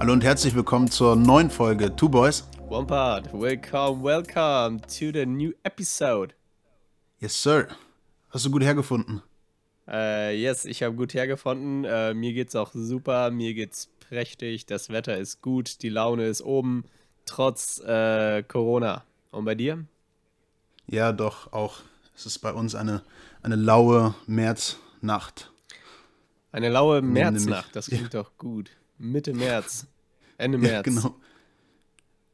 Hallo 0.00 0.12
und 0.12 0.22
herzlich 0.22 0.54
willkommen 0.54 0.88
zur 0.88 1.16
neuen 1.16 1.50
Folge 1.50 1.94
Two 1.96 2.08
Boys. 2.08 2.46
One 2.68 2.86
Part. 2.86 3.32
Welcome, 3.32 4.04
welcome 4.04 4.80
to 4.82 5.10
the 5.12 5.26
new 5.26 5.50
episode. 5.64 6.34
Yes, 7.18 7.42
sir. 7.42 7.66
Hast 8.30 8.44
du 8.44 8.50
gut 8.52 8.62
hergefunden? 8.62 9.22
Äh, 9.88 10.40
yes, 10.40 10.66
ich 10.66 10.84
habe 10.84 10.94
gut 10.94 11.14
hergefunden. 11.14 11.84
Äh, 11.84 12.14
mir 12.14 12.32
geht's 12.32 12.54
auch 12.54 12.70
super, 12.74 13.32
mir 13.32 13.54
geht's 13.54 13.88
prächtig, 14.08 14.66
das 14.66 14.88
Wetter 14.88 15.18
ist 15.18 15.42
gut, 15.42 15.82
die 15.82 15.88
Laune 15.88 16.26
ist 16.26 16.42
oben, 16.42 16.84
trotz 17.26 17.80
äh, 17.80 18.44
Corona. 18.44 19.02
Und 19.32 19.46
bei 19.46 19.56
dir? 19.56 19.84
Ja, 20.86 21.10
doch, 21.10 21.52
auch. 21.52 21.80
Es 22.14 22.24
ist 22.24 22.38
bei 22.38 22.52
uns 22.52 22.76
eine, 22.76 23.02
eine 23.42 23.56
laue 23.56 24.14
Märznacht. 24.28 25.50
Eine 26.52 26.68
laue 26.68 27.02
Märznacht, 27.02 27.74
das 27.74 27.86
klingt 27.86 28.14
ja. 28.14 28.22
doch 28.22 28.38
gut. 28.38 28.70
Mitte 28.98 29.32
März. 29.32 29.86
Ende 30.38 30.58
März. 30.58 30.72
Ja, 30.72 30.82
genau. 30.82 31.16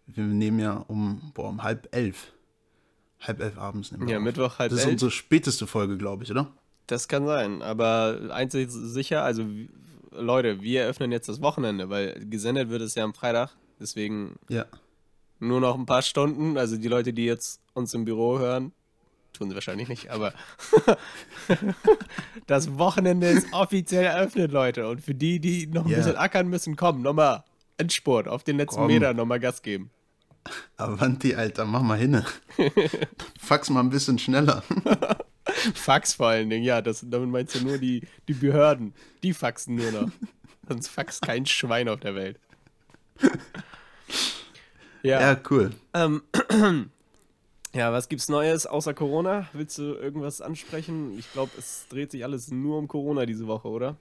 Wir 0.07 0.25
nehmen 0.25 0.59
ja 0.59 0.85
um, 0.89 1.33
boah, 1.35 1.49
um 1.49 1.63
halb 1.63 1.89
elf. 1.95 2.33
Halb 3.21 3.41
elf 3.41 3.57
abends 3.57 3.91
nehmen 3.93 4.07
wir 4.07 4.13
Ja, 4.13 4.19
auf. 4.19 4.25
Mittwoch 4.25 4.59
halb 4.59 4.71
elf. 4.71 4.81
Das 4.81 4.87
ist 4.87 4.93
unsere 4.93 5.11
späteste 5.11 5.67
Folge, 5.67 5.97
glaube 5.97 6.25
ich, 6.25 6.31
oder? 6.31 6.53
Das 6.87 7.09
kann 7.09 7.25
sein, 7.25 7.63
aber 7.63 8.29
einzig 8.31 8.71
sicher, 8.71 9.23
also 9.23 9.47
Leute, 10.11 10.61
wir 10.61 10.83
eröffnen 10.83 11.13
jetzt 11.13 11.29
das 11.31 11.41
Wochenende, 11.41 11.89
weil 11.89 12.27
gesendet 12.29 12.69
wird 12.69 12.83
es 12.83 12.95
ja 12.95 13.05
am 13.05 13.15
Freitag, 13.15 13.57
deswegen 13.81 14.37
ja. 14.51 14.67
nur 15.39 15.61
noch 15.61 15.77
ein 15.77 15.87
paar 15.87 16.03
Stunden, 16.03 16.59
also 16.59 16.77
die 16.77 16.89
Leute, 16.89 17.15
die 17.15 17.25
jetzt 17.25 17.63
uns 17.73 17.95
im 17.95 18.05
Büro 18.05 18.39
hören, 18.39 18.73
tun 19.35 19.49
sie 19.51 19.55
wahrscheinlich 19.55 19.89
nicht, 19.89 20.11
aber 20.11 20.33
das 22.47 22.79
Wochenende 22.79 23.29
ist 23.29 23.53
offiziell 23.53 24.05
eröffnet, 24.05 24.53
Leute, 24.53 24.89
und 24.89 25.01
für 25.01 25.15
die, 25.15 25.41
die 25.41 25.67
noch 25.67 25.85
ein 25.85 25.91
yeah. 25.91 25.99
bisschen 25.99 26.17
ackern 26.17 26.49
müssen, 26.49 26.77
komm, 26.77 27.03
nochmal 27.03 27.45
Endspurt, 27.77 28.29
auf 28.29 28.45
den 28.45 28.57
letzten 28.57 28.81
komm. 28.81 28.87
Meter 28.87 29.13
nochmal 29.15 29.41
Gas 29.41 29.63
geben. 29.63 29.91
Avanti, 30.77 31.35
Alter, 31.35 31.65
mach 31.65 31.83
mal 31.83 31.99
hin. 31.99 32.25
Fax 33.41 33.71
mal 33.71 33.81
ein 33.81 33.91
bisschen 33.91 34.19
schneller. 34.19 34.63
Fax 35.75 36.15
vor 36.15 36.29
allen 36.29 36.51
Dingen, 36.51 36.65
ja, 36.65 36.83
das, 36.83 37.05
damit 37.09 37.31
meinst 37.31 37.55
du 37.55 37.61
nur 37.61 37.79
die, 37.79 38.03
die 38.29 38.35
Behörden. 38.35 38.95
Die 39.23 39.33
faxen 39.33 39.75
nur 39.77 39.91
noch. 39.91 40.11
Sonst 40.69 40.89
faxt 40.89 41.23
kein 41.23 41.47
Schwein 41.47 41.89
auf 41.89 42.01
der 42.01 42.15
Welt. 42.15 42.39
Ja, 45.05 45.21
ja 45.21 45.41
cool. 45.51 45.71
Ähm, 45.93 46.23
ja, 47.75 47.93
was 47.93 48.09
gibt's 48.09 48.29
Neues 48.29 48.67
außer 48.67 48.95
Corona? 48.95 49.49
Willst 49.53 49.79
du 49.79 49.95
irgendwas 49.95 50.41
ansprechen? 50.41 51.19
Ich 51.19 51.31
glaube, 51.33 51.51
es 51.59 51.87
dreht 51.89 52.11
sich 52.11 52.25
alles 52.25 52.51
nur 52.51 52.79
um 52.79 52.89
Corona 52.89 53.27
diese 53.27 53.47
Woche, 53.47 53.69
oder? 53.69 53.97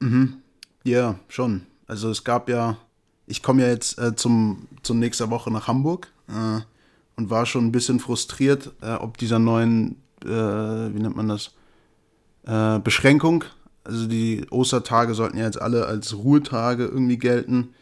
Mhm. 0.00 0.38
Ja, 0.84 1.18
schon. 1.28 1.66
Also 1.86 2.10
es 2.10 2.24
gab 2.24 2.48
ja, 2.48 2.78
ich 3.26 3.42
komme 3.42 3.62
ja 3.62 3.68
jetzt 3.68 3.98
äh, 3.98 4.16
zum, 4.16 4.68
zum 4.82 4.98
nächster 4.98 5.30
Woche 5.30 5.50
nach 5.50 5.68
Hamburg 5.68 6.10
äh, 6.28 6.60
und 7.16 7.30
war 7.30 7.44
schon 7.44 7.66
ein 7.66 7.72
bisschen 7.72 8.00
frustriert, 8.00 8.72
äh, 8.80 8.94
ob 8.94 9.18
dieser 9.18 9.38
neuen 9.38 9.96
äh, 10.24 10.28
wie 10.94 11.00
nennt 11.00 11.16
man 11.16 11.28
das, 11.28 11.52
äh, 12.44 12.78
Beschränkung. 12.80 13.44
Also 13.84 14.06
die 14.06 14.46
Ostertage 14.50 15.14
sollten 15.14 15.38
ja 15.38 15.44
jetzt 15.44 15.60
alle 15.60 15.86
als 15.86 16.14
Ruhetage 16.14 16.84
irgendwie 16.84 17.18
gelten. 17.18 17.74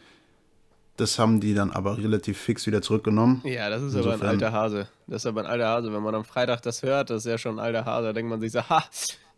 Das 0.99 1.19
haben 1.19 1.39
die 1.39 1.53
dann 1.53 1.71
aber 1.71 1.97
relativ 1.97 2.37
fix 2.37 2.67
wieder 2.67 2.81
zurückgenommen. 2.81 3.41
Ja, 3.43 3.69
das 3.69 3.81
ist 3.81 3.93
Insofern, 3.93 4.13
aber 4.13 4.23
ein 4.23 4.29
alter 4.29 4.51
Hase. 4.51 4.87
Das 5.07 5.23
ist 5.23 5.25
aber 5.25 5.41
ein 5.41 5.47
alter 5.47 5.67
Hase. 5.67 5.93
Wenn 5.93 6.03
man 6.03 6.15
am 6.15 6.25
Freitag 6.25 6.61
das 6.61 6.83
hört, 6.83 7.09
das 7.09 7.25
ist 7.25 7.31
ja 7.31 7.37
schon 7.37 7.55
ein 7.55 7.59
alter 7.59 7.85
Hase. 7.85 8.07
Da 8.07 8.13
denkt 8.13 8.29
man 8.29 8.39
sich 8.41 8.51
so, 8.51 8.61
ha, 8.61 8.83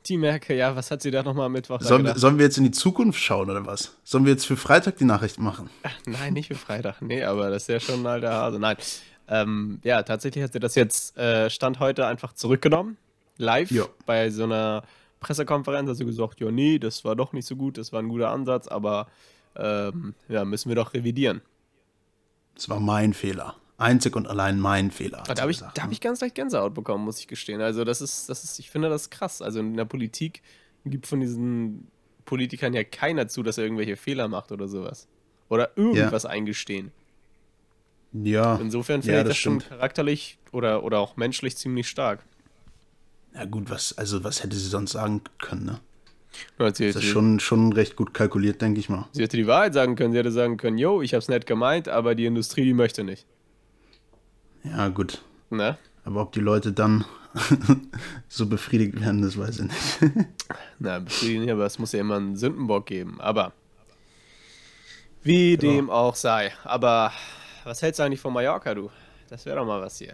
die 0.08 0.18
Merke, 0.18 0.56
ja, 0.56 0.76
was 0.76 0.92
hat 0.92 1.02
sie 1.02 1.12
da 1.12 1.24
nochmal 1.24 1.46
am 1.46 1.52
Mittwoch 1.52 1.82
sollen, 1.82 2.16
sollen 2.18 2.38
wir 2.38 2.46
jetzt 2.46 2.58
in 2.58 2.64
die 2.64 2.72
Zukunft 2.72 3.20
schauen 3.20 3.50
oder 3.50 3.66
was? 3.66 3.96
Sollen 4.04 4.26
wir 4.26 4.32
jetzt 4.32 4.46
für 4.46 4.58
Freitag 4.58 4.98
die 4.98 5.06
Nachricht 5.06 5.40
machen? 5.40 5.70
Ach, 5.84 5.94
nein, 6.06 6.34
nicht 6.34 6.48
für 6.48 6.56
Freitag. 6.56 7.02
Nee, 7.02 7.24
aber 7.24 7.50
das 7.50 7.64
ist 7.64 7.70
ja 7.70 7.80
schon 7.80 8.02
ein 8.02 8.08
alter 8.08 8.32
Hase. 8.34 8.60
Nein. 8.60 8.78
Ähm, 9.28 9.80
ja, 9.84 10.04
tatsächlich 10.04 10.44
hat 10.44 10.54
sie 10.54 10.60
das 10.60 10.76
jetzt 10.76 11.18
äh, 11.18 11.50
Stand 11.50 11.80
heute 11.80 12.08
einfach 12.08 12.34
zurückgenommen 12.34 12.98
live 13.42 13.72
ja. 13.72 13.86
bei 14.06 14.30
so 14.30 14.44
einer 14.44 14.84
Pressekonferenz 15.20 15.90
hast 15.90 16.00
du 16.00 16.06
gesagt, 16.06 16.40
ja, 16.40 16.50
nee, 16.52 16.80
das 16.80 17.04
war 17.04 17.16
doch 17.16 17.34
nicht 17.34 17.46
so 17.46 17.56
gut, 17.56 17.78
das 17.78 17.92
war 17.92 18.02
ein 18.02 18.10
guter 18.10 18.30
Ansatz, 18.30 18.68
aber 18.68 19.08
ähm, 19.56 20.14
ja, 20.30 20.46
müssen 20.46 20.70
wir 20.70 20.76
doch 20.76 20.94
revidieren. 20.94 21.42
Das 22.62 22.70
war 22.70 22.80
mein 22.80 23.16
Fehler. 23.16 23.56
Einzig 23.80 24.16
und 24.16 24.28
allein 24.28 24.60
mein 24.60 24.92
Fehler. 24.92 25.24
Da 25.26 25.42
habe 25.42 25.50
ich, 25.50 25.64
hab 25.64 25.88
ne? 25.88 25.92
ich 25.92 26.00
ganz 26.00 26.22
leicht 26.22 26.36
Gänsehaut 26.36 26.76
bekommen, 26.76 27.06
muss 27.06 27.20
ich 27.20 27.28
gestehen. 27.28 27.60
Also, 27.60 27.84
das 27.84 28.02
ist, 28.02 28.30
das 28.30 28.44
ist, 28.44 28.60
ich 28.60 28.70
finde 28.70 28.88
das 28.88 29.10
krass. 29.10 29.42
Also 29.42 29.62
in 29.62 29.76
der 29.76 29.86
Politik 29.86 30.44
gibt 30.86 31.08
von 31.08 31.22
diesen 31.22 31.88
Politikern 32.24 32.76
ja 32.76 32.84
keiner 32.84 33.28
zu, 33.28 33.42
dass 33.42 33.58
er 33.58 33.64
irgendwelche 33.64 33.96
Fehler 33.96 34.28
macht 34.28 34.52
oder 34.52 34.68
sowas. 34.68 35.08
Oder 35.50 35.72
irgendwas 35.76 36.22
ja. 36.22 36.30
eingestehen. 36.30 36.92
Ja. 38.14 38.58
Insofern 38.58 39.02
finde 39.02 39.16
ja, 39.16 39.22
ich 39.22 39.28
das, 39.28 39.38
das 39.38 39.38
schon 39.40 39.58
charakterlich 39.58 40.38
oder, 40.52 40.84
oder 40.84 41.00
auch 41.00 41.18
menschlich 41.18 41.58
ziemlich 41.58 41.88
stark. 41.90 42.24
Ja 43.34 43.46
gut, 43.46 43.72
was, 43.72 43.98
also 43.98 44.24
was 44.24 44.44
hätte 44.44 44.56
sie 44.56 44.70
sonst 44.70 44.92
sagen 44.92 45.22
können, 45.40 45.66
ne? 45.66 45.80
Das 46.58 46.80
ist 46.80 47.04
schon, 47.04 47.40
schon 47.40 47.74
recht 47.74 47.96
gut 47.96 48.14
kalkuliert, 48.14 48.62
denke 48.62 48.80
ich 48.80 48.90
mal. 48.90 49.08
Sie 49.12 49.22
hätte 49.22 49.38
die 49.38 49.48
Wahrheit 49.48 49.74
sagen 49.74 49.96
können. 49.96 50.14
Sie 50.14 50.20
hätte 50.20 50.32
sagen 50.32 50.58
können, 50.58 50.78
yo, 50.78 51.02
ich 51.02 51.14
hab's 51.14 51.28
nett 51.28 51.46
gemeint, 51.46 51.88
aber 51.90 52.16
die 52.16 52.26
Industrie, 52.26 52.64
die 52.64 52.74
möchte 52.74 53.04
nicht. 53.04 53.26
Ja, 54.64 54.88
gut. 54.90 55.22
Na? 55.50 55.78
Aber 56.04 56.22
ob 56.22 56.32
die 56.32 56.40
Leute 56.40 56.72
dann 56.72 57.06
so 58.28 58.46
befriedigt 58.46 59.00
werden, 59.02 59.22
das 59.22 59.38
weiß 59.38 59.60
ich 59.60 59.66
nicht. 59.66 60.14
Na, 60.80 61.00
befriedigt 61.00 61.42
nicht, 61.42 61.52
aber 61.52 61.66
es 61.66 61.80
muss 61.80 61.92
ja 61.92 62.00
immer 62.00 62.18
einen 62.18 62.36
Sündenbock 62.36 62.86
geben. 62.86 63.20
Aber 63.20 63.54
wie 65.24 65.52
ja. 65.52 65.58
dem 65.58 65.90
auch 65.90 66.16
sei. 66.16 66.52
Aber 66.64 67.12
was 67.64 67.82
hältst 67.82 68.00
du 68.00 68.04
eigentlich 68.04 68.22
von 68.22 68.34
Mallorca, 68.34 68.74
du? 68.74 68.90
Das 69.30 69.46
wäre 69.46 69.58
doch 69.58 69.66
mal 69.66 69.82
was 69.82 69.98
hier. 69.98 70.14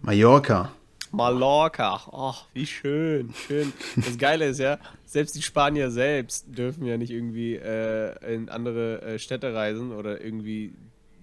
Mallorca? 0.00 0.72
Mallorca. 1.12 2.00
Oh, 2.10 2.34
wie 2.54 2.66
schön, 2.66 3.32
schön. 3.34 3.72
Das 3.96 4.18
Geile 4.18 4.46
ist 4.46 4.58
ja, 4.58 4.78
selbst 5.04 5.36
die 5.36 5.42
Spanier 5.42 5.90
selbst 5.90 6.46
dürfen 6.48 6.84
ja 6.86 6.96
nicht 6.96 7.10
irgendwie 7.10 7.54
äh, 7.54 8.34
in 8.34 8.48
andere 8.48 9.02
äh, 9.02 9.18
Städte 9.18 9.54
reisen 9.54 9.92
oder 9.92 10.22
irgendwie 10.22 10.72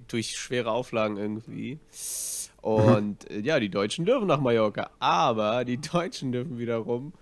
durch 0.08 0.38
schwere 0.38 0.72
Auflagen 0.72 1.18
irgendwie. 1.18 1.80
Und 2.62 3.30
äh, 3.32 3.40
ja, 3.40 3.60
die 3.60 3.70
Deutschen 3.70 4.06
dürfen 4.06 4.28
nach 4.28 4.40
Mallorca, 4.40 4.92
aber 5.00 5.66
die 5.66 5.82
Deutschen 5.82 6.32
dürfen 6.32 6.60
wiederum 6.60 7.14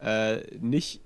äh, 0.00 0.40
nicht 0.58 1.00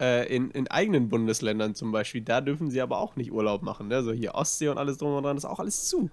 äh, 0.00 0.26
in, 0.34 0.50
in 0.50 0.68
eigenen 0.68 1.08
Bundesländern 1.08 1.74
zum 1.74 1.92
Beispiel. 1.92 2.22
Da 2.22 2.40
dürfen 2.40 2.70
sie 2.70 2.80
aber 2.80 2.98
auch 2.98 3.16
nicht 3.16 3.32
Urlaub 3.32 3.62
machen. 3.62 3.88
Ne? 3.88 4.02
So 4.02 4.12
hier 4.12 4.34
Ostsee 4.34 4.68
und 4.68 4.78
alles 4.78 4.98
drum 4.98 5.14
und 5.14 5.22
dran 5.22 5.36
ist 5.36 5.44
auch 5.44 5.60
alles 5.60 5.88
zu. 5.88 6.10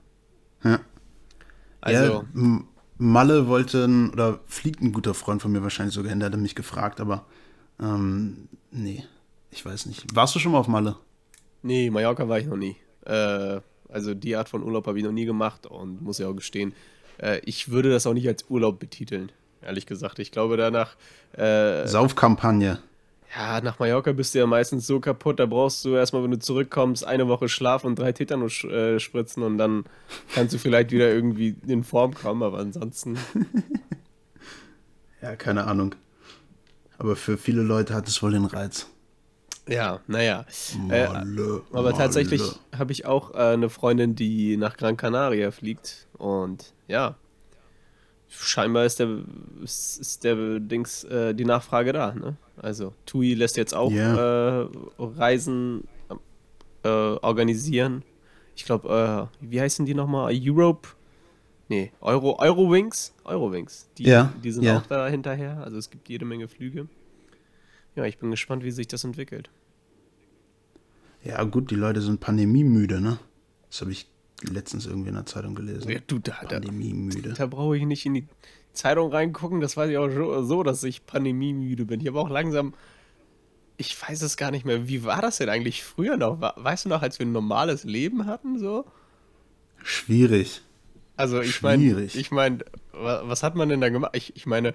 Ja. 0.63 0.80
Also. 1.81 2.25
Ja, 2.36 2.63
Malle 2.98 3.48
wollte, 3.48 3.86
oder 4.12 4.40
fliegt 4.46 4.81
ein 4.81 4.94
guter 4.94 5.14
Freund 5.14 5.42
von 5.42 5.52
mir 5.52 5.64
wahrscheinlich 5.64 5.96
sogar 5.96 6.09
hin, 6.09 6.20
der 6.20 6.31
hat 6.31 6.40
mich 6.40 6.56
gefragt, 6.56 7.02
aber 7.02 7.26
ähm, 7.80 8.48
nee, 8.72 9.04
ich 9.52 9.66
weiß 9.66 9.88
nicht. 9.88 10.16
Warst 10.16 10.36
du 10.36 10.40
schon 10.40 10.52
mal 10.52 10.59
auf 10.59 10.68
Malle? 10.68 10.96
Nee, 11.62 11.90
Mallorca 11.90 12.28
war 12.28 12.40
ich 12.40 12.46
noch 12.46 12.58
nie. 12.58 12.76
Äh, 13.06 13.59
also 13.90 14.14
die 14.14 14.36
Art 14.36 14.50
von 14.50 14.64
Urlaub 14.64 14.88
habe 14.88 14.98
ich 14.98 15.04
noch 15.04 15.12
nie 15.12 15.26
gemacht 15.26 15.68
und 15.68 16.02
muss 16.02 16.18
ja 16.18 16.28
auch 16.28 16.36
gestehen, 16.36 16.74
äh, 17.22 17.40
ich 17.46 17.70
würde 17.70 17.92
das 17.92 18.08
auch 18.08 18.14
nicht 18.14 18.28
als 18.28 18.46
Urlaub 18.50 18.80
betiteln, 18.80 19.31
ehrlich 19.62 19.86
gesagt. 19.86 20.20
Ich 20.20 20.31
glaube 20.31 20.58
danach. 20.58 20.96
Äh, 21.34 21.88
Saufkampagne. 21.88 22.80
Ja, 23.35 23.61
nach 23.61 23.79
Mallorca 23.79 24.11
bist 24.11 24.35
du 24.35 24.39
ja 24.39 24.45
meistens 24.45 24.85
so 24.85 24.99
kaputt, 24.99 25.39
da 25.39 25.47
brauchst 25.47 25.83
du 25.85 25.95
erstmal, 25.95 26.23
wenn 26.23 26.31
du 26.31 26.39
zurückkommst, 26.39 27.05
eine 27.05 27.27
Woche 27.27 27.49
Schlaf 27.49 27.83
und 27.83 27.97
drei 27.97 28.11
Tetanus 28.11 28.63
äh, 28.63 28.99
spritzen 28.99 29.41
und 29.41 29.57
dann 29.57 29.85
kannst 30.33 30.53
du 30.53 30.59
vielleicht 30.59 30.91
wieder 30.91 31.09
irgendwie 31.11 31.55
in 31.66 31.83
Form 31.83 32.13
kommen, 32.13 32.44
aber 32.44 32.59
ansonsten. 32.59 33.17
ja, 35.21 35.35
keine 35.35 35.66
Ahnung. 35.66 35.95
Aber 36.99 37.16
für 37.16 37.38
viele 37.38 37.63
Leute 37.63 37.95
hat 37.95 38.07
es 38.07 38.21
wohl 38.21 38.33
den 38.33 38.45
Reiz. 38.45 38.88
Ja, 39.68 40.01
naja. 40.07 40.45
Äh, 40.89 41.07
aber 41.71 41.94
tatsächlich 41.94 42.41
habe 42.77 42.91
ich 42.91 43.06
auch 43.06 43.33
äh, 43.33 43.53
eine 43.53 43.69
Freundin, 43.69 44.13
die 44.13 44.57
nach 44.57 44.77
Gran 44.77 44.97
Canaria 44.97 45.51
fliegt 45.51 46.07
und 46.18 46.74
ja, 46.88 47.15
scheinbar 48.27 48.86
ist 48.86 49.00
der, 49.00 49.24
ist, 49.63 50.00
ist 50.00 50.24
der 50.24 50.59
Dings, 50.59 51.03
äh, 51.06 51.33
die 51.33 51.45
Nachfrage 51.45 51.94
da, 51.94 52.13
ne? 52.13 52.38
Also 52.57 52.94
TUI 53.05 53.33
lässt 53.33 53.57
jetzt 53.57 53.73
auch 53.73 53.91
yeah. 53.91 54.63
äh, 54.63 54.69
Reisen 55.00 55.88
äh, 56.83 56.88
organisieren. 56.88 58.03
Ich 58.55 58.65
glaube, 58.65 59.29
äh, 59.41 59.45
wie 59.50 59.59
heißen 59.59 59.85
die 59.85 59.94
nochmal? 59.94 60.33
Europe? 60.33 60.89
Nee, 61.69 61.91
Euro, 62.01 62.38
Eurowings? 62.39 63.13
Eurowings. 63.23 63.89
Die, 63.97 64.03
ja, 64.03 64.33
die 64.44 64.51
sind 64.51 64.63
ja. 64.63 64.77
auch 64.77 64.85
da 64.85 65.07
hinterher. 65.07 65.63
Also 65.63 65.77
es 65.77 65.89
gibt 65.89 66.09
jede 66.09 66.25
Menge 66.25 66.47
Flüge. 66.47 66.88
Ja, 67.95 68.05
ich 68.05 68.17
bin 68.17 68.31
gespannt, 68.31 68.63
wie 68.63 68.71
sich 68.71 68.88
das 68.88 69.03
entwickelt. 69.03 69.50
Ja, 71.23 71.44
gut, 71.44 71.71
die 71.71 71.75
Leute 71.75 72.01
sind 72.01 72.19
pandemiemüde, 72.19 73.00
ne? 73.00 73.17
Das 73.69 73.81
habe 73.81 73.91
ich 73.91 74.07
letztens 74.41 74.85
irgendwie 74.85 75.09
in 75.09 75.15
der 75.15 75.25
Zeitung 75.25 75.55
gelesen. 75.55 75.89
Ja, 75.89 76.00
du, 76.05 76.19
da, 76.19 76.33
pandemiemüde. 76.33 77.29
Da, 77.29 77.35
da 77.35 77.45
brauche 77.47 77.77
ich 77.77 77.85
nicht 77.85 78.05
in 78.05 78.13
die 78.15 78.27
Zeitung 78.74 79.12
reingucken, 79.12 79.62
das 79.62 79.78
weiß 79.78 79.90
ich 79.90 79.98
auch 79.98 80.44
so, 80.44 80.64
dass 80.64 80.84
ich 80.84 81.06
pandemiemüde 81.06 81.86
bin. 81.86 82.02
Ich 82.02 82.08
habe 82.08 82.20
auch 82.20 82.30
langsam 82.30 82.74
ich 83.78 84.00
weiß 84.02 84.22
es 84.22 84.38
gar 84.38 84.52
nicht 84.52 84.66
mehr. 84.66 84.88
Wie 84.88 85.04
war 85.04 85.22
das 85.22 85.38
denn 85.38 85.50
eigentlich 85.50 85.84
früher 85.84 86.18
noch? 86.18 86.40
Weißt 86.40 86.86
du 86.86 86.90
noch, 86.90 87.02
als 87.02 87.20
wir 87.20 87.25
ein 87.25 87.31
normales 87.31 87.84
Leben 87.84 88.25
hatten, 88.25 88.60
so? 88.60 88.86
Schwierig. 89.84 90.62
Also 91.16 91.42
ich 91.42 91.62
meine, 91.62 92.02
ich 92.02 92.31
meine, 92.31 92.60
was 92.92 93.44
hat 93.44 93.56
man 93.56 93.70
denn 93.70 93.81
da 93.81 93.90
gemacht? 93.90 94.16
Ich, 94.16 94.36
ich 94.36 94.46
meine, 94.46 94.74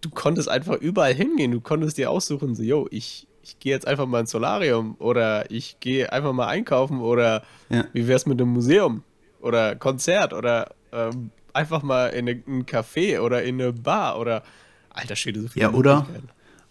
du 0.00 0.10
konntest 0.10 0.48
einfach 0.48 0.76
überall 0.76 1.14
hingehen. 1.14 1.52
Du 1.52 1.60
konntest 1.60 1.98
dir 1.98 2.10
aussuchen, 2.10 2.54
so, 2.54 2.62
yo, 2.62 2.88
ich, 2.90 3.28
ich 3.42 3.58
gehe 3.58 3.72
jetzt 3.72 3.86
einfach 3.86 4.06
mal 4.06 4.20
ins 4.20 4.30
Solarium 4.30 4.96
oder 4.98 5.50
ich 5.50 5.78
gehe 5.80 6.12
einfach 6.12 6.32
mal 6.32 6.48
einkaufen 6.48 7.00
oder 7.00 7.42
ja. 7.68 7.84
wie 7.92 8.08
wär's 8.08 8.26
mit 8.26 8.40
einem 8.40 8.50
Museum 8.50 9.02
oder 9.40 9.76
Konzert 9.76 10.32
oder 10.32 10.74
ähm, 10.92 11.30
einfach 11.54 11.82
mal 11.82 12.08
in 12.08 12.28
ein 12.28 12.66
Café 12.66 13.20
oder 13.20 13.42
in 13.42 13.60
eine 13.60 13.72
Bar 13.72 14.18
oder 14.18 14.42
alter 14.90 15.16
Schwede, 15.16 15.42
so 15.42 15.48
viel. 15.48 15.62
Ja, 15.62 15.72
oder, 15.72 16.06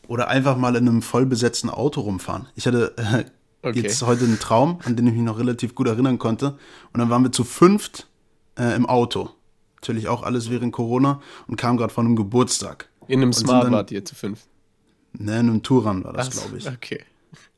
oder 0.08 0.28
einfach 0.28 0.58
mal 0.58 0.76
in 0.76 0.88
einem 0.88 1.02
vollbesetzten 1.02 1.70
Auto 1.70 2.02
rumfahren. 2.02 2.48
Ich 2.56 2.68
hatte 2.68 2.94
äh, 2.98 3.26
okay. 3.68 3.82
jetzt 3.82 4.02
heute 4.04 4.26
einen 4.26 4.40
Traum, 4.40 4.80
an 4.84 4.96
den 4.96 5.08
ich 5.08 5.14
mich 5.14 5.24
noch 5.24 5.40
relativ 5.40 5.76
gut 5.76 5.88
erinnern 5.88 6.20
konnte. 6.20 6.58
Und 6.92 7.00
dann 7.00 7.10
waren 7.10 7.24
wir 7.24 7.32
zu 7.32 7.44
fünft 7.44 8.08
äh, 8.58 8.76
im 8.76 8.86
Auto. 8.86 9.30
Natürlich 9.76 10.08
auch 10.08 10.24
alles 10.24 10.50
während 10.50 10.72
Corona 10.72 11.22
und 11.48 11.58
kamen 11.58 11.78
gerade 11.78 11.94
von 11.94 12.06
einem 12.06 12.16
Geburtstag. 12.16 12.90
In 13.08 13.22
einem 13.22 13.34
Smart 13.34 13.70
wart 13.72 13.92
ihr 13.92 14.06
zu 14.06 14.16
fünf? 14.16 14.48
Ne, 15.12 15.40
in 15.40 15.50
einem 15.50 15.64
Touran 15.64 16.04
war 16.04 16.14
das, 16.14 16.32
glaube 16.32 16.58
ich. 16.58 16.68
Okay. 16.68 17.04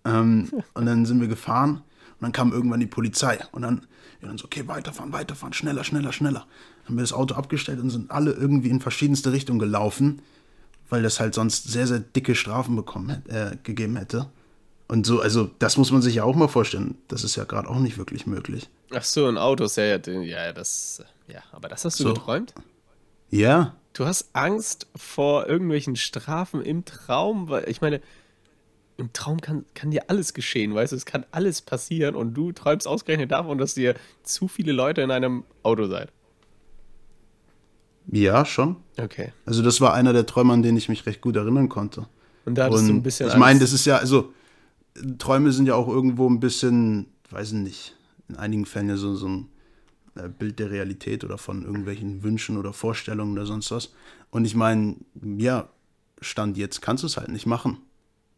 Ähm, 0.04 0.50
und 0.74 0.86
dann 0.86 1.06
sind 1.06 1.22
wir 1.22 1.28
gefahren 1.28 1.76
und 1.76 2.22
dann 2.22 2.32
kam 2.32 2.52
irgendwann 2.52 2.80
die 2.80 2.88
Polizei. 2.88 3.40
Und 3.52 3.62
dann, 3.62 3.86
ja, 4.22 4.28
dann 4.28 4.38
so, 4.38 4.46
okay, 4.46 4.68
weiterfahren, 4.68 5.14
weiterfahren, 5.14 5.54
schneller, 5.54 5.84
schneller, 5.84 6.12
schneller. 6.12 6.48
Haben 6.86 6.96
wir 6.96 7.02
das 7.04 7.14
Auto 7.14 7.36
abgestellt 7.36 7.80
und 7.80 7.90
sind 7.90 8.12
alle 8.12 8.32
irgendwie 8.32 8.70
in 8.70 8.80
verschiedenste 8.80 9.32
Richtungen 9.32 9.60
gelaufen, 9.60 10.22
weil 10.90 11.02
das 11.04 11.20
halt 11.20 11.34
sonst 11.34 11.66
sehr, 11.66 11.88
sehr 11.88 12.00
dicke 12.00 12.36
Strafen 12.36 12.76
bekommen, 12.76 13.24
äh, 13.28 13.58
gegeben 13.64 13.98
hätte. 13.98 14.28
Und 14.88 15.06
so, 15.06 15.20
also 15.20 15.50
das 15.58 15.78
muss 15.78 15.92
man 15.92 16.02
sich 16.02 16.16
ja 16.16 16.24
auch 16.24 16.36
mal 16.36 16.48
vorstellen. 16.48 16.96
Das 17.08 17.24
ist 17.24 17.36
ja 17.36 17.44
gerade 17.44 17.70
auch 17.70 17.80
nicht 17.80 17.98
wirklich 17.98 18.28
möglich. 18.28 18.70
Ach 18.94 19.04
so, 19.04 19.28
in 19.28 19.38
Autos, 19.38 19.78
ja, 19.78 19.86
ja, 19.86 19.98
ja, 20.22 20.54
das, 20.54 21.04
ja, 21.28 21.42
aber 21.52 21.70
das 21.70 21.86
hast 21.86 22.00
du 22.00 22.04
so. 22.04 22.14
geträumt? 22.14 22.54
Ja. 23.32 23.76
Du 23.94 24.06
hast 24.06 24.30
Angst 24.34 24.88
vor 24.96 25.48
irgendwelchen 25.48 25.96
Strafen 25.96 26.62
im 26.62 26.86
Traum, 26.86 27.50
weil 27.50 27.68
ich 27.68 27.82
meine, 27.82 28.02
im 28.98 29.12
Traum 29.14 29.42
kann, 29.42 29.66
kann 29.74 29.92
dir 29.92 30.10
alles 30.10 30.34
geschehen, 30.34 30.74
weißt 30.76 30.92
du, 30.92 30.98
es 30.98 31.06
kann 31.06 31.26
alles 31.32 31.62
passieren 31.62 32.16
und 32.16 32.34
du 32.34 32.52
träumst 32.52 32.88
ausgerechnet 32.88 33.32
davon, 33.32 33.58
dass 33.58 33.76
ihr 33.76 33.96
zu 34.24 34.48
viele 34.48 34.72
Leute 34.72 35.02
in 35.02 35.12
einem 35.12 35.44
Auto 35.64 35.88
seid. 35.88 36.12
Ja, 38.12 38.46
schon. 38.46 38.78
Okay. 38.98 39.34
Also 39.46 39.62
das 39.62 39.82
war 39.82 39.94
einer 39.94 40.14
der 40.14 40.26
Träume, 40.26 40.54
an 40.54 40.64
den 40.64 40.78
ich 40.78 40.90
mich 40.90 41.06
recht 41.06 41.22
gut 41.22 41.36
erinnern 41.36 41.70
konnte. 41.70 42.08
Und 42.46 42.56
da 42.56 42.66
hattest 42.66 42.84
und 42.84 42.88
du 42.90 42.94
ein 42.96 43.04
bisschen 43.04 43.28
Ich 43.28 43.36
meine, 43.36 43.60
das 43.60 43.74
ist 43.74 43.86
ja, 43.86 43.98
also 43.98 44.34
Träume 45.18 45.52
sind 45.52 45.66
ja 45.66 45.76
auch 45.76 45.88
irgendwo 45.88 46.30
ein 46.30 46.40
bisschen, 46.40 47.08
weiß 47.32 47.54
ich 47.54 47.60
nicht, 47.60 47.96
in 48.30 48.36
einigen 48.36 48.66
Fällen 48.66 48.90
ja 48.90 48.98
so, 48.98 49.16
so 49.16 49.28
ein 49.28 49.50
äh, 50.16 50.30
Bild 50.30 50.60
der 50.60 50.72
Realität 50.72 51.24
oder 51.24 51.38
von 51.38 51.64
irgendwelchen 51.64 52.24
Wünschen 52.24 52.58
oder 52.58 52.74
Vorstellungen 52.74 53.34
oder 53.34 53.46
sonst 53.46 53.72
was. 53.72 53.94
Und 54.30 54.46
ich 54.46 54.56
meine, 54.56 54.96
ja, 55.38 55.70
Stand 56.22 56.58
jetzt 56.58 56.82
kannst 56.82 57.04
du 57.04 57.08
es 57.08 57.18
halt 57.18 57.30
nicht 57.30 57.46
machen. 57.46 57.80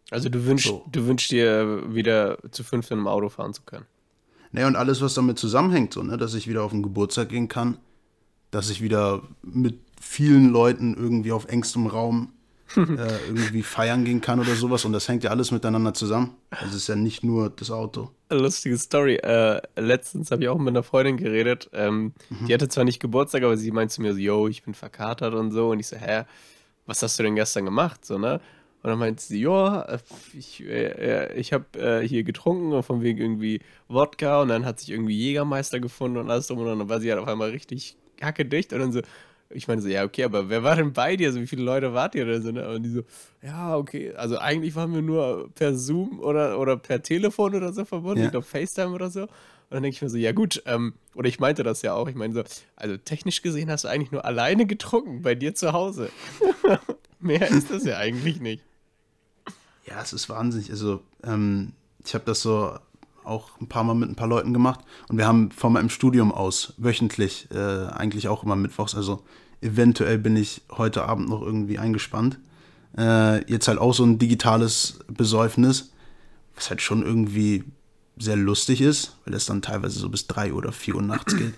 Also 0.10 0.30
du 0.30 0.46
wünschst, 0.46 0.68
so. 0.68 0.86
du 0.92 1.06
wünschst 1.06 1.32
dir 1.32 1.94
wieder 1.94 2.38
zu 2.52 2.64
fünf 2.64 2.90
in 2.92 2.98
einem 2.98 3.08
Auto 3.08 3.30
fahren 3.30 3.54
zu 3.54 3.62
können. 3.64 3.86
Naja, 4.52 4.68
und 4.68 4.78
alles, 4.78 5.02
was 5.02 5.14
damit 5.14 5.38
zusammenhängt, 5.38 5.94
so, 5.94 6.02
ne, 6.04 6.18
dass 6.18 6.34
ich 6.34 6.48
wieder 6.48 6.64
auf 6.64 6.72
den 6.72 6.82
Geburtstag 6.82 7.30
gehen 7.30 7.50
kann, 7.50 7.78
dass 8.52 8.70
ich 8.70 8.82
wieder 8.82 9.22
mit 9.44 9.80
vielen 10.00 10.50
Leuten 10.50 10.96
irgendwie 10.96 11.32
auf 11.32 11.48
engstem 11.48 11.88
Raum 11.88 12.34
äh, 12.76 12.80
irgendwie 13.28 13.64
feiern 13.64 14.04
gehen 14.04 14.22
kann 14.22 14.40
oder 14.40 14.56
sowas. 14.56 14.86
Und 14.86 14.94
das 14.94 15.08
hängt 15.08 15.24
ja 15.24 15.32
alles 15.32 15.52
miteinander 15.52 15.94
zusammen. 15.94 16.36
Es 16.50 16.74
ist 16.74 16.88
ja 16.88 16.96
nicht 16.96 17.24
nur 17.24 17.50
das 17.50 17.72
Auto. 17.72 18.12
Lustige 18.30 18.78
Story. 18.78 19.16
Äh, 19.16 19.62
letztens 19.78 20.32
habe 20.32 20.44
ich 20.44 20.50
auch 20.50 20.58
mit 20.58 20.70
einer 20.70 20.84
Freundin 20.84 21.18
geredet. 21.18 21.70
Ähm, 21.74 22.14
mhm. 22.30 22.48
Die 22.48 22.54
hatte 22.54 22.68
zwar 22.68 22.84
nicht 22.84 23.00
Geburtstag, 23.00 23.44
aber 23.44 23.58
sie 23.58 23.72
meinte 23.72 23.94
zu 23.94 24.02
mir 24.02 24.14
so, 24.14 24.20
yo, 24.20 24.48
ich 24.48 24.64
bin 24.64 24.74
verkatert 24.74 25.34
und 25.34 25.52
so. 25.52 25.70
Und 25.70 25.80
ich 25.80 25.88
so, 25.88 25.96
hä, 25.96 26.24
was 26.86 27.02
hast 27.02 27.18
du 27.20 27.24
denn 27.24 27.36
gestern 27.36 27.66
gemacht? 27.66 28.06
So, 28.06 28.18
ne? 28.18 28.42
Und 28.84 28.92
dann 28.92 29.00
meinte 29.00 29.24
sie, 29.24 29.42
ja, 29.42 29.98
ich, 30.38 30.64
äh, 30.66 31.34
ich 31.34 31.52
habe 31.52 31.66
äh, 31.80 32.08
hier 32.08 32.24
getrunken, 32.24 32.84
von 32.84 33.02
wegen 33.02 33.20
irgendwie 33.20 33.62
Wodka 33.88 34.42
und 34.42 34.50
dann 34.50 34.66
hat 34.66 34.80
sich 34.80 34.92
irgendwie 34.92 35.18
Jägermeister 35.18 35.80
gefunden 35.80 36.18
und 36.18 36.30
alles 36.30 36.48
drum 36.48 36.60
und 36.60 36.68
dann 36.68 36.88
war 36.88 37.00
sie 37.00 37.10
halt 37.12 37.20
auf 37.20 37.28
einmal 37.28 37.50
richtig 37.50 37.98
kacke 38.18 38.46
dicht 38.46 38.74
und 38.74 38.80
dann 38.80 38.92
so, 38.92 39.02
ich 39.50 39.68
meine 39.68 39.82
so, 39.82 39.88
ja, 39.88 40.04
okay, 40.04 40.24
aber 40.24 40.50
wer 40.50 40.64
war 40.64 40.76
denn 40.76 40.94
bei 40.94 41.16
dir? 41.16 41.28
Also 41.28 41.40
wie 41.40 41.48
viele 41.48 41.64
Leute 41.64 41.94
wart 41.94 42.16
ihr 42.16 42.24
oder 42.24 42.42
so? 42.42 42.52
Ne? 42.52 42.68
Und 42.68 42.84
die 42.84 42.90
so, 42.90 43.04
ja, 43.42 43.78
okay, 43.78 44.14
also 44.14 44.38
eigentlich 44.38 44.76
waren 44.76 44.94
wir 44.94 45.02
nur 45.02 45.50
per 45.56 45.76
Zoom 45.76 46.20
oder, 46.20 46.60
oder 46.60 46.78
per 46.78 47.02
Telefon 47.02 47.56
oder 47.56 47.72
so 47.72 47.86
verbunden, 47.86 48.20
ja. 48.20 48.26
ich 48.26 48.32
glaube 48.32 48.46
FaceTime 48.46 48.94
oder 48.94 49.10
so. 49.10 49.22
Und 49.22 49.30
dann 49.76 49.84
denke 49.84 49.96
ich 49.96 50.02
mir 50.02 50.10
so, 50.10 50.18
ja 50.18 50.32
gut, 50.32 50.62
ähm, 50.66 50.94
oder 51.14 51.28
ich 51.28 51.40
meinte 51.40 51.64
das 51.64 51.82
ja 51.82 51.94
auch, 51.94 52.08
ich 52.08 52.16
meine 52.16 52.34
so, 52.34 52.44
also 52.76 52.98
technisch 52.98 53.42
gesehen 53.42 53.70
hast 53.70 53.84
du 53.84 53.90
eigentlich 53.90 54.12
nur 54.12 54.24
alleine 54.24 54.66
getrunken 54.66 55.22
bei 55.22 55.36
dir 55.36 55.56
zu 55.56 55.74
Hause. 55.74 56.10
Mehr 57.20 57.50
ist 57.50 57.72
das 57.72 57.84
ja 57.84 57.98
eigentlich 57.98 58.40
nicht. 58.40 58.64
Ja, 59.86 60.02
es 60.02 60.14
ist 60.14 60.30
wahnsinnig. 60.30 60.70
Also, 60.70 61.02
ähm, 61.24 61.74
ich 62.06 62.14
habe 62.14 62.26
das 62.26 62.42
so 62.42 62.78
auch 63.28 63.60
ein 63.62 63.68
paar 63.68 63.84
Mal 63.84 63.96
mit 63.96 64.10
ein 64.10 64.16
paar 64.16 64.28
Leuten 64.28 64.54
gemacht 64.54 64.82
und 65.10 65.18
wir 65.18 65.28
haben 65.28 65.52
von 65.52 65.74
meinem 65.74 65.90
Studium 65.90 66.32
aus 66.32 66.74
wöchentlich, 66.78 67.48
äh, 67.52 67.88
eigentlich 67.88 68.28
auch 68.28 68.44
immer 68.44 68.56
mittwochs, 68.56 68.96
also 68.96 69.24
eventuell 69.62 70.18
bin 70.18 70.36
ich 70.36 70.62
heute 70.72 71.04
Abend 71.04 71.30
noch 71.30 71.42
irgendwie 71.42 71.80
eingespannt. 71.80 72.40
Äh, 72.98 73.50
jetzt 73.52 73.68
halt 73.68 73.80
auch 73.80 73.94
so 73.94 74.04
ein 74.04 74.20
digitales 74.20 75.00
Besäufnis, 75.08 75.92
was 76.56 76.70
halt 76.70 76.82
schon 76.82 77.04
irgendwie 77.04 77.64
sehr 78.18 78.36
lustig 78.36 78.82
ist, 78.82 79.18
weil 79.26 79.34
das 79.34 79.46
dann 79.46 79.62
teilweise 79.62 80.00
so 80.00 80.10
bis 80.10 80.28
drei 80.28 80.54
oder 80.54 80.72
vier 80.72 80.96
Uhr 80.96 81.02
nachts 81.02 81.36
geht. 81.36 81.54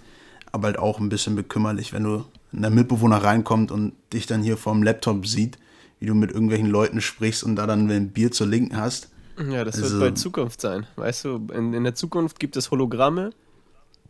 Aber 0.51 0.67
halt 0.67 0.79
auch 0.79 0.99
ein 0.99 1.09
bisschen 1.09 1.35
bekümmerlich, 1.35 1.93
wenn 1.93 2.03
du 2.03 2.25
wenn 2.51 2.61
der 2.61 2.71
Mitbewohner 2.71 3.23
reinkommt 3.23 3.71
und 3.71 3.93
dich 4.11 4.25
dann 4.25 4.41
hier 4.41 4.57
vorm 4.57 4.83
Laptop 4.83 5.27
sieht, 5.27 5.57
wie 5.99 6.07
du 6.07 6.15
mit 6.15 6.31
irgendwelchen 6.31 6.69
Leuten 6.69 7.01
sprichst 7.01 7.43
und 7.43 7.55
da 7.55 7.67
dann 7.67 7.89
ein 7.89 8.09
Bier 8.09 8.31
zur 8.31 8.47
Linken 8.47 8.77
hast. 8.77 9.09
Ja, 9.39 9.63
das 9.63 9.81
also, 9.81 9.99
wird 9.99 10.13
bei 10.13 10.15
Zukunft 10.15 10.61
sein. 10.61 10.85
Weißt 10.95 11.25
du, 11.25 11.47
in, 11.53 11.73
in 11.73 11.83
der 11.83 11.95
Zukunft 11.95 12.39
gibt 12.39 12.57
es 12.57 12.71
Hologramme, 12.71 13.31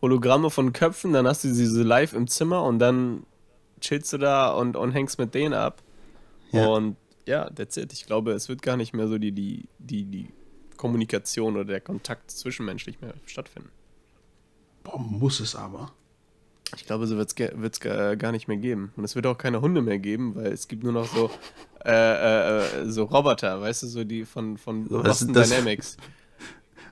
Hologramme 0.02 0.50
von 0.50 0.74
Köpfen, 0.74 1.14
dann 1.14 1.28
hast 1.28 1.44
du 1.44 1.50
diese 1.50 1.84
live 1.84 2.14
im 2.14 2.28
Zimmer 2.28 2.64
und 2.64 2.80
dann 2.80 3.26
chillst 3.82 4.12
du 4.14 4.18
da 4.18 4.52
und, 4.52 4.76
und 4.76 4.92
hängst 4.92 5.20
mit 5.20 5.34
denen 5.34 5.54
ab. 5.54 5.84
Ja. 6.52 6.68
Und 6.68 6.96
ja, 7.26 7.50
that's 7.50 7.78
it. 7.78 7.94
Ich 7.94 8.06
glaube, 8.06 8.32
es 8.32 8.50
wird 8.50 8.62
gar 8.62 8.76
nicht 8.76 8.94
mehr 8.94 9.08
so 9.08 9.18
die, 9.18 9.32
die, 9.32 9.68
die, 9.78 10.06
die 10.06 10.34
Kommunikation 10.78 11.56
oder 11.56 11.66
der 11.66 11.82
Kontakt 11.82 12.32
zwischenmenschlich 12.32 13.02
mehr 13.02 13.14
stattfinden. 13.26 13.70
Boah, 14.84 14.98
muss 14.98 15.40
es 15.40 15.56
aber. 15.56 15.92
Ich 16.76 16.86
glaube, 16.86 17.08
so 17.08 17.18
wird 17.18 17.38
es 17.38 17.80
gar 17.80 18.32
nicht 18.32 18.48
mehr 18.48 18.58
geben. 18.58 18.94
Und 18.96 19.04
es 19.04 19.16
wird 19.16 19.26
auch 19.28 19.38
keine 19.38 19.62
Hunde 19.62 19.82
mehr 19.82 20.00
geben, 20.00 20.36
weil 20.36 20.48
es 20.48 20.68
gibt 20.68 20.84
nur 20.84 20.94
noch 20.94 21.06
so, 21.06 21.30
äh, 21.86 21.92
äh, 21.92 22.82
äh 22.82 22.90
so 22.90 23.04
Roboter, 23.04 23.62
weißt 23.62 23.84
du, 23.84 23.88
so 23.88 24.04
die 24.04 24.26
von, 24.26 24.58
von 24.58 24.88
so, 24.88 25.02
Boston 25.02 25.34
Dynamics. 25.34 25.98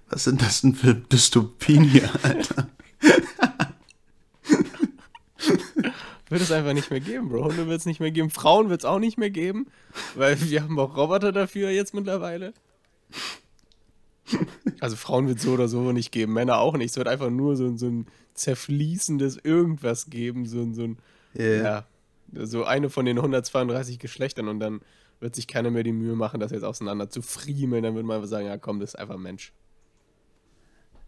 Was 0.09 0.23
sind 0.23 0.41
das 0.41 0.61
denn 0.61 0.73
für 0.73 0.95
Dystopien 0.95 1.83
hier, 1.83 2.09
Alter? 2.23 2.69
wird 6.29 6.41
es 6.41 6.51
einfach 6.51 6.73
nicht 6.73 6.89
mehr 6.91 6.99
geben, 6.99 7.29
Bro. 7.29 7.45
Hunde 7.45 7.67
wird 7.67 7.79
es 7.79 7.85
nicht 7.85 7.99
mehr 7.99 8.11
geben. 8.11 8.29
Frauen 8.29 8.69
wird 8.69 8.81
es 8.81 8.85
auch 8.85 8.99
nicht 8.99 9.17
mehr 9.17 9.29
geben, 9.29 9.67
weil 10.15 10.39
wir 10.49 10.63
haben 10.63 10.77
auch 10.79 10.95
Roboter 10.95 11.31
dafür 11.31 11.69
jetzt 11.69 11.93
mittlerweile. 11.93 12.53
Also 14.79 14.95
Frauen 14.95 15.27
wird 15.27 15.37
es 15.37 15.43
so 15.45 15.53
oder 15.53 15.67
so 15.67 15.91
nicht 15.91 16.11
geben, 16.11 16.33
Männer 16.33 16.57
auch 16.59 16.75
nicht. 16.75 16.91
Es 16.91 16.97
wird 16.97 17.07
einfach 17.07 17.29
nur 17.29 17.55
so, 17.55 17.75
so 17.77 17.87
ein 17.87 18.07
zerfließendes 18.33 19.37
Irgendwas 19.43 20.09
geben, 20.09 20.45
so, 20.45 20.71
so 20.73 20.83
ein, 20.83 20.97
yeah. 21.37 21.63
ja, 21.63 21.85
so 22.33 22.65
eine 22.65 22.89
von 22.89 23.05
den 23.05 23.17
132 23.17 23.99
Geschlechtern 23.99 24.47
und 24.47 24.59
dann 24.59 24.81
wird 25.19 25.35
sich 25.35 25.47
keiner 25.47 25.71
mehr 25.71 25.83
die 25.83 25.93
Mühe 25.93 26.15
machen, 26.15 26.39
das 26.39 26.51
jetzt 26.51 26.63
auseinander 26.63 27.09
zu 27.09 27.21
friemeln. 27.21 27.83
Dann 27.83 27.95
wird 27.95 28.05
man 28.05 28.17
einfach 28.17 28.29
sagen, 28.29 28.47
ja 28.47 28.57
komm, 28.57 28.79
das 28.79 28.91
ist 28.93 28.99
einfach 28.99 29.17
Mensch. 29.17 29.53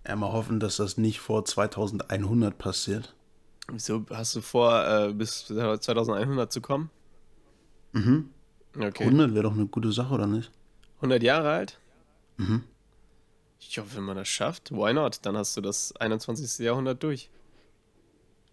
Ja, 0.08 0.16
mal 0.16 0.32
hoffen, 0.32 0.60
dass 0.60 0.78
das 0.78 0.98
nicht 0.98 1.20
vor 1.20 1.46
2100 1.46 2.58
passiert. 2.58 3.16
Wieso 3.72 4.06
hast 4.10 4.36
du 4.36 4.42
vor, 4.42 4.84
äh, 4.88 5.14
bis 5.14 5.46
2100 5.46 6.52
zu 6.52 6.62
kommen? 6.62 6.90
Mhm. 7.92 8.30
Okay. 8.76 9.04
100 9.04 9.34
wäre 9.34 9.44
doch 9.44 9.54
eine 9.54 9.68
gute 9.68 9.92
Sache, 9.92 10.14
oder 10.14 10.28
nicht? 10.28 10.52
100 10.98 11.22
Jahre 11.22 11.52
alt? 11.52 11.80
Mhm. 12.38 12.64
Ich 13.60 13.78
hoffe, 13.78 13.98
wenn 13.98 14.04
man 14.04 14.16
das 14.16 14.28
schafft, 14.28 14.72
why 14.72 14.94
not? 14.94 15.20
Dann 15.24 15.36
hast 15.38 15.56
du 15.58 15.62
das 15.62 15.96
21. 15.98 16.66
Jahrhundert 16.66 17.04
durch. 17.04 17.30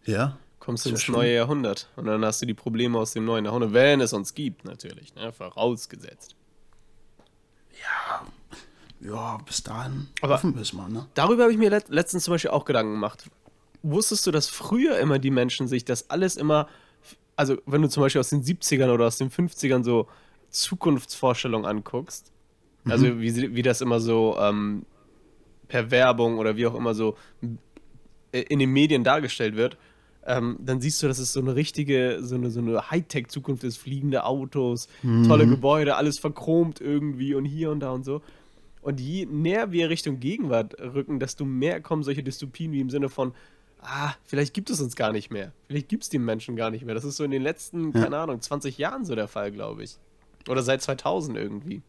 Ja. 0.04 0.38
Kommst 0.66 0.84
du 0.84 0.90
ins 0.90 1.04
schön. 1.04 1.14
neue 1.14 1.32
Jahrhundert 1.32 1.88
und 1.94 2.06
dann 2.06 2.24
hast 2.24 2.42
du 2.42 2.46
die 2.46 2.52
Probleme 2.52 2.98
aus 2.98 3.12
dem 3.12 3.24
neuen 3.24 3.44
Jahrhundert, 3.44 3.72
wenn 3.72 4.00
es 4.00 4.12
uns 4.12 4.34
gibt, 4.34 4.64
natürlich, 4.64 5.14
ne? 5.14 5.32
vorausgesetzt. 5.32 6.34
Ja, 7.80 8.26
ja, 9.00 9.38
bis 9.46 9.62
dahin 9.62 10.08
Aber 10.22 10.34
hoffen 10.34 10.56
wir 10.56 10.62
es 10.62 10.72
mal, 10.72 10.88
ne? 10.88 11.06
Darüber 11.14 11.44
habe 11.44 11.52
ich 11.52 11.58
mir 11.58 11.70
let 11.70 11.88
letztens 11.88 12.24
zum 12.24 12.34
Beispiel 12.34 12.50
auch 12.50 12.64
Gedanken 12.64 12.94
gemacht. 12.94 13.30
Wusstest 13.84 14.26
du, 14.26 14.32
dass 14.32 14.48
früher 14.48 14.98
immer 14.98 15.20
die 15.20 15.30
Menschen 15.30 15.68
sich 15.68 15.84
das 15.84 16.10
alles 16.10 16.36
immer, 16.36 16.68
also 17.36 17.58
wenn 17.66 17.82
du 17.82 17.88
zum 17.88 18.02
Beispiel 18.02 18.18
aus 18.18 18.30
den 18.30 18.42
70ern 18.42 18.90
oder 18.90 19.06
aus 19.06 19.18
den 19.18 19.30
50ern 19.30 19.84
so 19.84 20.08
Zukunftsvorstellungen 20.50 21.64
anguckst, 21.64 22.32
Also 22.88 23.20
wie, 23.20 23.54
wie 23.54 23.62
das 23.62 23.80
immer 23.80 24.00
so 24.00 24.36
ähm, 24.40 24.84
per 25.68 25.92
Werbung 25.92 26.38
oder 26.38 26.56
wie 26.56 26.66
auch 26.66 26.74
immer 26.74 26.94
so 26.94 27.16
äh, 28.32 28.40
in 28.42 28.58
den 28.58 28.70
Medien 28.70 29.04
dargestellt 29.04 29.54
wird, 29.54 29.76
ähm, 30.26 30.58
dann 30.60 30.80
siehst 30.80 31.02
du, 31.02 31.06
dass 31.08 31.18
es 31.18 31.32
so 31.32 31.40
eine 31.40 31.54
richtige, 31.54 32.18
so 32.22 32.34
eine, 32.34 32.50
so 32.50 32.60
eine 32.60 32.90
Hightech-Zukunft 32.90 33.64
ist, 33.64 33.76
fliegende 33.78 34.24
Autos, 34.24 34.88
Mhm. 35.02 35.24
tolle 35.28 35.46
Gebäude, 35.46 35.96
alles 35.96 36.18
verchromt 36.18 36.80
irgendwie 36.80 37.34
und 37.34 37.44
hier 37.44 37.70
und 37.70 37.80
da 37.80 37.90
und 37.92 38.04
so. 38.04 38.22
Und 38.82 39.00
je 39.00 39.26
näher 39.26 39.72
wir 39.72 39.88
Richtung 39.88 40.20
Gegenwart 40.20 40.74
rücken, 40.80 41.18
desto 41.18 41.44
mehr 41.44 41.80
kommen 41.80 42.02
solche 42.02 42.22
Dystopien 42.22 42.72
wie 42.72 42.80
im 42.80 42.90
Sinne 42.90 43.08
von, 43.08 43.32
ah, 43.80 44.12
vielleicht 44.24 44.54
gibt 44.54 44.70
es 44.70 44.80
uns 44.80 44.94
gar 44.96 45.12
nicht 45.12 45.30
mehr. 45.32 45.52
Vielleicht 45.66 45.88
gibt 45.88 46.02
es 46.04 46.08
die 46.08 46.18
Menschen 46.18 46.54
gar 46.56 46.70
nicht 46.70 46.84
mehr. 46.84 46.94
Das 46.94 47.04
ist 47.04 47.16
so 47.16 47.24
in 47.24 47.30
den 47.30 47.42
letzten, 47.42 47.92
Ja. 47.92 48.02
keine 48.04 48.18
Ahnung, 48.18 48.40
20 48.40 48.78
Jahren 48.78 49.04
so 49.04 49.14
der 49.14 49.28
Fall, 49.28 49.50
glaube 49.52 49.82
ich. 49.84 49.96
Oder 50.48 50.62
seit 50.62 50.82
2000 50.82 51.36
irgendwie. 51.36 51.82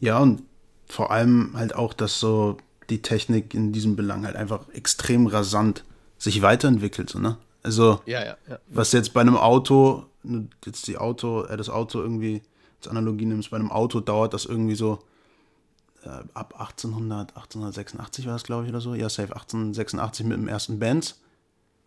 Ja, 0.00 0.18
und 0.18 0.42
vor 0.88 1.10
allem 1.10 1.52
halt 1.54 1.74
auch, 1.74 1.94
dass 1.94 2.18
so 2.20 2.56
die 2.90 3.02
Technik 3.02 3.54
in 3.54 3.72
diesem 3.72 3.96
Belang 3.96 4.24
halt 4.24 4.36
einfach 4.36 4.68
extrem 4.72 5.26
rasant 5.26 5.84
sich 6.18 6.42
weiterentwickelt, 6.42 7.10
so, 7.10 7.18
ne? 7.18 7.38
Also, 7.66 8.00
Ja, 8.06 8.24
ja, 8.24 8.36
ja. 8.48 8.58
was 8.68 8.92
jetzt 8.92 9.12
bei 9.12 9.20
einem 9.20 9.36
Auto, 9.36 10.06
ne, 10.22 10.48
jetzt 10.64 10.86
die 10.86 10.96
Auto, 10.98 11.42
äh, 11.44 11.56
das 11.56 11.68
Auto 11.68 12.00
irgendwie 12.00 12.42
als 12.78 12.88
Analogie 12.88 13.26
nimmst, 13.26 13.50
bei 13.50 13.56
einem 13.56 13.70
Auto 13.72 14.00
dauert 14.00 14.32
das 14.34 14.44
irgendwie 14.44 14.76
so 14.76 15.00
äh, 16.04 16.08
ab 16.34 16.54
1800, 16.58 17.30
1886 17.36 18.26
war 18.26 18.34
das, 18.34 18.44
glaube 18.44 18.64
ich, 18.64 18.70
oder 18.70 18.80
so. 18.80 18.94
Ja, 18.94 19.08
safe 19.08 19.32
1886 19.34 20.24
mit 20.26 20.36
dem 20.38 20.46
ersten 20.46 20.78
Benz. 20.78 21.20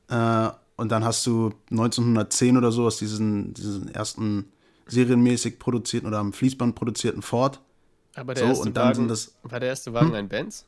Äh, 0.10 0.50
und 0.76 0.90
dann 0.92 1.04
hast 1.06 1.26
du 1.26 1.54
1910 1.72 2.58
oder 2.58 2.72
so, 2.74 2.86
hast 2.86 3.00
diesen, 3.00 3.54
diesen 3.54 3.88
ersten 3.94 4.52
serienmäßig 4.88 5.60
produzierten 5.60 6.08
oder 6.10 6.20
am 6.20 6.34
Fließband 6.34 6.76
produzierten 6.76 7.22
Ford. 7.22 7.62
Aber 8.16 8.34
der 8.34 8.44
So, 8.44 8.50
erste 8.50 8.68
und 8.68 8.76
dann 8.76 8.86
Wagen, 8.88 8.96
sind 8.96 9.08
das- 9.10 9.34
war 9.44 9.60
der 9.62 9.70
erste 9.70 9.94
Wagen 9.94 10.16
ein 10.16 10.28
Benz? 10.28 10.66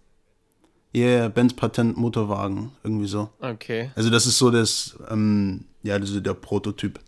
Yeah, 0.94 1.30
Benz 1.30 1.54
Patent 1.54 1.96
Motorwagen, 1.98 2.72
irgendwie 2.84 3.08
so. 3.08 3.30
Okay. 3.40 3.92
Also 3.96 4.10
das 4.10 4.26
ist 4.26 4.38
so 4.38 4.52
das, 4.52 4.98
ähm, 5.10 5.66
ja, 5.84 5.98
das 5.98 6.10
ist 6.10 6.26
der 6.26 6.34
Prototyp. 6.34 7.00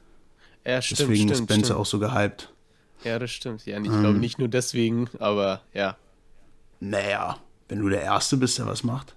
Ja, 0.65 0.81
stimmt, 0.81 0.99
Deswegen 1.01 1.15
stimmt, 1.29 1.31
ist 1.31 1.45
Benz 1.47 1.65
stimmt. 1.67 1.79
auch 1.79 1.85
so 1.85 1.99
gehypt. 1.99 2.53
Ja, 3.03 3.19
das 3.19 3.31
stimmt. 3.31 3.65
Ja, 3.65 3.77
ich 3.81 3.87
Ähm. 3.87 3.99
glaube 3.99 4.17
nicht 4.19 4.39
nur 4.39 4.47
deswegen, 4.47 5.09
aber 5.19 5.61
ja. 5.73 5.97
Naja, 6.79 7.37
wenn 7.67 7.79
du 7.79 7.89
der 7.89 8.01
Erste 8.01 8.37
bist, 8.37 8.57
der 8.57 8.65
was 8.67 8.83
macht. 8.83 9.15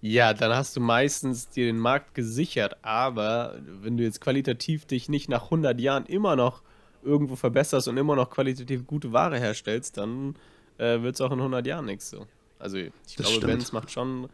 Ja, 0.00 0.34
dann 0.34 0.54
hast 0.54 0.76
du 0.76 0.80
meistens 0.80 1.48
dir 1.48 1.66
den 1.66 1.78
Markt 1.78 2.14
gesichert, 2.14 2.76
aber 2.82 3.56
wenn 3.82 3.96
du 3.96 4.04
jetzt 4.04 4.20
qualitativ 4.20 4.84
dich 4.86 5.08
nicht 5.08 5.28
nach 5.28 5.44
100 5.44 5.80
Jahren 5.80 6.06
immer 6.06 6.36
noch 6.36 6.62
irgendwo 7.02 7.34
verbesserst 7.34 7.88
und 7.88 7.96
immer 7.96 8.14
noch 8.14 8.30
qualitativ 8.30 8.86
gute 8.86 9.12
Ware 9.12 9.38
herstellst, 9.40 9.96
dann 9.96 10.36
äh, 10.78 11.00
wird 11.02 11.14
es 11.16 11.20
auch 11.20 11.32
in 11.32 11.38
100 11.38 11.66
Jahren 11.66 11.86
nichts 11.86 12.10
so. 12.10 12.26
Also 12.58 12.76
ich 12.78 12.92
Das 13.16 13.26
glaube. 13.28 13.46
Benz 13.46 13.72
macht 13.72 13.90
schon 13.90 14.28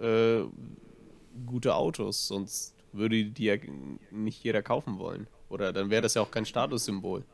äh, 0.00 0.40
gute 1.46 1.74
Autos, 1.74 2.28
sonst 2.28 2.74
würde 2.92 3.24
die 3.24 3.44
ja 3.44 3.56
nicht 4.10 4.42
jeder 4.44 4.62
kaufen 4.62 4.98
wollen. 4.98 5.26
Oder 5.48 5.72
dann 5.72 5.90
wäre 5.90 6.02
das 6.02 6.14
ja 6.14 6.22
auch 6.22 6.30
kein 6.30 6.46
Statussymbol. 6.46 7.24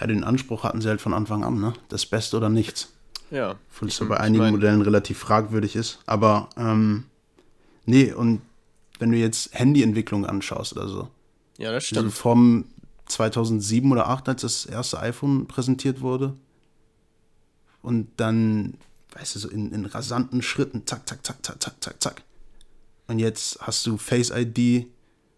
Ja, 0.00 0.06
den 0.06 0.24
Anspruch 0.24 0.64
hatten 0.64 0.80
sie 0.80 0.88
halt 0.88 1.00
von 1.00 1.14
Anfang 1.14 1.44
an, 1.44 1.60
ne? 1.60 1.72
Das 1.88 2.04
Beste 2.06 2.36
oder 2.36 2.48
nichts. 2.48 2.92
Ja. 3.30 3.56
Obwohl 3.72 3.88
es 3.88 3.98
ja 3.98 4.06
bei 4.06 4.18
einigen 4.18 4.44
mein- 4.44 4.54
Modellen 4.54 4.82
relativ 4.82 5.18
fragwürdig 5.18 5.76
ist. 5.76 6.00
Aber, 6.06 6.48
ähm, 6.56 7.04
nee, 7.86 8.12
und 8.12 8.40
wenn 8.98 9.10
du 9.12 9.16
jetzt 9.16 9.54
Handyentwicklung 9.58 10.26
anschaust 10.26 10.72
oder 10.76 10.88
so. 10.88 11.08
Ja, 11.58 11.70
das 11.72 11.84
Also 11.84 12.00
stimmt. 12.00 12.12
vom 12.12 12.64
2007 13.06 13.90
oder 13.92 14.04
2008, 14.04 14.28
als 14.28 14.42
das 14.42 14.66
erste 14.66 14.98
iPhone 15.00 15.46
präsentiert 15.46 16.00
wurde. 16.00 16.34
Und 17.82 18.08
dann, 18.16 18.74
weißt 19.14 19.36
du, 19.36 19.38
so 19.40 19.48
in, 19.48 19.72
in 19.72 19.86
rasanten 19.86 20.42
Schritten, 20.42 20.86
zack, 20.86 21.08
zack, 21.08 21.24
zack, 21.24 21.44
zack, 21.44 21.62
zack, 21.62 21.74
zack, 21.82 22.02
zack. 22.02 22.22
Und 23.06 23.18
jetzt 23.18 23.58
hast 23.60 23.86
du 23.86 23.96
Face 23.96 24.30
ID, 24.30 24.86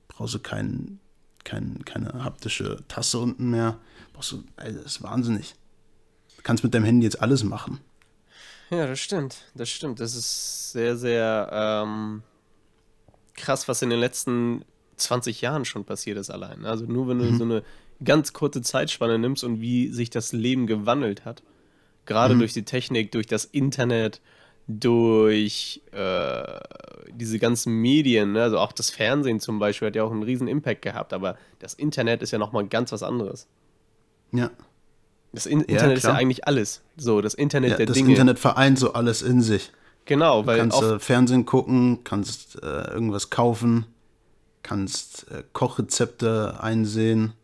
brauchst 0.09 0.35
du 0.35 0.39
kein, 0.39 0.99
kein, 1.45 1.85
keine 1.85 2.25
haptische 2.25 2.83
Tasse 2.89 3.19
unten 3.19 3.51
mehr. 3.51 3.79
Brauchst 4.13 4.33
du, 4.33 4.45
also 4.57 4.79
das 4.79 4.97
ist 4.97 5.03
wahnsinnig. 5.03 5.55
Du 6.37 6.43
kannst 6.43 6.65
mit 6.65 6.75
deinem 6.75 6.85
Handy 6.85 7.05
jetzt 7.05 7.21
alles 7.21 7.45
machen. 7.45 7.81
Ja, 8.71 8.87
das 8.87 8.99
stimmt. 8.99 9.37
Das 9.55 9.69
stimmt. 9.69 10.01
Das 10.01 10.15
ist 10.15 10.73
sehr, 10.73 10.97
sehr 10.97 11.49
ähm, 11.53 12.23
krass, 13.35 13.69
was 13.69 13.83
in 13.83 13.91
den 13.91 14.01
letzten 14.01 14.65
20 14.97 15.41
Jahren 15.41 15.65
schon 15.65 15.85
passiert 15.85 16.19
ist 16.19 16.31
allein. 16.31 16.65
Also 16.65 16.87
nur 16.87 17.09
wenn 17.09 17.19
du 17.19 17.37
so 17.37 17.45
eine 17.45 17.63
ganz 18.03 18.33
kurze 18.33 18.63
Zeitspanne 18.63 19.19
nimmst 19.19 19.45
und 19.45 19.61
wie 19.61 19.89
sich 19.89 20.11
das 20.11 20.33
Leben 20.33 20.67
gewandelt 20.67 21.25
hat. 21.25 21.43
Gerade 22.07 22.37
durch 22.37 22.53
die 22.53 22.65
Technik, 22.65 23.13
durch 23.13 23.27
das 23.27 23.45
Internet, 23.45 24.21
durch 24.69 25.83
äh, 25.93 26.61
diese 27.11 27.39
ganzen 27.39 27.75
Medien, 27.75 28.33
ne? 28.33 28.43
also 28.43 28.59
auch 28.59 28.73
das 28.73 28.91
Fernsehen 28.91 29.39
zum 29.41 29.59
Beispiel 29.59 29.89
hat 29.89 29.97
ja 29.97 30.05
auch 30.05 30.11
einen 30.11 30.23
riesen 30.23 30.49
Impact 30.49 30.83
gehabt, 30.83 31.13
aber 31.13 31.37
das 31.59 31.75
Internet 31.75 32.23
ist 32.23 32.33
ja 32.33 32.39
nochmal 32.39 32.67
ganz 32.67 32.91
was 32.93 33.03
anderes. 33.03 33.47
Ja. 34.33 34.51
Das 35.33 35.47
In 35.47 35.61
Internet 35.61 35.99
ist 35.99 36.05
ja 36.05 36.11
klar. 36.11 36.21
eigentlich 36.21 36.47
alles. 36.47 36.83
So, 36.97 37.21
das 37.21 37.35
Internet 37.35 37.73
ja 37.73 37.77
der 37.77 37.87
das 37.87 37.97
Dinge. 37.97 38.11
Internet 38.11 38.39
vereint 38.39 38.79
so 38.79 38.93
alles 38.93 39.23
in 39.23 39.43
sich. 39.43 39.71
genau, 40.05 40.47
weil 40.47 40.59
kannst 40.59 40.79
oft, 40.79 40.91
äh, 40.91 40.99
Fernsehen 40.99 41.45
gucken, 41.45 42.05
kannst 42.05 42.63
äh, 42.63 42.91
irgendwas 42.91 43.31
kaufen, 43.31 43.87
kannst 44.63 45.31
äh, 45.31 45.45
Kochrezepte 45.53 46.59
einsehen 46.61 47.35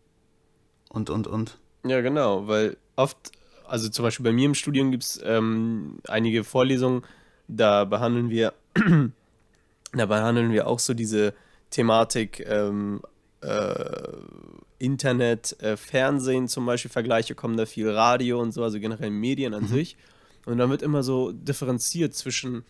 und, 0.89 1.09
und, 1.09 1.27
und. 1.27 1.57
Ja, 1.85 2.01
genau, 2.01 2.47
weil 2.47 2.77
oft, 2.95 3.31
also 3.73 3.89
zum 3.89 4.03
Beispiel 4.03 4.23
bei 4.23 4.31
mir 4.31 4.45
im 4.45 4.53
Studium 4.53 4.91
gibt 4.91 5.01
es 5.01 5.19
ähm, 5.23 5.97
einige 6.07 6.43
Vorlesungen, 6.43 7.01
da 7.47 7.85
behandeln 7.85 8.29
wir, 8.29 8.53
da 9.93 10.05
behandeln 10.05 10.51
wir 10.51 10.67
auch 10.67 10.77
so 10.77 10.93
diese 10.93 11.33
Thematik 11.71 12.45
ähm, 12.47 13.01
äh, 13.41 13.73
Internet, 14.77 15.59
äh, 15.59 15.75
Fernsehen 15.75 16.47
zum 16.47 16.67
Beispiel, 16.67 16.91
Vergleiche 16.91 17.33
kommen 17.33 17.57
da 17.57 17.65
viel, 17.65 17.89
Radio 17.89 18.39
und 18.39 18.51
so, 18.51 18.63
also 18.63 18.79
generell 18.79 19.09
Medien 19.09 19.55
an 19.55 19.65
sich. 19.65 19.97
Und 20.45 20.59
dann 20.59 20.69
wird 20.69 20.83
immer 20.83 21.01
so 21.01 21.31
differenziert 21.31 22.13
zwischen 22.13 22.65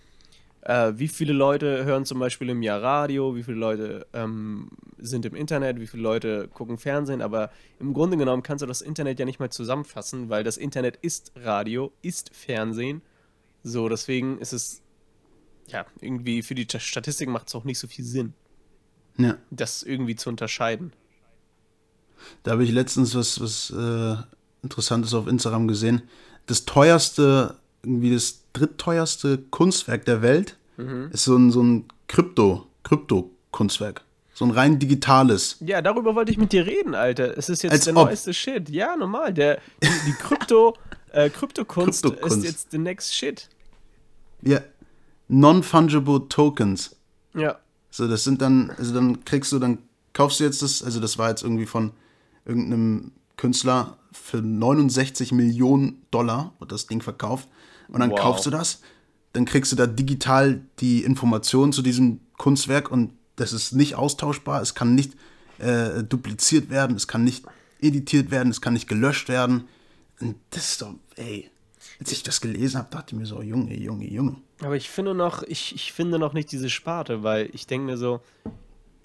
äh, 0.65 0.93
wie 0.95 1.07
viele 1.07 1.33
Leute 1.33 1.85
hören 1.85 2.05
zum 2.05 2.19
Beispiel 2.19 2.49
im 2.49 2.61
Jahr 2.61 2.81
Radio, 2.81 3.35
wie 3.35 3.43
viele 3.43 3.57
Leute 3.57 4.07
ähm, 4.13 4.69
sind 4.97 5.25
im 5.25 5.35
Internet, 5.35 5.79
wie 5.79 5.87
viele 5.87 6.03
Leute 6.03 6.47
gucken 6.47 6.77
Fernsehen, 6.77 7.21
aber 7.21 7.51
im 7.79 7.93
Grunde 7.93 8.17
genommen 8.17 8.43
kannst 8.43 8.61
du 8.61 8.65
das 8.65 8.81
Internet 8.81 9.19
ja 9.19 9.25
nicht 9.25 9.39
mal 9.39 9.49
zusammenfassen, 9.49 10.29
weil 10.29 10.43
das 10.43 10.57
Internet 10.57 10.97
ist 11.01 11.31
Radio, 11.35 11.91
ist 12.01 12.31
Fernsehen. 12.33 13.01
So, 13.63 13.89
deswegen 13.89 14.39
ist 14.39 14.53
es, 14.53 14.81
ja, 15.67 15.85
irgendwie 16.01 16.41
für 16.43 16.55
die 16.55 16.67
Statistik 16.79 17.29
macht 17.29 17.47
es 17.49 17.55
auch 17.55 17.63
nicht 17.65 17.79
so 17.79 17.87
viel 17.87 18.05
Sinn, 18.05 18.33
Ja, 19.17 19.37
das 19.51 19.83
irgendwie 19.83 20.15
zu 20.15 20.29
unterscheiden. 20.29 20.93
da 22.43 22.51
habe 22.51 22.63
ich 22.63 22.71
letztens 22.71 23.15
was, 23.15 23.39
was 23.41 23.69
äh, 23.71 24.15
Interessantes 24.61 25.13
auf 25.13 25.27
Instagram 25.27 25.67
gesehen. 25.67 26.03
Das 26.45 26.65
teuerste, 26.65 27.59
irgendwie 27.83 28.13
das 28.13 28.42
drittteuerste 28.53 29.39
Kunstwerk 29.49 30.05
der 30.05 30.21
Welt 30.21 30.57
ist 31.11 31.25
so 31.25 31.35
ein, 31.37 31.51
so 31.51 31.61
ein 31.61 31.85
Krypto, 32.07 32.67
Krypto-Kunstwerk. 32.83 34.01
So 34.33 34.45
ein 34.45 34.51
rein 34.51 34.79
digitales. 34.79 35.57
Ja, 35.59 35.81
darüber 35.81 36.15
wollte 36.15 36.31
ich 36.31 36.37
mit 36.39 36.51
dir 36.51 36.65
reden, 36.65 36.95
Alter. 36.95 37.37
Es 37.37 37.49
ist 37.49 37.61
jetzt 37.61 37.71
Als 37.71 37.83
der 37.85 37.95
ob. 37.95 38.05
neueste 38.07 38.33
Shit. 38.33 38.69
Ja, 38.69 38.95
normal. 38.95 39.33
Der, 39.33 39.59
die, 39.83 39.87
die 40.07 40.13
Krypto, 40.13 40.75
äh, 41.11 41.29
Kryptokunst 41.29 42.03
Kryptokunst. 42.03 42.37
ist 42.37 42.43
jetzt 42.43 42.71
the 42.71 42.79
next 42.79 43.13
shit. 43.13 43.47
Ja, 44.41 44.61
non-fungible 45.27 46.27
Tokens. 46.29 46.95
Ja. 47.35 47.59
So, 47.91 48.07
das 48.07 48.23
sind 48.23 48.41
dann, 48.41 48.71
also 48.71 48.93
dann 48.93 49.23
kriegst 49.23 49.51
du, 49.51 49.59
dann 49.59 49.77
kaufst 50.13 50.39
du 50.39 50.43
jetzt 50.45 50.63
das, 50.63 50.81
also 50.83 50.99
das 50.99 51.19
war 51.19 51.29
jetzt 51.29 51.43
irgendwie 51.43 51.67
von 51.67 51.91
irgendeinem 52.45 53.11
Künstler 53.37 53.97
für 54.11 54.37
69 54.41 55.31
Millionen 55.31 56.01
Dollar 56.09 56.53
wird 56.59 56.71
das 56.71 56.87
Ding 56.87 57.01
verkauft. 57.01 57.47
Und 57.93 58.01
dann 58.01 58.11
Wow. 58.11 58.19
kaufst 58.19 58.45
du 58.45 58.49
das, 58.49 58.81
dann 59.31 59.45
kriegst 59.45 59.71
du 59.71 59.75
da 59.75 59.87
digital 59.87 60.61
die 60.79 61.03
Informationen 61.03 61.71
zu 61.71 61.81
diesem 61.81 62.19
Kunstwerk 62.37 62.91
und 62.91 63.13
das 63.37 63.53
ist 63.53 63.71
nicht 63.71 63.95
austauschbar, 63.95 64.61
es 64.61 64.75
kann 64.75 64.93
nicht 64.93 65.13
äh, 65.59 66.03
dupliziert 66.03 66.69
werden, 66.69 66.95
es 66.95 67.07
kann 67.07 67.23
nicht 67.23 67.45
editiert 67.79 68.29
werden, 68.31 68.49
es 68.49 68.59
kann 68.61 68.73
nicht 68.73 68.87
gelöscht 68.87 69.29
werden. 69.29 69.67
Und 70.19 70.35
das 70.49 70.71
ist 70.71 70.81
doch, 70.81 70.93
ey, 71.15 71.49
als 71.99 72.11
ich 72.11 72.23
das 72.23 72.41
gelesen 72.41 72.77
habe, 72.79 72.89
dachte 72.91 73.15
ich 73.15 73.19
mir 73.19 73.25
so, 73.25 73.41
Junge, 73.41 73.75
Junge, 73.77 74.09
Junge. 74.09 74.35
Aber 74.61 74.75
ich 74.75 74.89
finde 74.89 75.13
noch, 75.13 75.43
ich, 75.43 75.73
ich 75.75 75.93
finde 75.93 76.19
noch 76.19 76.33
nicht 76.33 76.51
diese 76.51 76.69
Sparte, 76.69 77.23
weil 77.23 77.49
ich 77.53 77.67
denke 77.67 77.85
mir 77.85 77.97
so, 77.97 78.21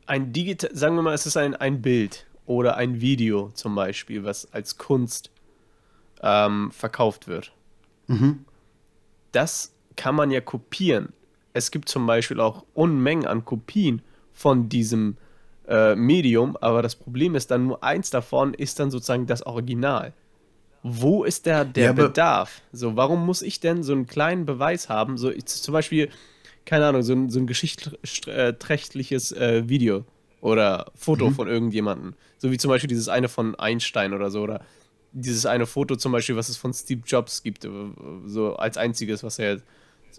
ein 0.06 0.32
digital, 0.32 0.74
sagen 0.74 0.94
wir 0.96 1.02
mal, 1.02 1.14
es 1.14 1.26
ist 1.26 1.36
ein, 1.36 1.54
ein 1.54 1.82
Bild 1.82 2.26
oder 2.46 2.76
ein 2.76 3.00
Video 3.00 3.50
zum 3.54 3.74
Beispiel, 3.74 4.24
was 4.24 4.52
als 4.52 4.78
Kunst 4.78 5.30
ähm, 6.22 6.70
verkauft 6.72 7.28
wird. 7.28 7.52
Das 9.38 9.72
kann 9.94 10.16
man 10.16 10.32
ja 10.32 10.40
kopieren. 10.40 11.12
Es 11.52 11.70
gibt 11.70 11.88
zum 11.88 12.06
Beispiel 12.06 12.40
auch 12.40 12.64
Unmengen 12.74 13.24
an 13.26 13.44
Kopien 13.44 14.02
von 14.32 14.68
diesem 14.68 15.16
äh, 15.68 15.94
Medium, 15.94 16.56
aber 16.56 16.82
das 16.82 16.96
Problem 16.96 17.36
ist 17.36 17.50
dann 17.52 17.66
nur 17.68 17.82
eins 17.84 18.10
davon 18.10 18.52
ist 18.54 18.80
dann 18.80 18.90
sozusagen 18.90 19.26
das 19.26 19.42
Original. 19.46 20.12
wo 20.82 21.24
ist 21.24 21.46
der, 21.46 21.64
der 21.64 21.84
Ja, 21.86 21.92
Bedarf? 21.92 22.62
So, 22.72 22.96
warum 22.96 23.24
muss 23.26 23.42
ich 23.42 23.60
denn 23.60 23.82
so 23.82 23.92
einen 23.92 24.06
kleinen 24.06 24.44
Beweis 24.46 24.88
haben? 24.88 25.16
So, 25.18 25.30
ich, 25.30 25.46
zum 25.46 25.72
Beispiel, 25.72 26.08
keine 26.64 26.86
Ahnung, 26.86 27.02
so 27.02 27.12
ein, 27.12 27.30
so 27.30 27.38
ein 27.40 27.46
geschichtsträchtliches 27.46 29.32
äh, 29.32 29.68
Video 29.68 30.04
oder 30.40 30.90
Foto 30.94 31.30
von 31.30 31.48
irgendjemandem. 31.48 32.14
So 32.38 32.50
wie 32.50 32.58
zum 32.58 32.70
Beispiel 32.70 32.88
dieses 32.88 33.08
eine 33.08 33.28
von 33.28 33.54
Einstein 33.56 34.12
oder 34.14 34.30
so. 34.30 34.42
Oder 34.42 34.60
dieses 35.12 35.46
eine 35.46 35.66
Foto 35.66 35.96
zum 35.96 36.12
Beispiel, 36.12 36.36
was 36.36 36.48
es 36.48 36.56
von 36.56 36.72
Steve 36.72 37.02
Jobs 37.06 37.42
gibt, 37.42 37.64
äh, 37.64 37.68
so 38.26 38.56
als 38.56 38.76
einziges, 38.76 39.22
was 39.22 39.38
er 39.38 39.60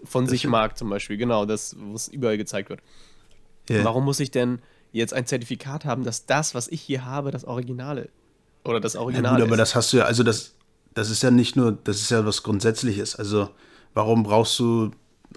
von 0.04 0.26
sich 0.26 0.46
mag, 0.46 0.76
zum 0.78 0.88
Beispiel. 0.90 1.16
Genau, 1.16 1.46
das, 1.46 1.76
was 1.78 2.08
überall 2.08 2.38
gezeigt 2.38 2.70
wird. 2.70 2.80
Ja. 3.68 3.84
Warum 3.84 4.04
muss 4.04 4.20
ich 4.20 4.30
denn 4.30 4.60
jetzt 4.92 5.14
ein 5.14 5.26
Zertifikat 5.26 5.84
haben, 5.84 6.04
dass 6.04 6.26
das, 6.26 6.54
was 6.54 6.68
ich 6.68 6.80
hier 6.80 7.04
habe, 7.04 7.30
das 7.30 7.44
Originale 7.44 8.08
oder 8.64 8.80
das 8.80 8.94
Ja, 8.94 9.00
Original 9.00 9.36
gut, 9.36 9.42
aber 9.42 9.52
ist? 9.52 9.58
das 9.58 9.74
hast 9.74 9.92
du 9.92 9.98
ja, 9.98 10.04
also 10.04 10.22
das, 10.22 10.54
das 10.94 11.10
ist 11.10 11.22
ja 11.22 11.30
nicht 11.30 11.56
nur, 11.56 11.72
das 11.84 12.00
ist 12.00 12.10
ja 12.10 12.24
was 12.26 12.42
Grundsätzliches. 12.42 13.14
Also, 13.16 13.50
warum 13.94 14.22
brauchst 14.24 14.58
du 14.58 14.90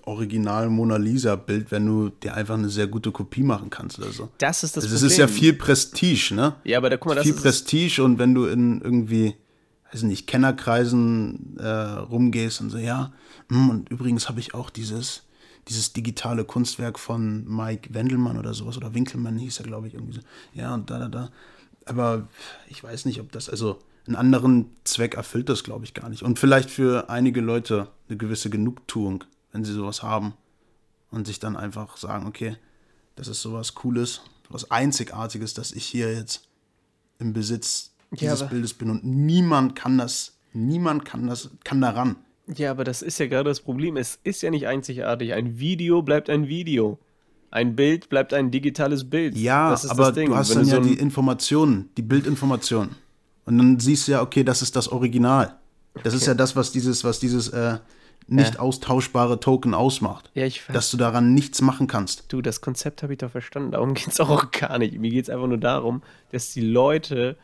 Original 0.05 0.69
Mona 0.69 0.97
Lisa-Bild, 0.97 1.71
wenn 1.71 1.85
du 1.85 2.09
dir 2.09 2.33
einfach 2.33 2.55
eine 2.55 2.69
sehr 2.69 2.87
gute 2.87 3.11
Kopie 3.11 3.43
machen 3.43 3.69
kannst 3.69 3.99
oder 3.99 4.11
so? 4.11 4.29
Das 4.39 4.63
ist 4.63 4.75
das 4.75 4.85
Also, 4.85 4.95
es 4.95 5.01
Problem. 5.01 5.11
ist 5.11 5.17
ja 5.17 5.27
viel 5.27 5.53
Prestige, 5.53 6.33
ne? 6.33 6.55
Ja, 6.63 6.79
aber 6.79 6.89
da, 6.89 6.97
guck 6.97 7.09
mal, 7.09 7.15
das 7.15 7.25
viel 7.25 7.33
ist 7.35 7.41
Prestige 7.41 8.03
und 8.03 8.17
wenn 8.17 8.33
du 8.33 8.45
in 8.47 8.81
irgendwie, 8.81 9.35
weiß 9.93 10.03
nicht, 10.03 10.27
Kennerkreisen 10.27 11.57
äh, 11.57 11.67
rumgehst 11.67 12.61
und 12.61 12.69
so, 12.69 12.77
ja, 12.77 13.13
hm, 13.49 13.69
und 13.69 13.89
übrigens 13.89 14.27
habe 14.27 14.39
ich 14.39 14.53
auch 14.53 14.69
dieses, 14.69 15.23
dieses 15.67 15.93
digitale 15.93 16.45
Kunstwerk 16.45 16.99
von 16.99 17.45
Mike 17.47 17.93
Wendelmann 17.93 18.37
oder 18.37 18.53
sowas, 18.53 18.77
oder 18.77 18.93
Winkelmann 18.93 19.37
hieß 19.37 19.59
er, 19.59 19.65
glaube 19.65 19.87
ich, 19.87 19.93
irgendwie 19.93 20.13
so. 20.13 20.21
Ja, 20.53 20.73
und 20.73 20.89
da, 20.89 20.99
da, 20.99 21.07
da. 21.07 21.29
Aber 21.85 22.27
ich 22.67 22.83
weiß 22.83 23.05
nicht, 23.05 23.19
ob 23.19 23.31
das, 23.31 23.49
also 23.49 23.79
einen 24.07 24.15
anderen 24.15 24.69
Zweck 24.83 25.15
erfüllt 25.15 25.49
das, 25.49 25.63
glaube 25.63 25.85
ich, 25.85 25.93
gar 25.93 26.09
nicht. 26.09 26.23
Und 26.23 26.39
vielleicht 26.39 26.69
für 26.69 27.09
einige 27.09 27.41
Leute 27.41 27.89
eine 28.07 28.17
gewisse 28.17 28.49
Genugtuung, 28.49 29.23
wenn 29.51 29.63
sie 29.63 29.73
sowas 29.73 30.03
haben 30.03 30.33
und 31.11 31.27
sich 31.27 31.39
dann 31.39 31.55
einfach 31.55 31.97
sagen, 31.97 32.25
okay, 32.25 32.57
das 33.15 33.27
ist 33.27 33.41
sowas 33.41 33.75
Cooles, 33.75 34.21
was 34.49 34.71
Einzigartiges, 34.71 35.53
dass 35.53 35.71
ich 35.71 35.85
hier 35.85 36.13
jetzt 36.13 36.47
im 37.19 37.33
Besitz 37.33 37.92
dieses 38.19 38.41
aber- 38.41 38.51
Bildes 38.51 38.73
bin 38.73 38.89
und 38.89 39.03
niemand 39.03 39.75
kann 39.75 39.97
das, 39.97 40.33
niemand 40.53 41.05
kann 41.05 41.27
das, 41.27 41.49
kann 41.63 41.81
daran. 41.81 42.15
Ja, 42.47 42.71
aber 42.71 42.83
das 42.83 43.01
ist 43.01 43.19
ja 43.19 43.27
gerade 43.27 43.49
das 43.49 43.61
Problem. 43.61 43.95
Es 43.97 44.19
ist 44.23 44.41
ja 44.41 44.49
nicht 44.51 44.67
einzigartig. 44.67 45.33
Ein 45.33 45.59
Video 45.59 46.01
bleibt 46.01 46.29
ein 46.29 46.47
Video. 46.47 46.99
Ein 47.51 47.75
Bild 47.75 48.09
bleibt 48.09 48.33
ein 48.33 48.51
digitales 48.51 49.09
Bild. 49.09 49.37
Ja, 49.37 49.69
das 49.69 49.85
ist 49.85 49.91
aber 49.91 50.05
das 50.07 50.13
Ding. 50.15 50.29
du 50.29 50.35
hast 50.35 50.49
Wenn 50.49 50.57
dann 50.57 50.65
ja 50.67 50.75
so 50.75 50.81
ein- 50.81 50.87
die 50.87 50.95
Informationen, 50.99 51.89
die 51.97 52.01
Bildinformationen. 52.01 52.95
Und 53.45 53.57
dann 53.57 53.79
siehst 53.79 54.07
du 54.07 54.13
ja, 54.13 54.21
okay, 54.21 54.43
das 54.43 54.61
ist 54.61 54.75
das 54.75 54.87
Original. 54.89 55.55
Das 56.03 56.13
ist 56.13 56.23
Okay. 56.23 56.31
ja 56.31 56.35
das, 56.35 56.55
was 56.55 56.71
dieses, 56.71 57.03
was 57.03 57.19
dieses 57.19 57.49
äh, 57.49 57.77
nicht 58.27 58.55
Ja. 58.55 58.59
austauschbare 58.61 59.39
Token 59.39 59.73
ausmacht. 59.73 60.31
Ja, 60.33 60.45
ich. 60.45 60.63
Dass 60.71 60.89
du 60.91 60.97
daran 60.97 61.33
nichts 61.33 61.61
machen 61.61 61.87
kannst. 61.87 62.25
Du, 62.29 62.41
das 62.41 62.61
Konzept 62.61 63.03
habe 63.03 63.13
ich 63.13 63.19
doch 63.19 63.29
verstanden. 63.31 63.71
Darum 63.71 63.93
geht 63.93 64.07
es 64.07 64.19
auch 64.19 64.51
gar 64.51 64.79
nicht. 64.79 64.97
Mir 64.99 65.11
geht 65.11 65.25
es 65.25 65.29
einfach 65.29 65.47
nur 65.47 65.57
darum, 65.59 66.01
dass 66.31 66.51
die 66.53 66.61
Leute, 66.61 67.37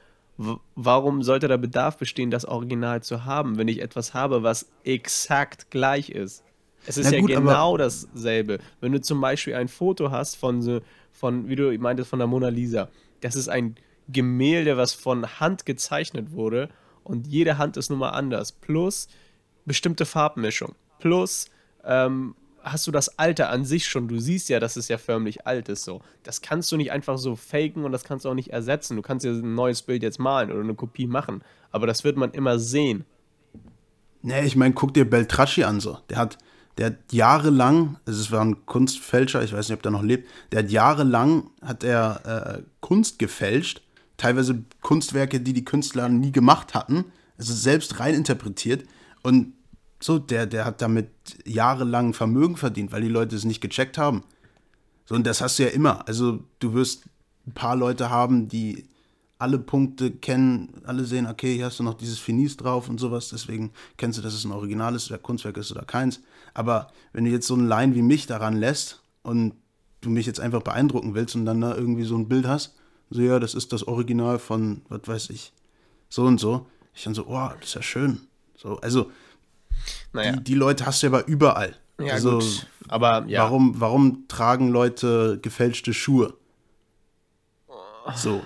warum 0.75 1.21
sollte 1.23 1.47
der 1.47 1.57
Bedarf 1.57 1.97
bestehen, 1.97 2.31
das 2.31 2.45
Original 2.45 3.03
zu 3.03 3.25
haben, 3.25 3.57
wenn 3.57 3.67
ich 3.67 3.81
etwas 3.81 4.13
habe, 4.13 4.43
was 4.43 4.69
exakt 4.83 5.69
gleich 5.69 6.09
ist? 6.09 6.43
Es 6.85 6.97
ist 6.97 7.11
ja 7.11 7.19
gut, 7.19 7.31
aber- 7.31 7.41
genau 7.41 7.77
dasselbe. 7.77 8.59
Wenn 8.79 8.93
du 8.93 9.01
zum 9.01 9.19
Beispiel 9.19 9.55
ein 9.55 9.67
Foto 9.67 10.11
hast 10.11 10.35
von, 10.35 10.61
so, 10.61 10.79
von, 11.11 11.49
wie 11.49 11.55
du 11.55 11.77
meintest, 11.77 12.09
von 12.09 12.19
der 12.19 12.27
Mona 12.27 12.49
Lisa, 12.49 12.89
das 13.21 13.35
ist 13.35 13.49
ein 13.49 13.75
Gemälde, 14.07 14.77
was 14.77 14.93
von 14.93 15.39
Hand 15.39 15.65
gezeichnet 15.65 16.31
wurde 16.31 16.69
und 17.03 17.27
jede 17.27 17.57
Hand 17.57 17.75
ist 17.75 17.89
nun 17.89 17.99
mal 17.99 18.09
anders. 18.11 18.53
Plus 18.53 19.07
bestimmte 19.65 20.05
Farbmischung. 20.05 20.73
Plus 20.99 21.49
ähm, 21.83 22.35
hast 22.63 22.87
du 22.87 22.91
das 22.91 23.19
Alter 23.19 23.49
an 23.49 23.65
sich 23.65 23.85
schon. 23.85 24.07
Du 24.07 24.19
siehst 24.19 24.49
ja, 24.49 24.59
dass 24.59 24.75
es 24.75 24.87
ja 24.87 24.97
förmlich 24.97 25.45
alt 25.47 25.69
ist 25.69 25.83
so. 25.83 26.01
Das 26.23 26.41
kannst 26.41 26.71
du 26.71 26.77
nicht 26.77 26.91
einfach 26.91 27.17
so 27.17 27.35
faken 27.35 27.85
und 27.85 27.91
das 27.91 28.03
kannst 28.03 28.25
du 28.25 28.29
auch 28.29 28.33
nicht 28.33 28.51
ersetzen. 28.51 28.95
Du 28.95 29.01
kannst 29.01 29.25
ja 29.25 29.31
ein 29.31 29.55
neues 29.55 29.81
Bild 29.81 30.03
jetzt 30.03 30.19
malen 30.19 30.51
oder 30.51 30.61
eine 30.61 30.75
Kopie 30.75 31.07
machen. 31.07 31.43
Aber 31.71 31.87
das 31.87 32.03
wird 32.03 32.17
man 32.17 32.31
immer 32.31 32.59
sehen. 32.59 33.05
Nee, 34.21 34.45
ich 34.45 34.55
meine, 34.55 34.73
guck 34.73 34.93
dir 34.93 35.09
Beltracci 35.09 35.63
an 35.63 35.79
so. 35.79 35.97
Der 36.09 36.17
hat, 36.17 36.37
der 36.77 36.87
hat 36.87 36.97
jahrelang, 37.11 37.97
es 38.05 38.31
war 38.31 38.43
ein 38.43 38.65
Kunstfälscher, 38.65 39.43
ich 39.43 39.53
weiß 39.53 39.69
nicht, 39.69 39.77
ob 39.77 39.83
der 39.83 39.91
noch 39.91 40.03
lebt, 40.03 40.29
der 40.51 40.59
hat 40.59 40.71
jahrelang, 40.71 41.49
hat 41.61 41.83
er 41.83 42.57
äh, 42.57 42.63
Kunst 42.81 43.19
gefälscht, 43.19 43.81
teilweise 44.17 44.63
Kunstwerke, 44.81 45.39
die 45.39 45.53
die 45.53 45.63
Künstler 45.63 46.09
nie 46.09 46.31
gemacht 46.31 46.73
hatten, 46.73 47.05
also 47.37 47.53
selbst 47.53 47.99
rein 47.99 48.15
interpretiert 48.15 48.83
und 49.23 49.53
so, 49.99 50.19
der, 50.19 50.45
der 50.45 50.65
hat 50.65 50.81
damit 50.81 51.09
jahrelang 51.45 52.13
Vermögen 52.13 52.57
verdient, 52.57 52.91
weil 52.91 53.01
die 53.01 53.09
Leute 53.09 53.35
es 53.35 53.45
nicht 53.45 53.61
gecheckt 53.61 53.97
haben. 53.97 54.23
So, 55.05 55.15
und 55.15 55.25
das 55.25 55.41
hast 55.41 55.59
du 55.59 55.63
ja 55.63 55.69
immer. 55.69 56.07
Also, 56.07 56.43
du 56.59 56.73
wirst 56.73 57.05
ein 57.47 57.53
paar 57.53 57.75
Leute 57.75 58.09
haben, 58.09 58.47
die 58.47 58.85
alle 59.39 59.57
Punkte 59.57 60.11
kennen, 60.11 60.81
alle 60.83 61.05
sehen, 61.05 61.25
okay, 61.25 61.55
hier 61.55 61.65
hast 61.65 61.79
du 61.79 61.83
noch 61.83 61.93
dieses 61.93 62.19
Finis 62.19 62.57
drauf 62.57 62.89
und 62.89 62.99
sowas, 62.99 63.29
deswegen 63.29 63.71
kennst 63.95 64.17
du, 64.17 64.21
dass 64.21 64.33
es 64.33 64.43
ein 64.43 64.51
originales 64.51 65.11
Kunstwerk 65.23 65.55
ist 65.55 65.71
oder 65.71 65.85
keins. 65.85 66.19
Aber 66.53 66.91
wenn 67.13 67.23
du 67.23 67.31
jetzt 67.31 67.47
so 67.47 67.53
einen 67.53 67.67
Laien 67.67 67.95
wie 67.95 68.01
mich 68.01 68.27
daran 68.27 68.57
lässt 68.57 69.01
und 69.23 69.53
du 70.01 70.09
mich 70.09 70.25
jetzt 70.25 70.41
einfach 70.41 70.61
beeindrucken 70.61 71.15
willst 71.15 71.35
und 71.35 71.45
dann 71.45 71.61
da 71.61 71.73
irgendwie 71.73 72.03
so 72.03 72.17
ein 72.17 72.27
Bild 72.27 72.47
hast, 72.47 72.75
so, 73.09 73.21
ja, 73.21 73.39
das 73.39 73.55
ist 73.55 73.71
das 73.71 73.87
Original 73.87 74.39
von, 74.39 74.81
was 74.89 75.01
weiß 75.05 75.29
ich, 75.29 75.53
so 76.09 76.25
und 76.25 76.39
so, 76.39 76.67
ich 76.93 77.05
dann 77.05 77.13
so, 77.13 77.25
oh, 77.27 77.49
das 77.59 77.69
ist 77.69 77.75
ja 77.75 77.81
schön. 77.81 78.27
So, 78.57 78.77
also, 78.81 79.09
Naja, 80.13 80.33
die, 80.33 80.43
die 80.43 80.53
Leute 80.55 80.85
hast 80.85 81.03
du 81.03 81.07
aber 81.07 81.27
überall. 81.27 81.75
ja, 81.99 82.13
also, 82.13 82.39
gut. 82.39 82.67
Aber 82.87 83.25
ja. 83.27 83.43
Warum, 83.43 83.79
warum 83.79 84.27
tragen 84.27 84.69
Leute 84.69 85.39
gefälschte 85.41 85.93
Schuhe? 85.93 86.33
So. 88.15 88.41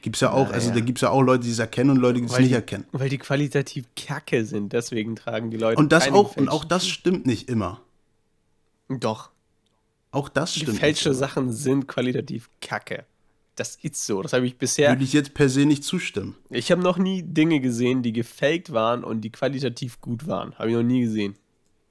Gibt's 0.00 0.18
ja 0.18 0.32
auch, 0.32 0.50
also 0.50 0.70
Naja. 0.70 0.80
da 0.80 0.84
gibt's 0.84 1.00
ja 1.02 1.10
auch 1.10 1.22
Leute, 1.22 1.44
die 1.44 1.52
es 1.52 1.60
erkennen 1.60 1.90
und 1.90 1.96
Leute, 1.98 2.18
die 2.20 2.26
es 2.26 2.36
nicht 2.36 2.50
die, 2.50 2.54
erkennen. 2.54 2.84
Weil 2.90 3.08
die 3.08 3.18
qualitativ 3.18 3.86
kacke 3.94 4.44
sind, 4.44 4.72
deswegen 4.72 5.14
tragen 5.14 5.52
die 5.52 5.56
Leute. 5.56 5.78
Und 5.78 5.92
das 5.92 6.10
auch, 6.10 6.36
und 6.36 6.48
auch 6.48 6.64
das 6.64 6.88
stimmt 6.88 7.24
nicht 7.24 7.48
immer. 7.48 7.80
Doch. 8.88 9.30
Auch 10.10 10.28
das 10.28 10.54
stimmt 10.56 10.72
Gefälschte 10.72 11.10
nicht. 11.10 11.18
immer. 11.18 11.28
Sachen 11.28 11.52
sind 11.52 11.86
qualitativ 11.86 12.50
kacke. 12.60 13.06
Das 13.56 13.76
ist 13.76 14.06
so. 14.06 14.22
Das 14.22 14.32
habe 14.32 14.46
ich 14.46 14.56
bisher. 14.56 14.90
Würde 14.90 15.04
ich 15.04 15.12
jetzt 15.12 15.34
per 15.34 15.48
se 15.48 15.66
nicht 15.66 15.84
zustimmen. 15.84 16.36
Ich 16.48 16.70
habe 16.70 16.82
noch 16.82 16.96
nie 16.96 17.22
Dinge 17.22 17.60
gesehen, 17.60 18.02
die 18.02 18.12
gefaked 18.12 18.72
waren 18.72 19.04
und 19.04 19.20
die 19.20 19.30
qualitativ 19.30 20.00
gut 20.00 20.26
waren. 20.26 20.54
Habe 20.58 20.70
ich 20.70 20.76
noch 20.76 20.82
nie 20.82 21.02
gesehen. 21.02 21.36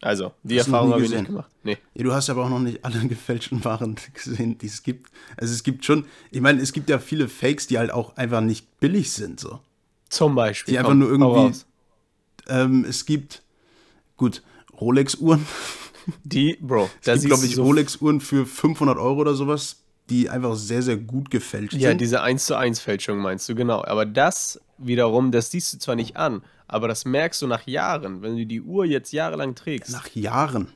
Also, 0.02 0.34
die 0.41 0.60
Hast 0.60 0.65
Erfahrung 0.67 0.93
habe 0.93 1.04
ich 1.06 1.12
nicht 1.12 1.26
gemacht. 1.26 1.52
Nee. 1.63 1.78
Ja, 1.93 2.04
du 2.04 2.12
hast 2.12 2.30
aber 2.32 2.45
auch 2.45 2.50
noch 2.50 2.60
nicht 2.60 2.84
alle 2.84 3.00
gefälschten 3.08 3.63
Waren 3.63 3.95
gesehen, 4.13 4.58
die 4.58 4.65
es 4.65 4.82
gibt. 4.82 5.12
Also 5.38 5.54
es 5.54 5.62
gibt 5.62 5.86
schon, 5.86 6.06
ich 6.32 6.41
meine, 6.41 6.60
es 6.62 6.74
gibt 6.74 6.89
ja 6.89 6.97
viele 6.97 7.28
Fakes, 7.28 7.67
die 7.67 7.78
halt 7.78 7.91
auch 7.91 8.17
einfach 8.17 8.41
nicht 8.41 8.80
billig 8.80 9.12
sind. 9.12 9.39
So. 9.39 9.60
Zum 10.10 10.34
Beispiel. 10.34 10.74
Die 10.74 10.78
einfach 10.80 10.89
Komm, 10.91 11.00
nur 11.00 11.10
irgendwie-. 11.10 11.60
Ähm, 12.50 12.84
es 12.89 13.06
gibt, 13.06 13.43
gut, 14.17 14.41
Rolex-Uhren. 14.80 15.45
Die, 16.24 16.58
Bro, 16.60 16.89
da 17.04 17.13
Es 17.13 17.21
gibt, 17.21 17.21
siehst 17.21 17.28
glaube 17.28 17.45
ich, 17.45 17.56
so. 17.56 17.63
Rolex-Uhren 17.63 18.21
für 18.21 18.47
500 18.47 18.97
Euro 18.97 19.21
oder 19.21 19.36
sowas, 19.36 19.84
die 20.12 20.30
einfach 20.30 20.56
sehr, 20.56 20.82
sehr 20.84 20.97
gut 20.97 21.32
gefälscht 21.32 21.74
Ja, 21.74 21.89
sind. 21.89 22.02
diese 22.02 22.21
1 22.21 22.45
zu 22.45 22.56
1 22.56 22.80
Fälschung 22.80 23.17
meinst 23.19 23.47
du, 23.50 23.56
genau. 23.56 23.84
Aber 23.84 24.06
das 24.06 24.60
wiederum, 24.78 25.32
das 25.32 25.50
siehst 25.52 25.74
du 25.74 25.78
zwar 25.80 25.95
nicht 25.95 26.17
an, 26.17 26.43
aber 26.67 26.88
das 26.88 27.06
merkst 27.06 27.41
du 27.41 27.47
nach 27.47 27.65
Jahren, 27.65 28.21
wenn 28.21 28.38
du 28.38 28.45
die 28.45 28.62
Uhr 28.62 28.86
jetzt 28.86 29.12
jahrelang 29.13 29.56
trägst. 29.56 29.91
Nach 29.91 30.08
Jahren. 30.13 30.67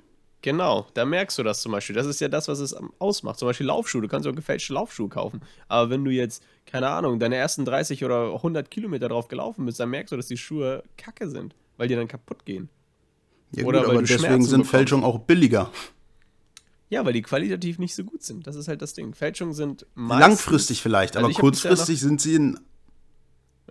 Genau, 0.42 0.86
da 0.94 1.06
merkst 1.06 1.38
du 1.40 1.44
das 1.44 1.62
zum 1.62 1.72
Beispiel. 1.72 1.96
Das 1.96 2.06
ist 2.06 2.22
ja 2.22 2.28
das, 2.28 2.48
was 2.48 2.60
es 2.60 2.76
ausmacht. 3.00 3.40
Zum 3.40 3.48
Beispiel 3.48 3.66
Laufschuhe. 3.66 4.02
Du 4.04 4.08
kannst 4.08 4.28
auch 4.28 4.36
gefälschte 4.36 4.74
Laufschuhe 4.74 5.10
kaufen. 5.10 5.42
Aber 5.68 5.90
wenn 5.90 6.06
du 6.06 6.12
jetzt, 6.12 6.44
keine 6.68 6.88
Ahnung, 6.90 7.18
deine 7.18 7.36
ersten 7.36 7.66
30 7.66 8.06
oder 8.06 8.32
100 8.36 8.70
Kilometer 8.70 9.10
drauf 9.10 9.28
gelaufen 9.28 9.66
bist, 9.66 9.80
dann 9.80 9.90
merkst 9.90 10.12
du, 10.12 10.18
dass 10.18 10.28
die 10.28 10.38
Schuhe 10.38 10.84
kacke 10.98 11.30
sind, 11.30 11.56
weil 11.78 11.88
die 11.88 11.96
dann 11.96 12.08
kaputt 12.08 12.46
gehen. 12.46 12.70
Ja, 13.54 13.66
Oder 13.66 13.80
gut, 13.80 13.88
weil 13.88 13.98
aber 13.98 14.06
deswegen 14.06 14.44
sind. 14.44 14.66
Fälschungen 14.66 15.04
auch 15.04 15.18
billiger. 15.20 15.72
Ja, 16.90 17.04
weil 17.04 17.14
die 17.14 17.22
qualitativ 17.22 17.80
nicht 17.80 17.96
so 17.96 18.04
gut 18.04 18.22
sind. 18.24 18.46
Das 18.46 18.56
ist 18.56 18.68
halt 18.68 18.82
das 18.82 18.94
Ding. 18.94 19.14
Fälschungen 19.14 19.54
sind 19.54 19.86
meistens... 19.96 20.28
Langfristig 20.28 20.82
vielleicht, 20.82 21.16
Also 21.16 21.26
aber 21.26 21.30
bisher 21.30 21.42
kurzfristig 21.42 22.00
sind 22.00 22.22
sie 22.22 22.36
in. 22.36 22.60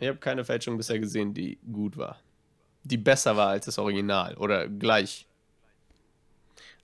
Ich 0.01 0.09
habe 0.09 0.19
keine 0.19 0.45
Fälschung 0.45 0.77
bisher 0.77 0.99
gesehen, 0.99 1.33
die 1.35 1.59
gut 1.73 1.97
war. 1.97 2.19
Die 2.83 2.97
besser 2.99 3.37
war 3.37 3.49
als 3.49 3.67
das 3.67 3.79
Original 3.79 4.37
oder 4.37 4.69
gleich. 4.69 5.27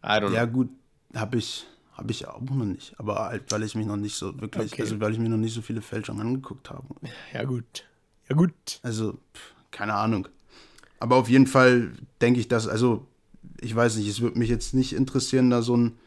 I 0.03 0.07
don't 0.07 0.29
know. 0.29 0.37
Ja, 0.37 0.45
gut, 0.47 0.71
habe 1.15 1.37
ich, 1.37 1.67
hab 1.93 2.09
ich 2.11 2.27
auch 2.29 2.41
noch 2.41 2.65
nicht. 2.65 2.99
Aber 2.99 3.27
halt, 3.27 3.51
weil 3.51 3.65
ich 3.65 3.75
mich 3.75 3.87
noch 3.87 3.97
nicht 3.97 4.15
so 4.15 4.41
wirklich, 4.41 4.73
Okay. 4.73 4.83
also 4.83 5.01
weil 5.01 5.13
ich 5.13 5.19
mir 5.19 5.29
noch 5.29 5.37
nicht 5.37 5.53
so 5.53 5.63
viele 5.63 5.83
Fälschungen 5.83 6.27
angeguckt 6.27 6.71
habe. 6.71 6.87
Ja, 7.35 7.43
gut. 7.45 7.85
Ja, 8.29 8.37
gut. 8.37 8.55
Also, 8.83 9.15
pff, 9.35 9.55
keine 9.73 9.95
Ahnung. 9.95 10.29
Aber 11.01 11.17
auf 11.17 11.29
jeden 11.29 11.49
Fall 11.49 11.93
denke 12.21 12.39
ich, 12.39 12.47
dass, 12.47 12.69
also, 12.69 13.07
ich 13.61 13.75
weiß 13.75 13.97
nicht, 13.97 14.09
es 14.09 14.21
würde 14.21 14.39
mich 14.39 14.49
jetzt 14.49 14.73
nicht 14.73 14.93
interessieren, 14.93 15.51
da 15.51 15.63
so 15.63 15.77
ein, 15.77 15.99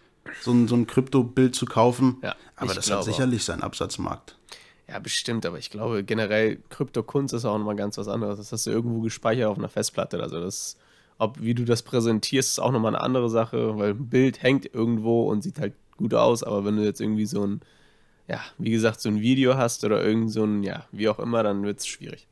so 0.42 0.52
ein, 0.52 0.68
so 0.68 0.76
ein 0.76 0.88
Krypto-Bild 0.88 1.56
zu 1.56 1.66
kaufen. 1.66 2.18
Ja, 2.22 2.36
aber 2.56 2.74
das 2.74 2.90
hat 2.90 3.04
sicherlich 3.04 3.44
seinen 3.44 3.62
Absatzmarkt. 3.62 4.38
Ja, 4.88 5.00
bestimmt, 5.00 5.46
aber 5.46 5.58
ich 5.58 5.70
glaube 5.70 6.04
generell 6.04 6.58
Kryptokunst 6.70 7.34
ist 7.34 7.46
auch 7.46 7.58
nochmal 7.58 7.76
ganz 7.76 7.98
was 7.98 8.08
anderes. 8.08 8.38
Das 8.38 8.52
hast 8.52 8.68
du 8.68 8.72
irgendwo 8.72 9.02
gespeichert 9.02 9.48
auf 9.48 9.58
einer 9.58 9.70
Festplatte. 9.70 10.22
Also 10.22 10.40
das, 10.42 10.78
ob 11.18 11.42
wie 11.42 11.54
du 11.54 11.64
das 11.64 11.84
präsentierst, 11.84 12.52
ist 12.52 12.60
auch 12.60 12.72
nochmal 12.72 12.96
eine 12.96 13.04
andere 13.04 13.30
Sache, 13.30 13.78
weil 13.78 13.92
ein 13.92 14.10
Bild 14.10 14.42
hängt 14.44 14.74
irgendwo 14.74 15.30
und 15.30 15.42
sieht 15.42 15.60
halt 15.60 15.74
gut 15.98 16.14
aus, 16.14 16.44
aber 16.44 16.66
wenn 16.66 16.76
du 16.76 16.84
jetzt 16.84 17.00
irgendwie 17.00 17.26
so 17.26 17.46
ein, 17.46 17.62
ja, 18.28 18.42
wie 18.58 18.72
gesagt, 18.72 19.00
so 19.00 19.10
ein 19.10 19.22
Video 19.22 19.56
hast 19.56 19.84
oder 19.84 20.04
irgend 20.04 20.32
so 20.32 20.44
ein, 20.44 20.64
ja, 20.64 20.86
wie 20.92 21.08
auch 21.08 21.20
immer, 21.20 21.44
dann 21.44 21.64
wird 21.64 21.80
es 21.80 21.88
schwierig. 21.88 22.28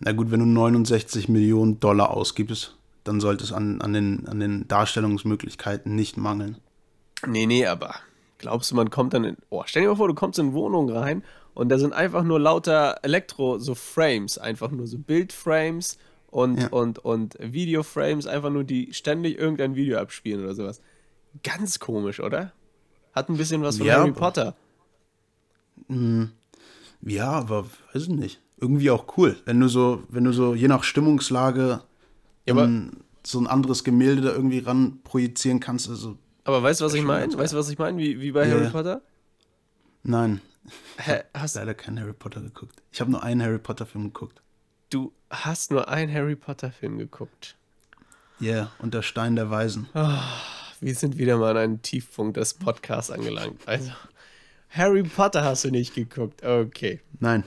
Na 0.00 0.12
gut, 0.12 0.30
wenn 0.30 0.40
du 0.40 0.46
69 0.46 1.28
Millionen 1.28 1.80
Dollar 1.80 2.10
ausgibst, 2.10 2.77
dann 3.08 3.20
sollte 3.20 3.42
es 3.42 3.52
an, 3.52 3.80
an, 3.80 3.92
den, 3.92 4.28
an 4.28 4.38
den 4.38 4.68
Darstellungsmöglichkeiten 4.68 5.94
nicht 5.94 6.16
mangeln. 6.18 6.58
Nee, 7.26 7.46
nee, 7.46 7.66
aber 7.66 7.94
glaubst 8.36 8.70
du, 8.70 8.76
man 8.76 8.90
kommt 8.90 9.14
dann 9.14 9.24
in. 9.24 9.36
Oh, 9.48 9.62
stell 9.66 9.82
dir 9.82 9.88
mal 9.88 9.96
vor, 9.96 10.08
du 10.08 10.14
kommst 10.14 10.38
in 10.38 10.52
Wohnung 10.52 10.90
rein 10.90 11.24
und 11.54 11.70
da 11.70 11.78
sind 11.78 11.94
einfach 11.94 12.22
nur 12.22 12.38
lauter 12.38 12.98
Elektro, 13.02 13.58
so 13.58 13.74
Frames, 13.74 14.36
einfach 14.38 14.70
nur 14.70 14.86
so 14.86 14.98
Bildframes 14.98 15.98
und, 16.30 16.60
ja. 16.60 16.68
und, 16.68 16.98
und 16.98 17.36
Videoframes, 17.40 18.26
einfach 18.26 18.50
nur 18.50 18.62
die 18.62 18.92
ständig 18.92 19.38
irgendein 19.38 19.74
Video 19.74 19.98
abspielen 19.98 20.44
oder 20.44 20.54
sowas. 20.54 20.82
Ganz 21.42 21.78
komisch, 21.78 22.20
oder? 22.20 22.52
Hat 23.14 23.30
ein 23.30 23.38
bisschen 23.38 23.62
was 23.62 23.78
von 23.78 23.86
ja, 23.86 23.94
Harry 23.94 24.12
Potter. 24.12 24.54
Mh, 25.88 26.28
ja, 27.00 27.30
aber 27.30 27.64
weiß 27.92 28.02
ich 28.02 28.08
nicht. 28.10 28.40
Irgendwie 28.60 28.90
auch 28.90 29.16
cool, 29.16 29.36
wenn 29.46 29.58
du 29.60 29.68
so, 29.68 30.02
wenn 30.08 30.24
du 30.24 30.32
so 30.32 30.54
je 30.54 30.68
nach 30.68 30.84
Stimmungslage 30.84 31.80
ja, 32.48 32.64
um, 32.64 32.90
so 33.24 33.38
ein 33.38 33.46
anderes 33.46 33.84
Gemälde 33.84 34.22
da 34.22 34.32
irgendwie 34.32 34.58
ran 34.58 35.00
projizieren 35.02 35.60
kannst. 35.60 35.88
Also, 35.88 36.18
aber 36.44 36.62
weißt 36.62 36.80
du, 36.80 36.84
was 36.84 36.94
ich 36.94 37.02
meine? 37.02 37.36
Weißt 37.36 37.52
du, 37.52 37.56
was 37.56 37.68
ich 37.68 37.78
meine? 37.78 37.98
Wie, 37.98 38.20
wie 38.20 38.32
bei 38.32 38.46
yeah. 38.46 38.58
Harry 38.58 38.70
Potter? 38.70 39.02
Nein. 40.02 40.40
Hä, 40.98 41.22
hast 41.34 41.56
leider 41.56 41.74
keinen 41.74 42.00
Harry 42.00 42.12
Potter 42.12 42.40
geguckt. 42.40 42.82
Ich 42.92 43.00
habe 43.00 43.10
nur 43.10 43.22
einen 43.22 43.42
Harry 43.42 43.58
Potter 43.58 43.86
Film 43.86 44.04
geguckt. 44.04 44.42
Du 44.90 45.12
hast 45.30 45.70
nur 45.70 45.88
einen 45.88 46.12
Harry 46.12 46.36
Potter 46.36 46.70
Film 46.70 46.98
geguckt. 46.98 47.56
Ja, 48.40 48.52
yeah, 48.52 48.72
und 48.78 48.94
der 48.94 49.02
Stein 49.02 49.36
der 49.36 49.50
Weisen. 49.50 49.88
Oh, 49.94 50.18
wir 50.80 50.94
sind 50.94 51.18
wieder 51.18 51.36
mal 51.36 51.50
an 51.50 51.56
einem 51.56 51.82
Tiefpunkt 51.82 52.36
des 52.36 52.54
Podcasts 52.54 53.10
angelangt. 53.10 53.60
Also, 53.66 53.90
Harry 54.70 55.02
Potter 55.02 55.44
hast 55.44 55.64
du 55.64 55.70
nicht 55.70 55.94
geguckt. 55.94 56.44
Okay. 56.44 57.00
Nein. 57.20 57.44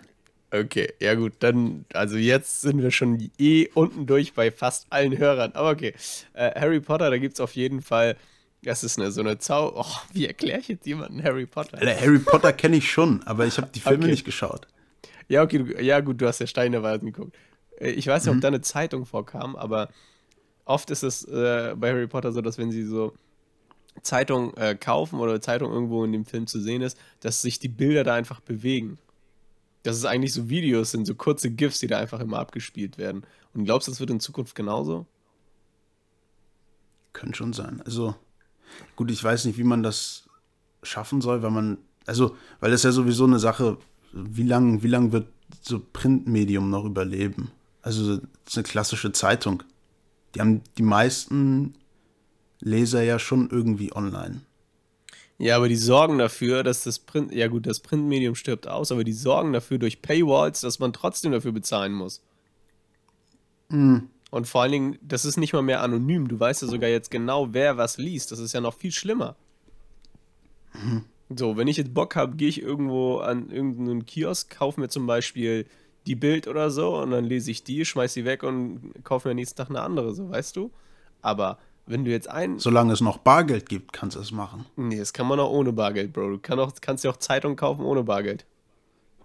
Okay, 0.54 0.94
ja 1.00 1.16
gut, 1.16 1.34
dann, 1.40 1.86
also 1.94 2.18
jetzt 2.18 2.60
sind 2.60 2.82
wir 2.82 2.92
schon 2.92 3.32
eh 3.38 3.70
unten 3.74 4.06
durch 4.06 4.34
bei 4.34 4.52
fast 4.52 4.88
allen 4.90 5.18
Hörern. 5.18 5.54
Aber 5.54 5.72
okay, 5.72 5.94
äh, 6.34 6.60
Harry 6.60 6.82
Potter, 6.82 7.10
da 7.10 7.18
gibt 7.18 7.36
es 7.36 7.40
auf 7.40 7.56
jeden 7.56 7.82
Fall, 7.82 8.18
das 8.62 8.84
ist 8.84 9.00
eine, 9.00 9.12
so 9.12 9.22
eine 9.22 9.38
Zau... 9.38 9.74
Oh, 9.76 9.86
wie 10.14 10.28
erkläre 10.28 10.60
ich 10.60 10.68
jetzt 10.68 10.86
jemanden 10.86 11.24
Harry 11.24 11.46
Potter? 11.46 11.78
Alter, 11.78 12.00
Harry 12.02 12.20
Potter 12.20 12.52
kenne 12.52 12.78
ich 12.78 12.92
schon, 12.92 13.24
aber 13.24 13.46
ich 13.46 13.58
habe 13.58 13.70
die 13.74 13.80
Filme 13.80 14.04
okay. 14.04 14.12
nicht 14.12 14.26
geschaut. 14.26 14.68
Ja, 15.30 15.42
okay, 15.42 15.60
du, 15.60 15.82
ja 15.82 16.02
gut, 16.02 16.20
du 16.20 16.28
hast 16.28 16.40
ja 16.40 16.48
Steineweisen 16.48 17.14
geguckt. 17.14 17.34
Äh, 17.80 17.92
ich 17.92 18.08
weiß 18.08 18.26
nicht, 18.26 18.34
mhm. 18.34 18.40
ob 18.40 18.42
da 18.42 18.48
eine 18.50 18.62
Zeitung 18.62 19.06
vorkam, 19.06 19.56
aber 19.56 19.88
oft 20.66 20.92
ist 20.92 21.04
es 21.04 21.24
äh, 21.24 21.76
bei 21.78 21.92
Harry 21.92 22.08
Potter 22.08 22.34
so, 22.34 22.42
dass 22.42 22.58
wenn 22.58 22.72
sie 22.72 22.84
so 22.84 23.14
Zeitung 24.02 24.54
äh, 24.58 24.76
kaufen 24.76 25.20
oder 25.20 25.40
Zeitung 25.40 25.72
irgendwo 25.72 26.04
in 26.04 26.12
dem 26.12 26.26
Film 26.26 26.46
zu 26.46 26.60
sehen 26.60 26.82
ist, 26.82 26.98
dass 27.22 27.42
sich 27.42 27.60
die 27.60 27.70
Bilder 27.70 28.04
da 28.04 28.16
einfach 28.16 28.42
bewegen 28.42 28.98
dass 29.84 29.98
es 29.98 30.06
eigentlich 30.06 30.34
so 30.34 30.50
Videos 30.50 30.92
sind, 30.92 31.06
so 31.06 31.16
kurze 31.16 31.52
GIFs, 31.52 31.80
die 31.80 31.88
da 31.88 31.98
einfach 31.98 32.20
immer 32.20 32.40
abgespielt 32.40 32.98
werden. 32.98 33.26
Und 33.54 33.66
glaubst 33.66 33.88
du, 33.88 33.92
das 33.92 34.00
wird 34.00 34.10
in 34.10 34.20
Zukunft 34.20 34.56
genauso? 34.56 35.06
Könnte 37.14 37.38
schon 37.38 37.54
sein. 37.54 37.82
Also, 37.86 38.16
gut, 38.96 39.12
ich 39.12 39.24
weiß 39.24 39.46
nicht, 39.46 39.58
wie 39.58 39.64
man 39.64 39.84
das 39.84 40.30
schaffen 40.84 41.22
soll, 41.22 41.42
weil 41.42 41.52
man, 41.52 41.78
also, 42.06 42.36
weil 42.60 42.72
das 42.72 42.84
ja 42.84 42.92
sowieso 42.92 43.26
eine 43.26 43.40
Sache, 43.40 43.78
wie 44.14 44.44
lange 44.44 44.84
wie 44.84 44.88
lang 44.88 45.12
wird 45.12 45.28
so 45.62 45.80
Printmedium 45.80 46.70
noch 46.70 46.86
überleben? 46.86 47.52
Also, 47.82 48.18
das 48.18 48.28
ist 48.48 48.58
eine 48.58 48.64
klassische 48.64 49.12
Zeitung. 49.12 49.64
Die 50.36 50.40
haben 50.40 50.62
die 50.78 50.84
meisten 50.84 51.74
Leser 52.60 53.02
ja 53.02 53.20
schon 53.20 53.50
irgendwie 53.50 53.94
online. 53.94 54.42
Ja, 55.42 55.56
aber 55.56 55.70
die 55.70 55.76
sorgen 55.76 56.20
dafür, 56.20 56.62
dass 56.62 56.84
das 56.84 57.00
Print, 57.00 57.34
ja 57.34 57.48
gut, 57.48 57.66
das 57.66 57.80
Printmedium 57.80 58.36
stirbt 58.36 58.68
aus, 58.68 58.92
aber 58.92 59.04
die 59.04 59.12
sorgen 59.12 59.54
dafür 59.54 59.80
durch 59.80 60.04
Paywalls, 60.04 60.62
dass 60.62 60.78
man 60.78 60.94
trotzdem 60.94 61.32
dafür 61.32 61.52
bezahlen 61.52 61.94
muss. 61.94 62.22
Mhm. 63.70 64.10
Und 64.30 64.48
vor 64.48 64.62
allen 64.62 64.72
Dingen, 64.72 65.00
das 65.02 65.26
ist 65.26 65.38
nicht 65.38 65.54
mal 65.54 65.64
mehr 65.64 65.82
anonym. 65.82 66.28
Du 66.28 66.40
weißt 66.40 66.62
ja 66.62 66.68
sogar 66.68 66.92
jetzt 66.92 67.10
genau, 67.10 67.56
wer 67.56 67.76
was 67.76 67.98
liest. 67.98 68.32
Das 68.32 68.38
ist 68.38 68.54
ja 68.54 68.62
noch 68.62 68.76
viel 68.76 68.92
schlimmer. 68.92 69.36
Mhm. 70.76 71.06
So, 71.36 71.58
wenn 71.58 71.68
ich 71.68 71.78
jetzt 71.78 71.96
Bock 71.96 72.16
habe, 72.16 72.36
gehe 72.36 72.50
ich 72.50 72.62
irgendwo 72.62 73.18
an 73.18 73.50
irgendeinen 73.50 74.06
Kiosk, 74.06 74.56
kaufe 74.56 74.80
mir 74.80 74.90
zum 74.90 75.08
Beispiel 75.08 75.66
die 76.06 76.16
Bild 76.16 76.48
oder 76.48 76.70
so 76.70 77.00
und 77.00 77.10
dann 77.10 77.26
lese 77.26 77.50
ich 77.50 77.64
die, 77.64 77.84
schmeiß 77.84 78.14
sie 78.14 78.26
weg 78.26 78.44
und 78.44 78.94
kaufe 79.04 79.28
mir 79.28 79.34
nächsten 79.34 79.58
Tag 79.58 79.72
eine 79.72 79.82
andere, 79.82 80.14
so 80.14 80.30
weißt 80.30 80.56
du. 80.56 80.70
Aber 81.24 81.58
wenn 81.86 82.06
du 82.06 82.12
jetzt 82.12 82.30
ein. 82.30 82.60
Solange 82.60 82.94
es 82.94 83.02
noch 83.02 83.18
Bargeld 83.18 83.70
gibt, 83.70 83.94
kannst 83.94 84.16
du 84.16 84.22
es 84.22 84.32
machen. 84.32 84.66
Nee, 84.76 84.98
das 84.98 85.14
kann 85.14 85.28
man 85.28 85.40
auch 85.40 85.52
ohne 85.52 85.74
Bargeld, 85.74 86.14
Bro. 86.14 86.30
Du 86.30 86.40
kann 86.40 86.60
auch, 86.60 86.72
kannst 86.80 87.04
ja 87.04 87.12
auch 87.12 87.18
Zeitung 87.18 87.56
kaufen 87.56 87.84
ohne 87.84 88.04
Bargeld. 88.04 88.46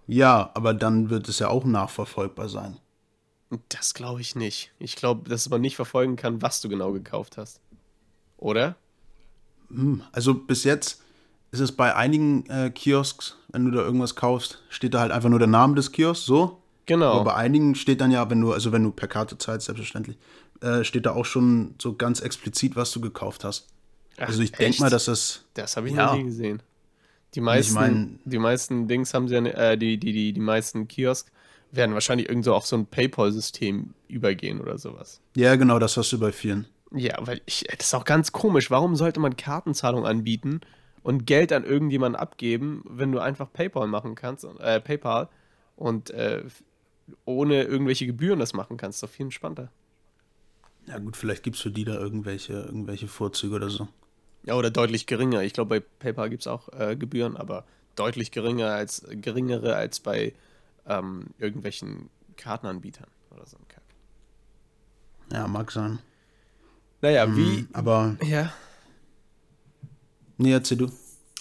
Ja, 0.07 0.51
aber 0.53 0.73
dann 0.73 1.09
wird 1.09 1.27
es 1.27 1.39
ja 1.39 1.49
auch 1.49 1.65
nachverfolgbar 1.65 2.49
sein. 2.49 2.77
Das 3.69 3.93
glaube 3.93 4.21
ich 4.21 4.35
nicht. 4.35 4.71
Ich 4.79 4.95
glaube, 4.95 5.29
dass 5.29 5.49
man 5.49 5.61
nicht 5.61 5.75
verfolgen 5.75 6.15
kann, 6.15 6.41
was 6.41 6.61
du 6.61 6.69
genau 6.69 6.91
gekauft 6.91 7.37
hast. 7.37 7.61
Oder? 8.37 8.75
Hm, 9.69 10.03
also 10.11 10.33
bis 10.33 10.63
jetzt 10.63 11.01
ist 11.51 11.59
es 11.59 11.71
bei 11.71 11.95
einigen 11.95 12.45
äh, 12.49 12.69
Kiosks, 12.69 13.37
wenn 13.49 13.65
du 13.65 13.71
da 13.71 13.81
irgendwas 13.81 14.15
kaufst, 14.15 14.61
steht 14.69 14.93
da 14.93 14.99
halt 14.99 15.11
einfach 15.11 15.29
nur 15.29 15.39
der 15.39 15.47
Name 15.47 15.75
des 15.75 15.91
Kiosks, 15.91 16.25
so. 16.25 16.61
Genau. 16.85 17.13
Aber 17.13 17.25
bei 17.25 17.33
einigen 17.35 17.75
steht 17.75 17.99
dann 17.99 18.11
ja, 18.11 18.29
wenn 18.29 18.39
du, 18.39 18.53
also 18.53 18.71
wenn 18.71 18.83
du 18.83 18.91
per 18.91 19.09
Karte 19.09 19.37
zahlst, 19.37 19.65
selbstverständlich, 19.65 20.17
äh, 20.61 20.83
steht 20.83 21.05
da 21.05 21.11
auch 21.13 21.25
schon 21.25 21.75
so 21.79 21.95
ganz 21.95 22.19
explizit, 22.21 22.75
was 22.75 22.91
du 22.91 23.01
gekauft 23.01 23.43
hast. 23.43 23.67
Ach, 24.17 24.27
also 24.27 24.41
ich 24.41 24.51
denke 24.51 24.79
mal, 24.79 24.89
dass 24.89 25.05
das. 25.05 25.45
Das 25.53 25.77
habe 25.77 25.89
ich 25.89 25.95
ja. 25.95 26.07
noch 26.07 26.17
nie 26.17 26.23
gesehen. 26.23 26.61
Die 27.35 27.41
meisten, 27.41 27.73
ich 27.73 27.79
mein, 27.79 28.19
die 28.25 28.39
meisten 28.39 28.87
Dings 28.87 29.13
haben 29.13 29.27
sie 29.27 29.35
ja, 29.35 29.45
äh, 29.45 29.77
die, 29.77 29.97
die, 29.97 30.13
die, 30.13 30.33
die 30.33 30.39
meisten 30.39 30.87
Kiosk 30.87 31.31
werden 31.71 31.93
wahrscheinlich 31.93 32.29
irgendwo 32.29 32.53
auf 32.53 32.65
so 32.65 32.77
ein 32.77 32.85
PayPal-System 32.85 33.93
übergehen 34.07 34.61
oder 34.61 34.77
sowas. 34.77 35.21
Ja, 35.35 35.55
genau, 35.55 35.79
das 35.79 35.97
hast 35.97 36.11
du 36.13 36.19
bei 36.19 36.31
vielen. 36.31 36.67
Ja, 36.91 37.15
weil 37.19 37.41
ich, 37.45 37.65
das 37.77 37.87
ist 37.87 37.93
auch 37.93 38.05
ganz 38.05 38.31
komisch. 38.31 38.71
Warum 38.71 38.95
sollte 38.95 39.19
man 39.19 39.35
Kartenzahlung 39.35 40.05
anbieten 40.05 40.61
und 41.03 41.25
Geld 41.25 41.51
an 41.51 41.65
irgendjemanden 41.65 42.19
abgeben, 42.19 42.83
wenn 42.87 43.11
du 43.11 43.19
einfach 43.19 43.51
PayPal 43.51 43.87
machen 43.87 44.15
kannst, 44.15 44.45
äh, 44.59 44.79
PayPal 44.79 45.27
und 45.75 46.09
äh, 46.11 46.43
ohne 47.25 47.63
irgendwelche 47.63 48.05
Gebühren 48.05 48.39
das 48.39 48.53
machen 48.53 48.77
kannst? 48.77 49.03
Das 49.03 49.09
ist 49.09 49.13
doch 49.13 49.15
viel 49.15 49.25
entspannter. 49.25 49.69
Ja, 50.87 50.99
gut, 50.99 51.17
vielleicht 51.17 51.43
gibt 51.43 51.57
es 51.57 51.61
für 51.61 51.71
die 51.71 51.83
da 51.83 51.95
irgendwelche, 51.95 52.53
irgendwelche 52.53 53.07
Vorzüge 53.07 53.55
oder 53.55 53.69
so. 53.69 53.87
Ja, 54.43 54.55
oder 54.55 54.71
deutlich 54.71 55.05
geringer. 55.05 55.43
Ich 55.43 55.53
glaube, 55.53 55.79
bei 55.79 55.85
PayPal 55.99 56.29
gibt 56.29 56.43
es 56.43 56.47
auch 56.47 56.69
äh, 56.69 56.95
Gebühren, 56.95 57.35
aber 57.35 57.65
deutlich 57.95 58.31
geringer 58.31 58.71
als, 58.71 59.05
geringere 59.09 59.75
als 59.75 59.99
bei 59.99 60.33
ähm, 60.87 61.25
irgendwelchen 61.37 62.09
Kartenanbietern 62.37 63.09
oder 63.31 63.45
so 63.45 63.57
ein 63.57 63.67
Kack. 63.67 63.83
Ja, 65.33 65.47
mag 65.47 65.71
sein. 65.71 65.99
Naja, 67.01 67.25
mhm, 67.25 67.35
wie. 67.35 67.67
Aber. 67.73 68.15
Ja. 68.23 68.53
Nee, 70.37 70.53
erzähl 70.53 70.77
du. 70.77 70.91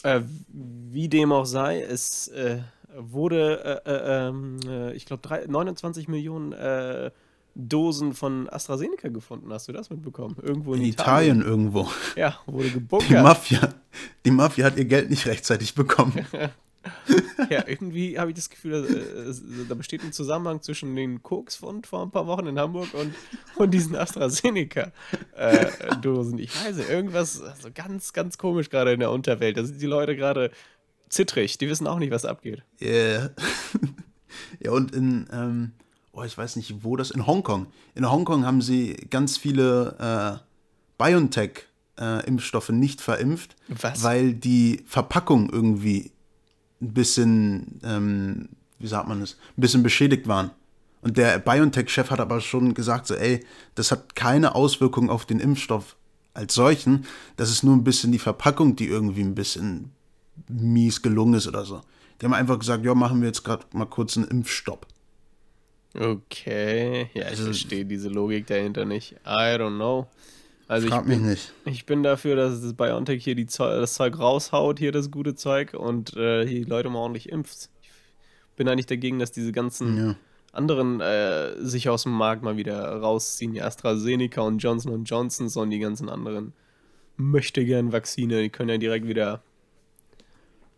Äh, 0.02 0.22
wie 0.48 1.08
dem 1.08 1.30
auch 1.30 1.46
sei, 1.46 1.82
es 1.82 2.28
äh, 2.28 2.62
wurde, 2.96 3.82
äh, 3.86 3.90
äh 3.90 4.28
ähm, 4.28 4.58
äh 4.66 4.92
ich 4.94 5.06
glaube, 5.06 5.28
29 5.46 6.08
Millionen 6.08 6.52
Dosen 7.56 8.12
von 8.12 8.48
AstraZeneca 8.50 9.08
gefunden. 9.08 9.50
Hast 9.50 9.68
du 9.68 9.72
das 9.72 9.88
mitbekommen? 9.88 10.36
Irgendwo 10.42 10.74
in, 10.74 10.82
in 10.82 10.88
Italien. 10.88 11.40
Italien. 11.40 11.50
irgendwo. 11.50 11.88
Ja, 12.14 12.38
wurde 12.46 12.68
gebunkert. 12.70 13.10
Die 13.10 13.14
Mafia, 13.14 13.72
die 14.26 14.30
Mafia 14.30 14.66
hat 14.66 14.76
ihr 14.76 14.84
Geld 14.84 15.08
nicht 15.08 15.26
rechtzeitig 15.26 15.74
bekommen. 15.74 16.26
ja, 17.50 17.66
irgendwie 17.66 18.18
habe 18.18 18.30
ich 18.30 18.36
das 18.36 18.50
Gefühl, 18.50 18.74
äh, 18.74 19.32
da 19.68 19.74
besteht 19.74 20.04
ein 20.04 20.12
Zusammenhang 20.12 20.60
zwischen 20.60 20.94
den 20.94 21.22
Koksfund 21.22 21.86
vor 21.86 22.02
ein 22.02 22.10
paar 22.10 22.26
Wochen 22.26 22.46
in 22.46 22.58
Hamburg 22.58 22.92
und, 22.92 23.14
und 23.56 23.70
diesen 23.72 23.96
AstraZeneca-Dosen. 23.96 26.38
Äh, 26.38 26.42
ich 26.42 26.62
weiß 26.62 26.76
nicht, 26.76 26.90
irgendwas 26.90 27.40
also 27.40 27.70
ganz, 27.74 28.12
ganz 28.12 28.36
komisch 28.36 28.68
gerade 28.68 28.92
in 28.92 29.00
der 29.00 29.10
Unterwelt. 29.10 29.56
Da 29.56 29.64
sind 29.64 29.80
die 29.80 29.86
Leute 29.86 30.14
gerade 30.14 30.50
zittrig. 31.08 31.56
Die 31.56 31.70
wissen 31.70 31.86
auch 31.86 31.98
nicht, 31.98 32.10
was 32.10 32.26
abgeht. 32.26 32.64
Ja. 32.80 32.88
Yeah. 32.88 33.30
ja, 34.60 34.72
und 34.72 34.94
in. 34.94 35.26
Ähm 35.32 35.72
oh, 36.16 36.24
ich 36.24 36.36
weiß 36.36 36.56
nicht, 36.56 36.82
wo 36.82 36.96
das, 36.96 37.10
in 37.10 37.26
Hongkong. 37.26 37.66
In 37.94 38.10
Hongkong 38.10 38.46
haben 38.46 38.62
sie 38.62 38.94
ganz 39.10 39.36
viele 39.36 40.40
äh, 40.40 41.02
BioNTech-Impfstoffe 41.02 42.70
äh, 42.70 42.72
nicht 42.72 43.00
verimpft, 43.02 43.54
Was? 43.68 44.02
weil 44.02 44.32
die 44.32 44.82
Verpackung 44.86 45.50
irgendwie 45.50 46.10
ein 46.80 46.94
bisschen, 46.94 47.80
ähm, 47.84 48.48
wie 48.78 48.86
sagt 48.86 49.08
man 49.08 49.20
das, 49.20 49.36
ein 49.56 49.60
bisschen 49.60 49.82
beschädigt 49.82 50.26
waren. 50.26 50.50
Und 51.02 51.18
der 51.18 51.38
BioNTech-Chef 51.38 52.10
hat 52.10 52.20
aber 52.20 52.40
schon 52.40 52.72
gesagt, 52.72 53.06
so, 53.06 53.14
ey, 53.14 53.44
das 53.74 53.92
hat 53.92 54.16
keine 54.16 54.54
Auswirkung 54.54 55.10
auf 55.10 55.26
den 55.26 55.38
Impfstoff 55.38 55.96
als 56.32 56.54
solchen. 56.54 57.04
Das 57.36 57.50
ist 57.50 57.62
nur 57.62 57.76
ein 57.76 57.84
bisschen 57.84 58.10
die 58.10 58.18
Verpackung, 58.18 58.74
die 58.74 58.88
irgendwie 58.88 59.22
ein 59.22 59.34
bisschen 59.34 59.92
mies 60.48 61.02
gelungen 61.02 61.34
ist 61.34 61.46
oder 61.46 61.64
so. 61.64 61.82
Die 62.20 62.24
haben 62.24 62.32
einfach 62.32 62.58
gesagt, 62.58 62.84
ja, 62.84 62.94
machen 62.94 63.20
wir 63.20 63.28
jetzt 63.28 63.44
gerade 63.44 63.66
mal 63.72 63.84
kurz 63.84 64.16
einen 64.16 64.28
Impfstopp. 64.28 64.86
Okay, 65.98 67.08
ja, 67.14 67.22
ich 67.22 67.28
Also- 67.30 67.44
verstehe 67.44 67.84
diese 67.84 68.08
Logik 68.08 68.46
dahinter 68.46 68.84
nicht. 68.84 69.12
I 69.26 69.56
don't 69.56 69.76
know. 69.76 70.06
Also 70.68 70.88
ich 70.88 70.92
Frag 70.92 71.06
mich 71.06 71.18
bin, 71.18 71.26
nicht. 71.28 71.52
ich 71.64 71.86
bin 71.86 72.02
dafür, 72.02 72.34
dass 72.34 72.60
das 72.60 72.74
BioNTech 72.74 73.22
hier 73.22 73.36
die 73.36 73.46
Zeug, 73.46 73.80
das 73.80 73.94
Zeug 73.94 74.18
raushaut, 74.18 74.78
hier 74.80 74.90
das 74.90 75.10
gute 75.12 75.34
Zeug 75.36 75.74
und 75.74 76.16
äh, 76.16 76.44
die 76.44 76.64
Leute 76.64 76.90
mal 76.90 76.98
ordentlich 76.98 77.28
impft. 77.28 77.70
Ich 77.82 78.56
bin 78.56 78.68
eigentlich 78.68 78.86
dagegen, 78.86 79.18
dass 79.20 79.30
diese 79.30 79.52
ganzen 79.52 79.96
Ja. 80.08 80.16
anderen 80.52 81.00
äh, 81.00 81.54
sich 81.64 81.88
aus 81.88 82.02
dem 82.02 82.12
Markt 82.12 82.42
mal 82.42 82.56
wieder 82.56 82.80
rausziehen. 82.96 83.52
Die 83.52 83.62
AstraZeneca 83.62 84.40
und 84.40 84.58
Johnson 84.58 85.04
Johnson 85.04 85.48
und 85.62 85.70
die 85.70 85.78
ganzen 85.78 86.08
anderen 86.08 86.52
möchte 87.16 87.64
gern 87.64 87.92
Vakzine, 87.92 88.42
die 88.42 88.50
können 88.50 88.70
ja 88.70 88.78
direkt 88.78 89.06
wieder 89.06 89.42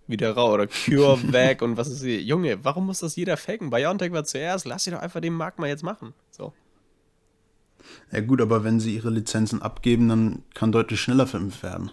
wieder 0.08 0.32
raus. 0.32 0.54
Oder 0.54 0.66
CureVac 0.66 1.62
und 1.62 1.76
was 1.76 1.88
ist 1.88 2.02
hier. 2.02 2.20
Junge, 2.20 2.64
warum 2.64 2.86
muss 2.86 3.00
das 3.00 3.16
jeder 3.16 3.36
faken? 3.36 3.70
BioNTech 3.70 4.12
war 4.12 4.24
zuerst, 4.24 4.66
lass 4.66 4.84
sie 4.84 4.90
doch 4.90 5.00
einfach 5.00 5.20
den 5.20 5.34
Markt 5.34 5.58
mal 5.58 5.68
jetzt 5.68 5.82
machen. 5.82 6.14
So. 6.30 6.52
ja, 8.12 8.20
gut, 8.20 8.40
aber 8.40 8.64
wenn 8.64 8.80
sie 8.80 8.94
ihre 8.94 9.10
Lizenzen 9.10 9.62
abgeben, 9.62 10.08
dann 10.08 10.42
kann 10.54 10.72
deutlich 10.72 11.00
schneller 11.00 11.26
verimpft 11.26 11.62
werden. 11.62 11.90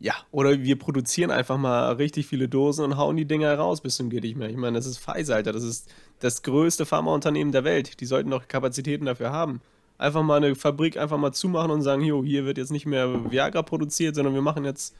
Ja, 0.00 0.14
oder 0.32 0.62
wir 0.62 0.78
produzieren 0.78 1.30
einfach 1.30 1.56
mal 1.56 1.92
richtig 1.92 2.26
viele 2.26 2.48
Dosen 2.48 2.84
und 2.84 2.98
hauen 2.98 3.16
die 3.16 3.24
Dinger 3.24 3.54
raus 3.54 3.80
bis 3.80 3.96
zum 3.96 4.10
geht 4.10 4.24
nicht 4.24 4.36
mehr. 4.36 4.50
Ich 4.50 4.56
meine, 4.56 4.76
das 4.76 4.84
ist 4.84 4.98
Pfizer, 4.98 5.36
Alter. 5.36 5.52
Das 5.52 5.62
ist 5.62 5.88
das 6.18 6.42
größte 6.42 6.84
Pharmaunternehmen 6.84 7.52
der 7.52 7.64
Welt. 7.64 8.00
Die 8.00 8.06
sollten 8.06 8.30
doch 8.30 8.46
Kapazitäten 8.46 9.06
dafür 9.06 9.30
haben. 9.30 9.62
Einfach 9.96 10.22
mal 10.22 10.36
eine 10.36 10.56
Fabrik 10.56 10.98
einfach 10.98 11.16
mal 11.16 11.32
zumachen 11.32 11.70
und 11.70 11.80
sagen, 11.82 12.02
jo, 12.02 12.22
hier 12.24 12.44
wird 12.44 12.58
jetzt 12.58 12.72
nicht 12.72 12.84
mehr 12.84 13.30
Viagra 13.30 13.62
produziert, 13.62 14.16
sondern 14.16 14.34
wir 14.34 14.42
machen 14.42 14.64
jetzt 14.64 14.94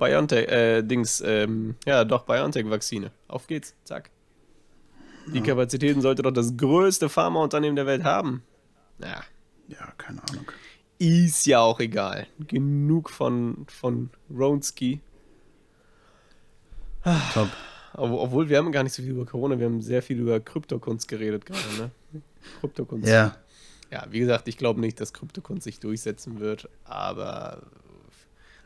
BioNTech, 0.00 0.48
äh, 0.48 0.82
Dings, 0.82 1.22
ähm, 1.24 1.76
ja, 1.86 2.04
doch, 2.04 2.24
BioNTech-Vakzine. 2.24 3.12
Auf 3.28 3.46
geht's, 3.46 3.76
zack. 3.84 4.10
Die 5.32 5.42
Kapazitäten 5.42 6.00
sollte 6.00 6.22
doch 6.22 6.32
das 6.32 6.56
größte 6.56 7.08
Pharmaunternehmen 7.08 7.76
der 7.76 7.86
Welt 7.86 8.02
haben. 8.02 8.42
Ja, 8.98 9.22
Ja, 9.68 9.92
keine 9.98 10.20
Ahnung. 10.24 10.50
ist 10.98 11.46
ja 11.46 11.60
auch 11.60 11.78
egal. 11.78 12.26
Genug 12.48 13.10
von, 13.10 13.66
von 13.68 14.10
Ronski. 14.34 15.00
Top. 17.34 17.48
Ob- 17.94 18.10
Obwohl, 18.12 18.48
wir 18.48 18.58
haben 18.58 18.72
gar 18.72 18.82
nicht 18.82 18.92
so 18.94 19.02
viel 19.02 19.12
über 19.12 19.26
Corona, 19.26 19.58
wir 19.58 19.66
haben 19.66 19.82
sehr 19.82 20.02
viel 20.02 20.18
über 20.18 20.40
Kryptokunst 20.40 21.08
geredet 21.08 21.44
gerade, 21.46 21.60
ne? 21.78 21.90
Kryptokunst. 22.60 23.08
Ja, 23.08 23.36
Ja, 23.90 24.06
wie 24.10 24.20
gesagt, 24.20 24.48
ich 24.48 24.56
glaube 24.56 24.80
nicht, 24.80 25.00
dass 25.00 25.12
Kryptokunst 25.12 25.64
sich 25.64 25.80
durchsetzen 25.80 26.38
wird, 26.40 26.68
aber 26.84 27.62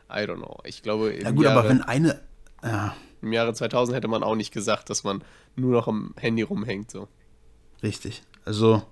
I 0.09 0.23
don't 0.23 0.37
know. 0.37 0.59
Ich 0.63 0.83
glaube, 0.83 1.11
im, 1.11 1.23
ja 1.23 1.31
gut, 1.31 1.45
Jahre, 1.45 1.59
aber 1.59 1.69
wenn 1.69 1.81
eine, 1.81 2.21
ja, 2.63 2.95
im 3.21 3.33
Jahre 3.33 3.53
2000 3.53 3.95
hätte 3.95 4.07
man 4.07 4.23
auch 4.23 4.35
nicht 4.35 4.53
gesagt, 4.53 4.89
dass 4.89 5.03
man 5.03 5.23
nur 5.55 5.71
noch 5.71 5.87
am 5.87 6.13
Handy 6.17 6.43
rumhängt. 6.43 6.91
So. 6.91 7.07
richtig. 7.81 8.23
Also, 8.45 8.83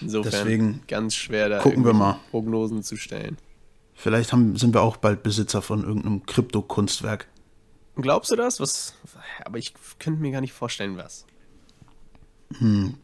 Insofern 0.00 0.32
Deswegen 0.32 0.82
ganz 0.88 1.14
schwer, 1.14 1.48
da 1.48 1.58
gucken 1.58 1.84
wir 1.84 1.92
mal. 1.92 2.18
Prognosen 2.30 2.82
zu 2.82 2.96
stellen. 2.96 3.36
vielleicht 3.94 4.32
haben, 4.32 4.56
sind 4.56 4.74
wir 4.74 4.82
auch 4.82 4.96
bald 4.96 5.22
Besitzer 5.22 5.62
von 5.62 5.84
irgendeinem 5.84 6.26
Krypto-Kunstwerk. 6.26 7.28
Glaubst 7.96 8.30
du 8.30 8.36
das? 8.36 8.58
Was? 8.58 8.94
Aber 9.44 9.58
ich 9.58 9.74
könnte 9.98 10.20
mir 10.20 10.32
gar 10.32 10.40
nicht 10.40 10.54
vorstellen, 10.54 10.96
was. 10.96 11.26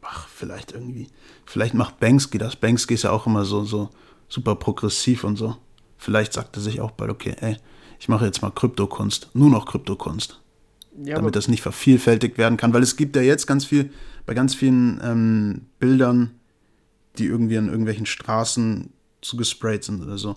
Ach, 0.03 0.29
vielleicht 0.29 0.73
irgendwie. 0.73 1.09
Vielleicht 1.47 1.75
macht 1.75 2.01
Banksy 2.01 2.39
das. 2.39 2.57
Banksy 2.57 2.95
ist 2.95 3.05
ja 3.05 3.11
auch 3.11 3.27
immer 3.27 3.45
so, 3.45 3.65
so 3.65 3.91
super 4.29 4.57
progressiv 4.57 5.25
und 5.25 5.37
so. 5.37 5.57
Vielleicht 5.99 6.33
sagt 6.33 6.57
er 6.57 6.63
sich 6.63 6.81
auch 6.81 6.93
bald, 6.93 7.11
okay, 7.11 7.37
ey, 7.41 7.57
ich 7.99 8.09
mache 8.09 8.25
jetzt 8.25 8.41
mal 8.41 8.51
Kryptokunst. 8.51 9.31
Nur 9.35 9.51
noch 9.51 9.67
Kryptokunst. 9.67 10.41
Ja, 11.01 11.17
damit 11.17 11.37
das 11.37 11.47
nicht 11.47 11.63
vervielfältigt 11.63 12.39
werden 12.39 12.57
kann. 12.57 12.73
Weil 12.73 12.83
es 12.83 12.97
gibt 12.97 13.15
ja 13.15 13.23
jetzt 13.23 13.47
ganz 13.47 13.65
viel, 13.65 13.93
bei 14.27 14.35
ganz 14.35 14.55
vielen 14.55 15.01
ähm, 15.03 15.67
Bildern, 15.79 16.41
die 17.19 17.27
irgendwie 17.27 17.59
an 17.59 17.69
irgendwelchen 17.69 18.07
Straßen 18.07 18.93
zugesprayt 19.21 19.85
sind 19.85 20.03
oder 20.03 20.19
so, 20.19 20.37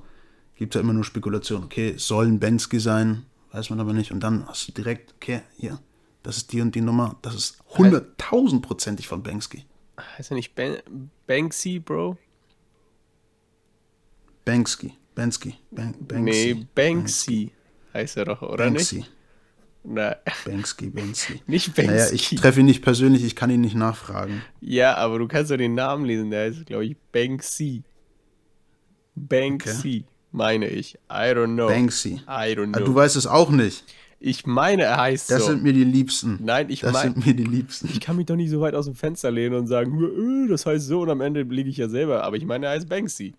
gibt 0.56 0.76
es 0.76 0.80
ja 0.80 0.84
immer 0.84 0.94
nur 0.94 1.04
Spekulation. 1.04 1.64
Okay, 1.64 1.96
soll 1.98 2.28
ein 2.28 2.40
Banksy 2.40 2.80
sein, 2.80 3.26
weiß 3.52 3.70
man 3.70 3.80
aber 3.80 3.94
nicht. 3.94 4.12
Und 4.12 4.20
dann 4.22 4.48
hast 4.48 4.68
du 4.68 4.72
direkt, 4.72 5.14
okay, 5.16 5.42
hier, 5.58 5.80
das 6.24 6.38
ist 6.38 6.54
die 6.54 6.62
und 6.62 6.76
die 6.76 6.82
Nummer, 6.82 7.18
das 7.22 7.36
ist 7.36 7.58
hunderttausendprozentig 7.78 9.08
von 9.08 9.24
Banksy. 9.24 9.66
heißt 10.18 10.32
er 10.32 10.36
nicht 10.36 10.54
ben 10.56 10.78
Banksy, 11.26 11.80
Bro? 11.80 12.18
Banksy, 14.46 14.94
Banksy, 15.16 15.56
Ban 15.72 15.94
Banksy. 16.00 16.56
Nee, 16.56 16.68
Banksy 16.76 17.52
heißt 17.94 18.18
er 18.18 18.26
doch, 18.26 18.42
oder 18.42 18.66
Banksy, 18.66 18.98
nicht? 18.98 19.12
Na, 19.84 20.16
Banksy, 20.46 20.90
Banksy. 20.90 21.42
nicht 21.48 21.76
Banksy. 21.76 21.92
Naja, 21.92 22.10
ich 22.14 22.30
treffe 22.36 22.60
ihn 22.62 22.66
nicht 22.66 22.82
persönlich, 22.82 23.24
ich 23.24 23.36
kann 23.36 23.50
ihn 23.50 23.62
nicht 23.62 23.76
nachfragen. 23.76 24.42
ja, 24.62 24.96
aber 24.96 25.20
du 25.20 25.28
kannst 25.28 25.52
ja 25.52 25.58
den 25.58 25.74
Namen 25.76 26.06
lesen, 26.06 26.30
der 26.32 26.46
heißt, 26.46 26.66
glaube 26.66 26.86
ich, 26.86 26.96
Banksy. 27.12 27.84
Banksy, 29.16 30.06
meine 30.32 30.68
ich. 30.68 30.96
I 31.10 31.34
don't 31.34 31.54
know. 31.56 31.68
Banksy. 31.68 32.22
I 32.28 32.54
don't 32.56 32.74
Ah, 32.74 32.78
know. 32.80 32.86
Du 32.86 32.96
weißt 32.96 33.16
es 33.16 33.28
auch 33.28 33.50
nicht. 33.52 33.84
ich 34.20 34.46
meine, 34.46 34.84
er 34.84 34.98
heißt 34.98 35.30
Das 35.32 35.42
so. 35.42 35.48
sind 35.52 35.64
mir 35.64 35.74
die 35.74 35.84
Liebsten. 35.84 36.40
Nein, 36.44 36.70
ich 36.70 36.82
Das 36.82 36.94
mein- 36.94 37.14
sind 37.16 37.26
mir 37.26 37.34
die 37.34 37.44
Liebsten. 37.44 37.88
ich 37.92 38.00
kann 38.00 38.16
mich 38.16 38.28
doch 38.28 38.36
nicht 38.36 38.50
so 38.52 38.62
weit 38.62 38.76
aus 38.76 38.86
dem 38.86 38.96
Fenster 38.96 39.32
lehnen 39.32 39.56
und 39.56 39.68
sagen, 39.68 40.46
"Äh, 40.46 40.48
das 40.50 40.66
heißt 40.66 40.86
so 40.86 41.02
und 41.02 41.10
am 41.10 41.22
Ende 41.22 41.42
liege 41.42 41.70
ich 41.70 41.78
ja 41.78 41.90
selber. 41.90 42.24
Aber 42.24 42.38
ich 42.38 42.46
meine, 42.46 42.68
er 42.68 42.74
heißt 42.74 42.88
Banksy. 42.88 43.34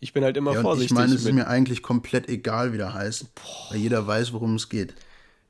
Ich 0.00 0.12
bin 0.12 0.22
halt 0.24 0.36
immer 0.36 0.52
Ja, 0.54 0.60
vorsichtig. 0.62 0.90
ich 0.92 0.94
meine, 0.94 1.14
es 1.14 1.24
ist 1.24 1.32
mir 1.32 1.46
eigentlich 1.48 1.82
komplett 1.82 2.28
egal, 2.28 2.72
wie 2.72 2.76
der 2.76 2.92
heißt. 2.94 3.26
Weil 3.70 3.78
jeder 3.78 4.06
weiß, 4.06 4.32
worum 4.32 4.54
es 4.56 4.68
geht. 4.68 4.94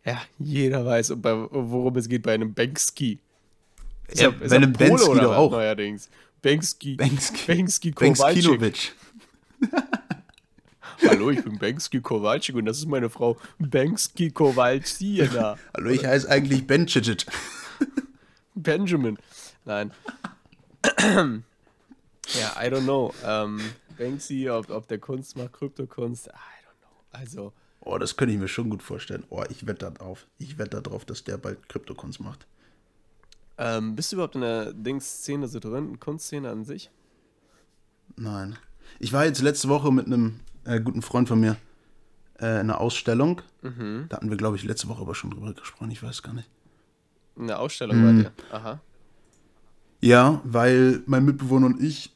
ja, 0.05 0.21
jeder 0.39 0.85
weiß, 0.87 1.15
worum 1.23 1.97
es 1.97 2.09
geht 2.09 2.23
bei 2.23 2.35
einem 2.35 2.55
Banksy. 2.55 3.19
Ist 4.09 4.21
Ja, 4.21 4.29
er- 4.29 4.41
ist 4.43 4.51
bei 4.51 4.57
einem 4.57 4.73
oder 4.75 5.23
doch 5.23 5.37
auch. 5.37 5.51
Neuerdings. 5.51 6.09
Banksy. 6.43 6.95
Banksy. 6.95 7.33
Banksy 7.47 7.91
Kowalczyk. 7.93 8.93
Hallo, 11.09 11.31
ich 11.31 11.43
bin 11.45 11.59
Banksy 11.59 12.01
Kowalczyk 12.01 12.55
und 12.55 12.65
das 12.67 12.79
ist 12.79 12.87
meine 12.87 13.11
Frau 13.11 13.37
Banksy 13.59 14.31
Kowalczyna. 14.31 15.57
Hallo, 15.77 15.91
ich 15.91 16.05
heiße 16.07 16.29
eigentlich 16.31 16.67
Ben 16.67 16.87
Chidget. 16.87 17.27
Benjamin. 18.55 19.19
Nein. 19.65 19.91
ja, 21.03 21.43
I 22.63 22.69
don't 22.71 22.85
know. 22.85 23.13
Ähm, 23.25 23.61
Banksy, 23.97 24.49
ob, 24.51 24.71
ob 24.71 24.87
der 24.89 24.99
Kunst 24.99 25.37
macht, 25.37 25.53
Kryptokunst, 25.55 26.27
I 26.29 26.31
don't 26.31 26.81
know. 26.81 27.01
Also, 27.13 27.53
Oh, 27.81 27.99
das 27.99 28.17
könnte 28.17 28.35
ich 28.35 28.41
mir 28.41 28.49
schon 28.49 28.69
gut 28.69 28.83
vorstellen. 28.83 29.23
Oh, 29.31 29.45
ich 29.49 29.65
wette 29.67 29.85
da 29.87 29.91
drauf. 29.91 30.27
Ich 30.39 30.59
wette 30.59 30.83
darauf, 30.83 31.05
dass 31.05 31.23
der 31.23 31.37
bald 31.39 31.69
Kryptokunst 31.69 32.19
macht. 32.21 32.47
ähm, 33.59 33.95
bist 33.95 34.11
du 34.11 34.17
überhaupt 34.17 34.35
in 34.35 34.41
der 34.41 34.73
Dings-Szene 34.73 35.47
so 35.47 35.61
drin, 35.61 36.01
Kunstszene 36.01 36.51
an 36.51 36.65
sich? 36.65 36.91
Nein. 38.17 38.59
Ich 38.99 39.13
war 39.13 39.25
jetzt 39.25 39.41
letzte 39.41 39.69
Woche 39.69 39.93
mit 39.93 40.07
einem 40.07 40.41
äh, 40.65 40.81
guten 40.81 41.01
Freund 41.03 41.29
von 41.29 41.39
mir 41.41 41.57
äh, 42.41 42.47
in 42.61 42.71
einer 42.71 42.81
Ausstellung. 42.81 43.41
Mhm. 43.63 44.07
Da 44.09 44.17
hatten 44.17 44.31
wir, 44.31 44.37
glaube 44.37 44.57
ich, 44.57 44.65
letzte 44.65 44.89
Woche 44.89 45.03
aber 45.03 45.15
schon 45.15 45.31
drüber 45.31 45.53
gesprochen. 45.53 45.91
Ich 45.93 46.03
weiß 46.03 46.23
gar 46.25 46.33
nicht. 46.35 46.49
Eine 47.39 47.59
Ausstellung 47.59 47.97
Hm. 47.99 48.05
bei 48.17 48.23
dir. 48.23 48.33
Aha. 48.51 48.81
Ja, 50.01 50.41
weil 50.45 51.03
mein 51.07 51.25
Mitbewohner 51.25 51.67
und 51.67 51.83
ich 51.83 52.13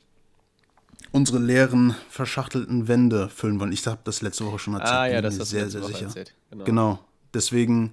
unsere 1.13 1.39
leeren, 1.39 1.95
verschachtelten 2.09 2.89
Wände 2.89 3.29
füllen 3.29 3.59
wollen. 3.61 3.73
Ich 3.73 3.87
habe 3.87 4.01
das 4.05 4.23
letzte 4.23 4.47
Woche 4.47 4.59
schon 4.59 4.75
erzählt. 4.75 4.93
Ah, 4.93 5.07
ja, 5.07 5.15
bin 5.17 5.23
das 5.25 5.39
du 5.39 5.45
sehr, 5.45 5.69
sehr 5.71 5.83
Woche 5.83 5.93
sicher. 5.93 6.07
erzählt. 6.07 6.35
Genau. 6.51 6.65
Genau. 6.65 6.99
Deswegen 7.35 7.93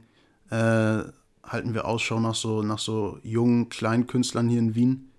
äh, 0.49 1.03
halten 1.43 1.73
wir 1.73 1.86
Ausschau 1.86 2.19
nach 2.19 2.36
so, 2.36 2.62
nach 2.62 2.80
so 2.80 3.19
jungen, 3.23 3.69
kleinen 3.69 4.08
Künstlern 4.08 4.47
hier 4.49 4.60
in 4.60 4.75
Wien. 4.75 5.12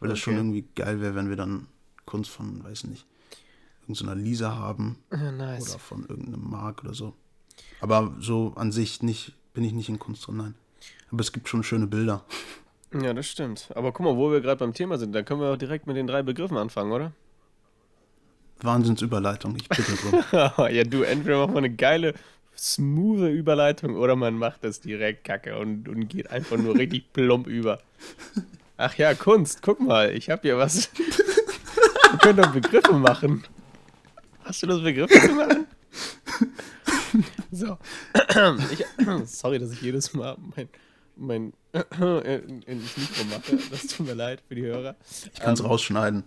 Weil 0.00 0.08
das 0.08 0.18
schon 0.18 0.32
Okay. 0.34 0.40
irgendwie 0.40 0.64
geil 0.76 1.00
wäre, 1.02 1.14
wenn 1.14 1.28
wir 1.28 1.36
dann 1.36 1.66
Kunst 2.06 2.30
von, 2.30 2.64
weiß 2.64 2.84
nicht, 2.84 3.04
irgendeiner 3.82 4.14
Lisa 4.14 4.54
haben 4.56 4.96
nice. 5.10 5.68
oder 5.70 5.78
von 5.78 6.06
irgendeinem 6.08 6.48
Mark 6.48 6.82
oder 6.82 6.94
so. 6.94 7.14
Aber 7.82 8.14
so 8.18 8.54
an 8.56 8.72
sich 8.72 9.02
nicht, 9.02 9.34
bin 9.52 9.62
ich 9.62 9.72
nicht 9.72 9.90
in 9.90 9.98
Kunst 9.98 10.26
drin, 10.26 10.38
nein. 10.38 10.54
Aber 11.12 11.20
es 11.20 11.32
gibt 11.32 11.48
schon 11.48 11.62
schöne 11.62 11.86
Bilder. 11.86 12.24
Ja, 12.92 13.14
das 13.14 13.28
stimmt. 13.28 13.68
Aber 13.76 13.92
guck 13.92 14.04
mal, 14.04 14.16
wo 14.16 14.32
wir 14.32 14.40
gerade 14.40 14.56
beim 14.58 14.74
Thema 14.74 14.98
sind, 14.98 15.12
dann 15.14 15.24
können 15.24 15.40
wir 15.40 15.52
auch 15.52 15.56
direkt 15.56 15.86
mit 15.86 15.96
den 15.96 16.08
drei 16.08 16.24
Begriffen 16.24 16.56
anfangen, 16.56 16.90
oder? 16.90 17.12
Wahnsinnsüberleitung, 18.64 19.56
ich 19.56 19.68
bitte 19.68 19.92
drum. 19.96 20.24
ja, 20.70 20.84
du, 20.84 21.02
entweder 21.02 21.38
macht 21.38 21.54
man 21.54 21.64
eine 21.64 21.74
geile, 21.74 22.14
smooth 22.56 23.30
Überleitung 23.30 23.96
oder 23.96 24.16
man 24.16 24.34
macht 24.34 24.64
das 24.64 24.80
direkt 24.80 25.24
kacke 25.24 25.58
und, 25.58 25.88
und 25.88 26.08
geht 26.08 26.30
einfach 26.30 26.56
nur 26.56 26.74
richtig 26.74 27.04
plump 27.12 27.46
über. 27.46 27.80
Ach 28.76 28.94
ja, 28.96 29.14
Kunst, 29.14 29.62
guck 29.62 29.80
mal, 29.80 30.14
ich 30.14 30.30
hab 30.30 30.42
hier 30.42 30.58
was. 30.58 30.90
wir 30.96 32.18
können 32.18 32.38
doch 32.38 32.52
Begriffe 32.52 32.92
machen. 32.92 33.44
Hast 34.44 34.62
du 34.62 34.66
das 34.66 34.82
Begriffe 34.82 35.20
zu 35.20 35.32
machen? 35.34 35.66
so. 37.50 37.78
ich, 38.72 38.84
sorry, 39.26 39.58
dass 39.58 39.72
ich 39.72 39.82
jedes 39.82 40.12
Mal 40.14 40.36
mein, 40.56 40.68
mein 41.16 41.52
in, 42.24 42.62
ins 42.62 42.96
Mikro 42.96 43.24
mache. 43.30 43.58
Das 43.70 43.86
tut 43.86 44.06
mir 44.06 44.14
leid 44.14 44.42
für 44.48 44.54
die 44.54 44.62
Hörer. 44.62 44.96
Ich 45.32 45.40
kann 45.40 45.54
es 45.54 45.60
Ähm, 45.60 45.66
rausschneiden. 45.66 46.24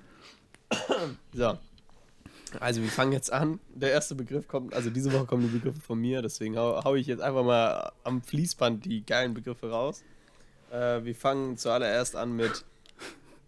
So. 1.33 1.57
Also 2.59 2.81
wir 2.81 2.89
fangen 2.89 3.11
jetzt 3.11 3.31
an. 3.31 3.59
Der 3.73 3.91
erste 3.91 4.15
Begriff 4.15 4.47
kommt, 4.47 4.73
also 4.73 4.89
diese 4.89 5.11
Woche 5.13 5.25
kommen 5.25 5.43
die 5.43 5.57
Begriffe 5.57 5.81
von 5.81 5.99
mir, 5.99 6.21
deswegen 6.21 6.57
hau, 6.57 6.83
hau 6.83 6.95
ich 6.95 7.07
jetzt 7.07 7.21
einfach 7.21 7.43
mal 7.43 7.91
am 8.03 8.21
Fließband 8.21 8.85
die 8.85 9.05
geilen 9.05 9.33
Begriffe 9.33 9.69
raus. 9.69 10.03
Äh, 10.71 11.03
wir 11.03 11.15
fangen 11.15 11.57
zuallererst 11.57 12.15
an 12.15 12.35
mit, 12.35 12.65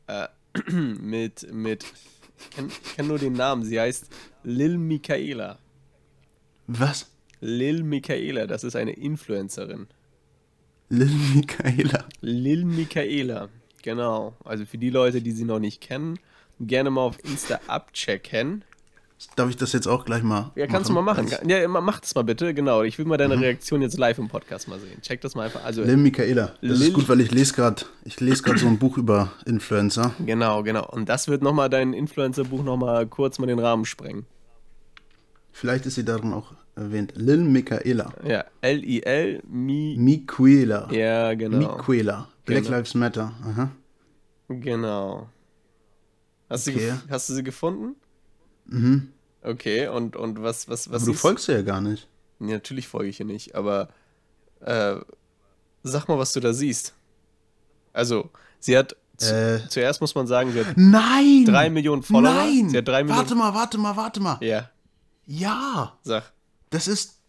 äh, 0.07 0.27
mit, 0.71 1.51
mit, 1.51 1.85
ich 2.37 2.49
kenne 2.51 2.69
kenn 2.95 3.07
nur 3.07 3.19
den 3.19 3.33
Namen, 3.33 3.63
sie 3.63 3.79
heißt 3.79 4.09
Lil 4.43 4.77
Michaela. 4.77 5.59
Was? 6.67 7.11
Lil 7.41 7.83
Michaela, 7.83 8.47
das 8.47 8.63
ist 8.63 8.75
eine 8.75 8.93
Influencerin. 8.93 9.87
Lil 10.89 11.13
Michaela. 11.35 12.05
Lil 12.21 12.65
Michaela, 12.65 13.49
genau. 13.81 14.35
Also 14.43 14.65
für 14.65 14.77
die 14.77 14.89
Leute, 14.89 15.21
die 15.21 15.31
sie 15.31 15.45
noch 15.45 15.59
nicht 15.59 15.81
kennen, 15.81 16.19
gerne 16.59 16.89
mal 16.89 17.01
auf 17.01 17.23
Insta 17.23 17.59
abchecken. 17.67 18.63
Darf 19.37 19.49
ich 19.49 19.55
das 19.55 19.71
jetzt 19.71 19.87
auch 19.87 20.03
gleich 20.05 20.23
mal 20.23 20.51
Ja, 20.55 20.67
kannst 20.67 20.89
machen? 20.91 21.05
du 21.05 21.11
mal 21.13 21.23
machen. 21.29 21.49
Ja, 21.49 21.65
ma- 21.69 21.79
mach 21.81 22.01
das 22.01 22.13
mal 22.15 22.23
bitte, 22.23 22.53
genau. 22.53 22.83
Ich 22.83 22.97
will 22.97 23.05
mal 23.05 23.15
Mhm. 23.15 23.19
deine 23.29 23.39
Reaktion 23.39 23.81
jetzt 23.81 23.97
live 23.97 24.17
im 24.19 24.27
Podcast 24.27 24.67
mal 24.67 24.77
sehen. 24.79 25.01
Check 25.01 25.21
das 25.21 25.35
mal 25.35 25.43
einfach. 25.43 25.63
Also, 25.63 25.83
Lil 25.83 25.95
Michaela. 25.97 26.47
Das 26.61 26.79
Lil- 26.79 26.87
ist 26.89 26.93
gut, 26.93 27.07
weil 27.07 27.21
ich 27.21 27.31
lese 27.31 27.53
gerade 27.53 27.83
ich 28.03 28.19
lese 28.19 28.43
gerade 28.43 28.59
so 28.59 28.67
ein 28.67 28.77
Buch 28.77 28.97
über 28.97 29.31
Influencer. 29.45 30.13
genau, 30.25 30.63
genau. 30.63 30.85
Und 30.89 31.07
das 31.07 31.27
wird 31.29 31.41
nochmal 31.43 31.69
dein 31.69 31.93
Influencer-Buch 31.93 32.61
nochmal 32.63 33.07
kurz 33.07 33.39
mal 33.39 33.45
den 33.47 33.59
Rahmen 33.59 33.85
sprengen. 33.85 34.25
Vielleicht 35.53 35.85
ist 35.85 35.95
sie 35.95 36.03
darin 36.03 36.33
auch 36.33 36.51
erwähnt. 36.75 37.13
Lil 37.15 37.37
Michaela. 37.37 38.11
Ja, 38.27 38.43
L-I-L, 38.59 39.41
Mi. 39.49 39.95
Miquela. 39.97 40.91
Ja, 40.91 41.33
genau. 41.35 41.77
Miquela. 41.77 42.27
Black 42.45 42.63
Genau. 42.65 42.77
Lives 42.77 42.93
Matter. 42.93 43.31
Aha. 43.45 43.71
Genau. 44.49 45.29
Hast, 46.49 46.67
du, 46.67 46.71
Okay. 46.71 46.91
gef- 46.91 47.09
hast 47.09 47.29
du 47.29 47.33
sie 47.33 47.43
gefunden? 47.43 47.95
Mhm. 48.65 49.11
Okay, 49.41 49.87
und, 49.87 50.15
und 50.15 50.41
was, 50.41 50.67
was, 50.67 50.89
was 50.89 51.03
Aber 51.03 51.11
du 51.11 51.17
folgst 51.17 51.47
ja 51.47 51.61
gar 51.61 51.81
nicht. 51.81 52.07
Nee, 52.39 52.53
natürlich 52.53 52.87
folge 52.87 53.09
ich 53.09 53.19
ihr 53.19 53.25
nicht, 53.25 53.55
aber 53.55 53.89
äh, 54.61 54.95
sag 55.83 56.07
mal, 56.07 56.17
was 56.17 56.33
du 56.33 56.39
da 56.39 56.51
siehst. 56.53 56.93
Also, 57.93 58.29
sie 58.59 58.77
hat. 58.77 58.95
Zu, 59.17 59.33
Äh. 59.33 59.69
Zuerst 59.69 60.01
muss 60.01 60.13
man 60.15 60.27
sagen, 60.27 60.51
sie 60.51 60.59
hat 60.65 60.75
Nein! 60.75 61.45
drei 61.45 61.69
Millionen 61.69 62.03
Follower. 62.03 62.33
Nein! 62.33 62.69
Sie 62.69 62.77
hat 62.77 62.87
drei 62.87 63.03
Millionen. 63.03 63.19
Warte 63.19 63.35
mal, 63.35 63.53
warte 63.53 63.77
mal, 63.77 63.95
warte 63.95 64.19
mal. 64.19 64.37
Ja, 64.43 64.69
Ja! 65.25 65.97
sag. 66.03 66.33
Das 66.71 66.87
ist. 66.89 67.19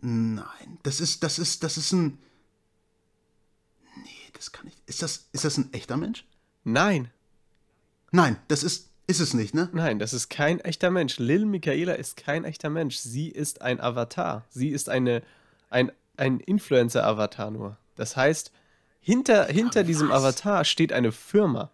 Nein, 0.00 0.78
das 0.82 1.00
ist, 1.00 1.22
das 1.22 1.38
ist, 1.38 1.62
das 1.62 1.76
ist 1.76 1.92
ein. 1.92 2.18
Nee, 4.02 4.10
das 4.32 4.50
kann 4.52 4.64
nicht. 4.64 4.78
Ist 4.86 5.02
das, 5.02 5.28
ist 5.32 5.44
das 5.44 5.56
ein 5.58 5.72
echter 5.72 5.96
Mensch? 5.96 6.24
Nein, 6.64 7.10
Nein, 8.12 8.36
das 8.48 8.62
ist, 8.62 8.85
ist 9.06 9.20
es 9.20 9.34
nicht, 9.34 9.54
ne? 9.54 9.68
nein, 9.72 9.98
das 9.98 10.12
ist 10.12 10.28
kein 10.28 10.60
echter 10.60 10.90
Mensch. 10.90 11.18
Lil 11.18 11.46
Michaela 11.46 11.94
ist 11.94 12.16
kein 12.16 12.44
echter 12.44 12.70
Mensch. 12.70 12.96
Sie 12.96 13.28
ist 13.28 13.62
ein 13.62 13.80
Avatar. 13.80 14.44
Sie 14.50 14.70
ist 14.70 14.88
eine, 14.88 15.22
ein, 15.70 15.92
ein 16.16 16.40
Influencer-Avatar 16.40 17.50
nur. 17.50 17.76
Das 17.94 18.16
heißt, 18.16 18.50
hinter, 19.00 19.46
hinter 19.46 19.84
diesem 19.84 20.08
was? 20.08 20.24
Avatar 20.24 20.64
steht 20.64 20.92
eine 20.92 21.12
Firma. 21.12 21.70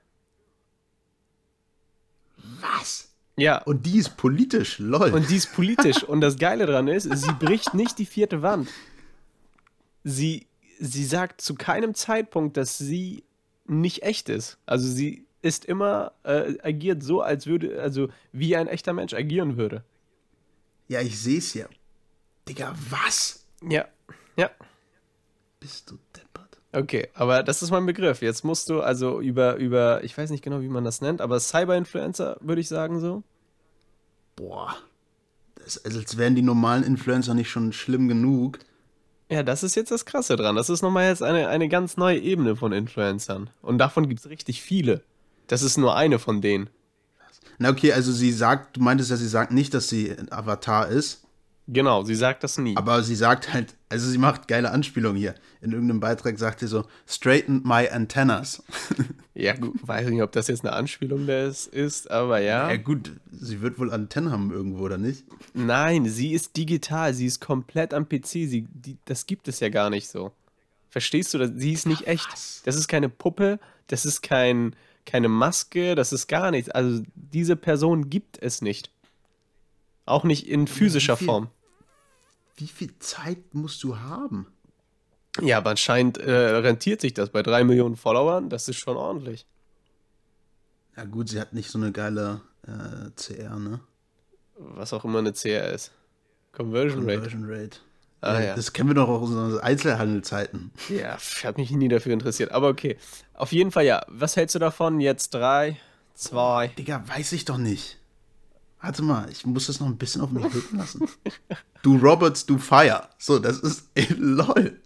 Was? 2.61 3.09
Ja, 3.37 3.63
Und 3.63 3.87
die 3.87 3.97
ist 3.97 4.19
politisch, 4.19 4.79
lol. 4.79 5.11
Und 5.11 5.31
die 5.31 5.37
ist 5.37 5.55
politisch. 5.55 6.03
Und 6.09 6.21
das 6.21 6.37
Geile 6.37 6.67
daran 6.67 6.89
ist, 6.89 7.05
sie 7.05 7.33
bricht 7.33 7.73
nicht 7.73 7.99
die 7.99 8.05
vierte 8.05 8.43
Wand. 8.43 8.69
Sie, 10.05 10.47
sie 10.79 11.05
sagt 11.05 11.41
zu 11.41 11.55
keinem 11.55 11.95
Zeitpunkt, 11.95 12.59
dass 12.59 12.77
sie 12.77 13.25
nicht 13.67 14.03
echt 14.03 14.29
ist. 14.29 14.59
Also 14.67 14.87
sie 14.87 15.25
ist 15.43 15.65
immer, 15.65 16.13
äh, 16.23 16.55
agiert 16.63 17.03
so, 17.03 17.21
als 17.21 17.47
würde, 17.47 17.81
also 17.83 18.09
wie 18.33 18.57
ein 18.57 18.69
echter 18.69 18.93
Mensch 18.93 19.13
agieren 19.13 19.57
würde. 19.57 19.85
ja, 20.89 21.01
ich 21.01 21.19
seh's 21.19 21.55
ja. 21.55 21.67
Digga, 22.49 22.75
was? 22.91 23.45
Ja, 23.69 23.87
ja. 24.37 24.51
Bist 25.61 25.91
du 25.91 25.99
deppert? 26.17 26.59
Okay, 26.73 27.09
aber 27.15 27.43
das 27.43 27.63
ist 27.63 27.71
mein 27.71 27.87
Begriff. 27.87 28.23
Jetzt 28.23 28.45
musst 28.45 28.69
du 28.69 28.81
also 28.81 29.21
über, 29.21 29.57
über, 29.57 30.03
ich 30.03 30.17
weiß 30.17 30.31
nicht 30.31 30.43
genau, 30.43 30.61
wie 30.63 30.69
man 30.69 30.85
das 30.85 31.01
nennt, 31.01 31.21
aber 31.21 31.39
Cyber-Influencer, 31.39 32.39
würde 32.41 32.61
ich 32.61 32.69
sagen 32.69 32.99
so. 32.99 33.23
Boah. 34.35 34.75
Das, 35.57 35.85
also 35.85 36.01
als 36.01 36.17
wären 36.17 36.35
die 36.35 36.43
normalen 36.43 36.83
Influencer 36.83 37.35
nicht 37.35 37.51
schon 37.51 37.73
schlimm 37.73 38.09
genug. 38.09 38.59
Ja, 39.31 39.43
das 39.43 39.63
ist 39.63 39.77
jetzt 39.77 39.91
das 39.91 40.05
Krasse 40.05 40.37
dran. 40.37 40.57
Das 40.57 40.69
ist 40.69 40.83
nochmal 40.83 41.09
jetzt 41.09 41.23
eine, 41.23 41.49
eine 41.49 41.69
ganz 41.69 41.97
neue 41.97 42.19
Ebene 42.19 42.57
von 42.57 42.73
Influencern. 42.73 43.51
Und 43.61 43.79
davon 43.79 44.09
gibt 44.09 44.21
es 44.21 44.29
richtig 44.29 44.63
viele. 44.63 45.03
Das 45.53 45.61
ist 45.61 45.77
nur 45.77 45.95
eine 45.95 46.19
von 46.19 46.41
denen. 46.41 46.71
Na 47.59 47.69
okay, 47.69 47.93
also 47.93 48.11
sie 48.11 48.33
sagt, 48.33 48.79
du 48.79 48.81
meintest 48.81 49.11
ja, 49.11 49.19
sie 49.19 49.29
sagt 49.29 49.53
nicht, 49.53 49.75
dass 49.75 49.87
sie 49.87 50.11
ein 50.11 50.33
Avatar 50.33 50.89
ist, 50.89 51.25
Genau, 51.69 52.05
sie 52.05 52.15
sagt 52.15 52.43
das 52.43 52.57
nie. 52.57 52.75
aber 52.75 53.03
sie 53.03 53.15
sagt 53.15 53.53
halt, 53.53 53.75
also 53.91 54.09
sie 54.09 54.17
macht 54.17 54.49
geile 54.49 54.71
Anspielungen 54.71 55.19
hier. 55.19 55.35
In 55.61 55.73
irgendeinem 55.73 56.01
Beitrag 56.01 56.39
sagt 56.39 56.61
sie 56.61 56.69
so, 56.69 56.87
straighten 57.07 57.61
my 57.67 57.87
antennas. 57.87 58.63
ja, 59.35 59.53
gut, 59.55 59.75
weiß 59.87 60.09
nicht, 60.09 60.23
ob 60.23 60.33
das 60.33 60.49
jetzt 60.49 60.65
eine 60.65 60.73
Anspielung 60.73 61.27
des 61.27 61.67
ist, 61.67 62.11
aber 62.11 62.41
ja. 62.41 62.71
Ja 62.71 62.79
gut, 62.79 63.13
sie 63.31 63.61
wird 63.61 63.79
wohl 63.79 63.93
Antennen 63.93 64.33
haben 64.33 64.51
irgendwo, 64.53 64.85
oder 64.85 64.97
nicht? 64.97 65.27
Nein, 65.53 66.07
sie 66.07 66.33
ist 66.33 66.57
digital, 66.57 67.13
sie 67.13 67.27
ist 67.27 67.43
komplett 67.43 67.93
am 67.93 68.09
PC. 68.09 68.27
Sie, 68.27 68.67
die, 68.73 68.97
das 69.05 69.27
gibt 69.27 69.49
es 69.49 69.61
ja 69.61 69.69
gar 69.69 69.91
nicht 69.91 70.09
so. 70.09 70.33
Verstehst 70.89 71.35
du? 71.35 71.53
Sie 71.59 71.75
ist 71.75 71.85
nicht 71.87 72.07
echt. 72.07 72.27
was? 72.33 72.63
Das 72.65 72.77
ist 72.77 72.89
keine 72.89 73.11
Puppe, 73.11 73.61
das 73.89 74.07
ist 74.07 74.23
kein, 74.23 74.75
keine 75.05 75.29
Maske, 75.29 75.95
das 75.95 76.13
ist 76.13 76.27
gar 76.27 76.51
nichts. 76.51 76.71
Also 76.71 77.03
diese 77.15 77.57
Person 77.57 78.11
gibt 78.11 78.43
es 78.43 78.63
nicht. 78.63 78.91
Auch 80.07 80.25
nicht 80.25 80.49
in 80.49 80.67
physischer 80.67 81.17
viel? 81.17 81.27
Form. 81.27 81.49
Wie 82.57 82.67
viel 82.67 82.99
Zeit 82.99 83.55
musst 83.55 83.83
du 83.83 83.99
haben? 83.99 84.47
Ja, 85.41 85.59
aber 85.59 85.71
anscheinend 85.71 86.19
äh, 86.19 86.31
rentiert 86.31 87.01
sich 87.01 87.15
das 87.15 87.31
bei 87.31 87.43
drei 87.43 87.65
Millionen 87.65 87.97
Followern. 87.97 88.51
Das 88.51 88.69
ist 88.69 88.77
schon 88.77 88.97
ordentlich. 88.97 89.47
Ja 90.97 91.05
gut, 91.05 91.31
sie 91.31 91.41
hat 91.41 91.55
nicht 91.55 91.71
so 91.71 91.79
eine 91.79 91.91
geile 91.91 92.43
äh, 92.67 93.11
CR, 93.17 93.59
ne? 93.59 93.81
Was 94.57 94.93
auch 94.93 95.05
immer 95.05 95.21
eine 95.21 95.33
CR 95.33 95.73
ist. 95.73 95.93
Conversion 96.53 97.05
Rate. 97.05 97.15
Conversion 97.15 97.45
Rate. 97.47 97.79
Ah, 98.23 98.41
ja. 98.41 98.55
Das 98.55 98.73
kennen 98.73 98.89
wir 98.89 98.95
doch 98.95 99.09
aus 99.09 99.31
unseren 99.31 99.59
Einzelhandelzeiten. 99.61 100.71
Ja, 100.89 101.19
hat 101.43 101.59
mich 101.59 101.73
nie 101.73 101.89
dafür 101.89 102.13
interessiert. 102.13 102.53
Aber 102.53 102.69
okay. 102.69 102.97
Auf 103.35 103.51
jeden 103.53 103.73
Fall 103.73 103.85
ja. 103.85 104.05
Was 104.07 104.37
hältst 104.37 104.55
du 104.55 104.61
davon? 104.61 105.01
Jetzt 105.01 105.35
drei, 105.35 105.77
zwei. 106.15 106.69
Digga, 106.69 107.03
weiß 107.09 107.33
ich 107.33 107.45
doch 107.45 107.59
nicht. 107.59 107.99
Warte 108.81 109.03
mal, 109.03 109.29
ich 109.31 109.45
muss 109.45 109.67
das 109.67 109.81
noch 109.81 109.89
ein 109.89 109.97
bisschen 109.97 110.23
auf 110.23 110.31
mich 110.31 110.43
wirken 110.55 110.79
lassen. 110.79 111.09
du 111.83 111.97
Roberts, 111.97 112.47
du 112.47 112.59
Fire. 112.59 113.09
So, 113.19 113.41
das 113.41 113.59
ist 113.59 113.89
ey, 113.95 114.07
lol. 114.17 114.81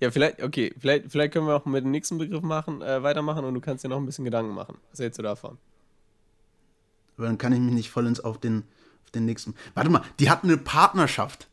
Ja, 0.00 0.12
vielleicht, 0.12 0.40
okay, 0.40 0.72
vielleicht, 0.78 1.10
vielleicht 1.10 1.32
können 1.32 1.46
wir 1.48 1.56
auch 1.56 1.64
mit 1.64 1.82
dem 1.82 1.90
nächsten 1.90 2.18
Begriff 2.18 2.42
machen, 2.42 2.82
äh, 2.82 3.02
weitermachen 3.02 3.44
und 3.44 3.54
du 3.54 3.60
kannst 3.60 3.82
dir 3.82 3.88
noch 3.88 3.96
ein 3.96 4.06
bisschen 4.06 4.24
Gedanken 4.24 4.54
machen. 4.54 4.78
Was 4.90 5.00
hältst 5.00 5.18
du 5.18 5.24
davon? 5.24 5.58
Aber 7.16 7.26
dann 7.26 7.36
kann 7.36 7.52
ich 7.52 7.58
mich 7.58 7.74
nicht 7.74 7.90
vollends 7.90 8.20
auf 8.20 8.38
den, 8.38 8.62
auf 9.04 9.10
den 9.10 9.24
nächsten. 9.24 9.56
Warte 9.74 9.90
mal, 9.90 10.02
die 10.20 10.30
hat 10.30 10.44
eine 10.44 10.56
Partnerschaft. 10.56 11.47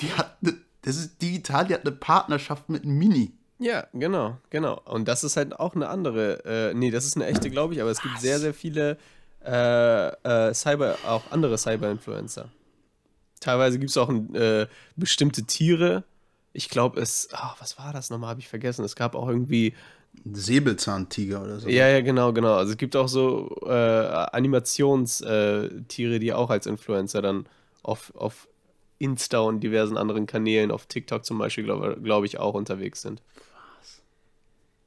Die 0.00 0.12
hat 0.12 0.36
eine, 0.42 0.54
das 0.82 0.96
ist 0.96 1.20
digital, 1.20 1.66
die 1.66 1.74
hat 1.74 1.82
eine 1.82 1.92
Partnerschaft 1.92 2.68
mit 2.68 2.84
Mini. 2.84 3.32
Ja, 3.58 3.86
genau, 3.92 4.38
genau. 4.50 4.80
Und 4.84 5.08
das 5.08 5.24
ist 5.24 5.36
halt 5.36 5.58
auch 5.58 5.74
eine 5.74 5.88
andere, 5.88 6.44
äh, 6.44 6.74
nee, 6.74 6.90
das 6.90 7.04
ist 7.04 7.16
eine 7.16 7.26
echte, 7.26 7.50
glaube 7.50 7.74
ich, 7.74 7.80
aber 7.80 7.90
es 7.90 8.00
gibt 8.00 8.20
sehr, 8.20 8.38
sehr 8.38 8.54
viele 8.54 8.96
äh, 9.44 10.08
äh, 10.08 10.54
Cyber, 10.54 10.96
auch 11.06 11.22
andere 11.30 11.58
Cyber-Influencer. 11.58 12.48
Teilweise 13.40 13.78
gibt 13.78 13.90
es 13.90 13.96
auch 13.96 14.10
äh, 14.10 14.66
bestimmte 14.96 15.44
Tiere. 15.44 16.04
Ich 16.52 16.68
glaube, 16.68 17.00
es, 17.00 17.28
ah, 17.32 17.54
was 17.58 17.78
war 17.78 17.92
das 17.92 18.10
nochmal? 18.10 18.30
Habe 18.30 18.40
ich 18.40 18.48
vergessen. 18.48 18.84
Es 18.84 18.96
gab 18.96 19.14
auch 19.14 19.28
irgendwie, 19.28 19.74
Säbelzahntiger 20.32 21.42
oder 21.42 21.60
so. 21.60 21.68
ja, 21.68 21.86
ja, 21.88 22.00
genau, 22.00 22.32
genau. 22.32 22.54
Also 22.54 22.72
es 22.72 22.78
gibt 22.78 22.96
auch 22.96 23.08
so 23.08 23.54
äh, 23.66 23.70
Animationstiere, 23.70 26.18
die 26.18 26.32
auch 26.32 26.50
als 26.50 26.66
Influencer 26.66 27.22
dann 27.22 27.46
auf, 27.82 28.12
auf 28.16 28.48
Insta 28.98 29.38
und 29.40 29.60
diversen 29.60 29.96
anderen 29.96 30.26
Kanälen, 30.26 30.70
auf 30.70 30.86
TikTok 30.86 31.24
zum 31.24 31.38
Beispiel, 31.38 31.64
glaube 31.64 31.98
glaub 32.02 32.24
ich, 32.24 32.38
auch 32.38 32.54
unterwegs 32.54 33.02
sind. 33.02 33.22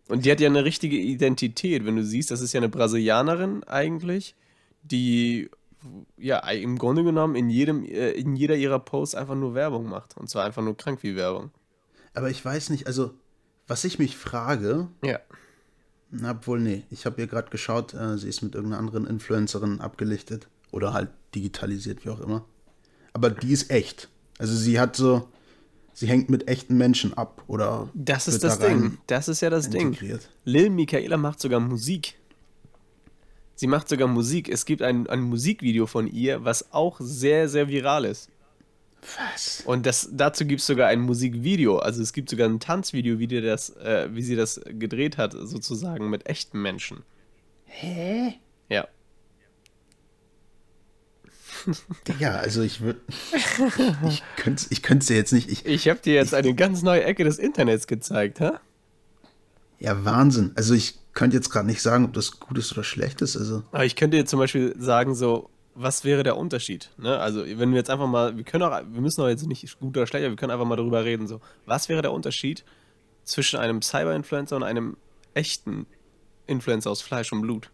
Und 0.07 0.25
die 0.25 0.31
hat 0.31 0.41
ja 0.41 0.49
eine 0.49 0.65
richtige 0.65 0.97
Identität, 0.97 1.85
wenn 1.85 1.95
du 1.95 2.03
siehst, 2.03 2.31
das 2.31 2.41
ist 2.41 2.51
ja 2.53 2.59
eine 2.59 2.67
Brasilianerin 2.69 3.63
eigentlich, 3.63 4.35
die 4.83 5.49
ja 6.17 6.39
im 6.49 6.77
Grunde 6.77 7.03
genommen 7.03 7.35
in 7.35 7.49
jedem, 7.49 7.85
äh, 7.85 8.11
in 8.11 8.35
jeder 8.35 8.55
ihrer 8.55 8.79
Posts 8.79 9.15
einfach 9.15 9.35
nur 9.35 9.53
Werbung 9.55 9.87
macht. 9.87 10.17
Und 10.17 10.29
zwar 10.29 10.43
einfach 10.45 10.61
nur 10.61 10.75
krank 10.75 10.99
wie 11.03 11.15
Werbung. 11.15 11.51
Aber 12.13 12.29
ich 12.29 12.43
weiß 12.43 12.69
nicht, 12.71 12.87
also, 12.87 13.11
was 13.67 13.83
ich 13.85 13.99
mich 13.99 14.17
frage, 14.17 14.89
Ja. 15.03 15.19
na, 16.09 16.31
obwohl, 16.31 16.59
nee, 16.59 16.83
ich 16.89 17.05
habe 17.05 17.21
ihr 17.21 17.27
gerade 17.27 17.49
geschaut, 17.49 17.93
äh, 17.93 18.17
sie 18.17 18.27
ist 18.27 18.41
mit 18.41 18.53
irgendeiner 18.53 18.79
anderen 18.79 19.07
Influencerin 19.07 19.79
abgelichtet. 19.79 20.49
Oder 20.71 20.93
halt 20.93 21.09
digitalisiert, 21.35 22.05
wie 22.05 22.09
auch 22.09 22.19
immer. 22.19 22.45
Aber 23.13 23.29
die 23.29 23.51
ist 23.51 23.69
echt. 23.69 24.09
Also 24.37 24.55
sie 24.55 24.79
hat 24.79 24.95
so, 24.95 25.27
sie 25.93 26.07
hängt 26.07 26.29
mit 26.29 26.47
echten 26.47 26.77
Menschen 26.77 27.13
ab. 27.13 27.43
Oder 27.47 27.89
Das 27.93 28.27
ist 28.27 28.43
das 28.43 28.59
da 28.59 28.67
Ding. 28.67 28.97
Das 29.07 29.27
ist 29.27 29.41
ja 29.41 29.49
das 29.49 29.69
Ding. 29.69 29.87
integriert. 29.87 30.29
Lil 30.45 30.69
Michaela 30.69 31.17
macht 31.17 31.39
sogar 31.39 31.59
Musik. 31.59 32.15
Sie 33.55 33.67
macht 33.67 33.89
sogar 33.89 34.07
Musik. 34.07 34.49
Es 34.49 34.65
gibt 34.65 34.81
ein, 34.81 35.07
ein 35.07 35.21
Musikvideo 35.21 35.85
von 35.85 36.07
ihr, 36.07 36.43
was 36.43 36.71
auch 36.73 36.97
sehr, 36.99 37.47
sehr 37.47 37.67
viral 37.67 38.05
ist. 38.05 38.29
Was? 39.17 39.61
Und 39.65 39.85
das, 39.85 40.09
dazu 40.11 40.45
gibt 40.45 40.61
es 40.61 40.67
sogar 40.67 40.87
ein 40.87 41.01
Musikvideo. 41.01 41.79
Also 41.79 42.01
es 42.01 42.13
gibt 42.13 42.29
sogar 42.29 42.47
ein 42.47 42.59
Tanzvideo, 42.59 43.19
wie, 43.19 43.27
die 43.27 43.41
das, 43.41 43.71
äh, 43.77 44.09
wie 44.11 44.21
sie 44.21 44.35
das 44.35 44.61
gedreht 44.65 45.17
hat, 45.17 45.33
sozusagen 45.33 46.09
mit 46.09 46.27
echten 46.27 46.61
Menschen. 46.61 47.03
Hä? 47.65 48.35
Ja. 48.69 48.87
Ja, 52.19 52.35
also 52.35 52.61
ich 52.61 52.81
würde. 52.81 52.99
ich 54.09 54.23
könnte 54.35 54.65
ich 54.69 54.81
es 54.89 55.05
dir 55.05 55.15
jetzt 55.15 55.33
nicht. 55.33 55.49
Ich, 55.49 55.65
Ich 55.65 55.87
habe 55.87 55.99
dir 55.99 56.13
jetzt 56.13 56.33
eine 56.33 56.53
ganz 56.53 56.81
neue 56.81 57.03
Ecke 57.03 57.23
des 57.23 57.39
Internets 57.39 57.87
gezeigt, 57.87 58.39
hä? 58.39 58.51
ja, 59.81 60.05
Wahnsinn. 60.05 60.51
Also 60.55 60.75
ich 60.75 60.99
könnte 61.13 61.35
jetzt 61.35 61.49
gerade 61.49 61.65
nicht 61.65 61.81
sagen, 61.81 62.05
ob 62.05 62.13
das 62.13 62.39
gut 62.39 62.57
ist 62.57 62.71
oder 62.71 62.83
schlecht 62.83 63.21
ist. 63.21 63.35
Also. 63.35 63.63
Aber 63.71 63.83
ich 63.83 63.95
könnte 63.95 64.17
dir 64.17 64.25
zum 64.25 64.39
Beispiel 64.39 64.75
sagen, 64.77 65.15
so, 65.15 65.49
was 65.73 66.03
wäre 66.03 66.23
der 66.23 66.37
Unterschied? 66.37 66.91
Ne? 66.97 67.17
Also, 67.17 67.43
wenn 67.43 67.71
wir 67.71 67.77
jetzt 67.77 67.89
einfach 67.89 68.07
mal, 68.07 68.37
wir 68.37 68.43
können 68.43 68.63
auch, 68.63 68.71
wir 68.71 69.01
müssen 69.01 69.21
auch 69.21 69.27
jetzt 69.27 69.45
nicht 69.47 69.79
gut 69.79 69.97
oder 69.97 70.05
schlecht, 70.05 70.23
aber 70.23 70.33
wir 70.33 70.37
können 70.37 70.51
einfach 70.51 70.65
mal 70.65 70.75
darüber 70.75 71.03
reden, 71.03 71.27
so, 71.27 71.41
was 71.65 71.89
wäre 71.89 72.03
der 72.03 72.11
Unterschied 72.11 72.63
zwischen 73.23 73.59
einem 73.59 73.81
Cyber-Influencer 73.81 74.55
und 74.55 74.63
einem 74.63 74.97
echten 75.33 75.87
Influencer 76.45 76.91
aus 76.91 77.01
Fleisch 77.01 77.31
und 77.33 77.41
Blut? 77.41 77.71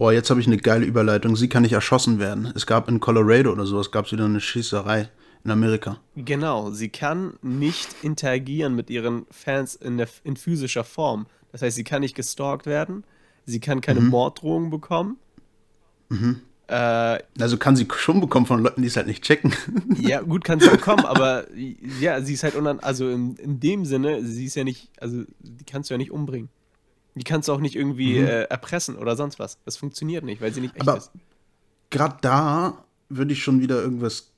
Oh, 0.00 0.12
jetzt 0.12 0.30
habe 0.30 0.40
ich 0.40 0.46
eine 0.46 0.58
geile 0.58 0.86
Überleitung. 0.86 1.34
Sie 1.34 1.48
kann 1.48 1.64
nicht 1.64 1.72
erschossen 1.72 2.20
werden. 2.20 2.52
Es 2.54 2.66
gab 2.66 2.88
in 2.88 3.00
Colorado 3.00 3.50
oder 3.50 3.66
sowas, 3.66 3.90
gab 3.90 4.06
es 4.06 4.12
wieder 4.12 4.26
eine 4.26 4.40
Schießerei 4.40 5.08
in 5.42 5.50
Amerika. 5.50 5.98
Genau, 6.14 6.70
sie 6.70 6.88
kann 6.88 7.34
nicht 7.42 7.96
interagieren 8.02 8.76
mit 8.76 8.90
ihren 8.90 9.26
Fans 9.32 9.74
in, 9.74 9.98
der, 9.98 10.06
in 10.22 10.36
physischer 10.36 10.84
Form. 10.84 11.26
Das 11.50 11.62
heißt, 11.62 11.74
sie 11.74 11.82
kann 11.82 12.02
nicht 12.02 12.14
gestalkt 12.14 12.66
werden, 12.66 13.02
sie 13.44 13.58
kann 13.58 13.80
keine 13.80 14.00
Morddrohungen 14.00 14.70
bekommen. 14.70 15.16
Äh, 16.68 17.18
Also 17.40 17.56
kann 17.56 17.74
sie 17.74 17.88
schon 17.96 18.20
bekommen 18.20 18.46
von 18.46 18.62
Leuten, 18.62 18.82
die 18.82 18.88
es 18.88 18.96
halt 18.96 19.08
nicht 19.08 19.24
checken. 19.24 19.52
ja, 19.98 20.20
gut, 20.20 20.44
kann 20.44 20.60
sie 20.60 20.68
bekommen, 20.68 21.06
aber 21.06 21.46
ja, 21.98 22.20
sie 22.22 22.34
ist 22.34 22.44
halt 22.44 22.54
unan 22.54 22.78
also 22.78 23.08
in, 23.10 23.34
in 23.34 23.58
dem 23.58 23.84
Sinne, 23.84 24.24
sie 24.24 24.44
ist 24.44 24.54
ja 24.54 24.62
nicht, 24.62 24.90
also 25.00 25.24
die 25.40 25.64
kannst 25.64 25.90
du 25.90 25.94
ja 25.94 25.98
nicht 25.98 26.12
umbringen. 26.12 26.50
Die 27.18 27.24
kannst 27.24 27.48
du 27.48 27.52
auch 27.52 27.60
nicht 27.60 27.74
irgendwie 27.76 28.18
äh, 28.18 28.44
erpressen 28.44 28.96
oder 28.96 29.16
sonst 29.16 29.38
was. 29.38 29.58
Das 29.64 29.76
funktioniert 29.76 30.24
nicht, 30.24 30.40
weil 30.40 30.52
sie 30.52 30.60
nicht 30.60 30.74
echt 30.76 30.88
Aber 30.88 30.98
ist. 30.98 31.10
gerade 31.90 32.16
da 32.20 32.84
würde 33.08 33.32
ich 33.32 33.42
schon 33.42 33.60
wieder 33.60 33.80
irgendwas 33.82 34.30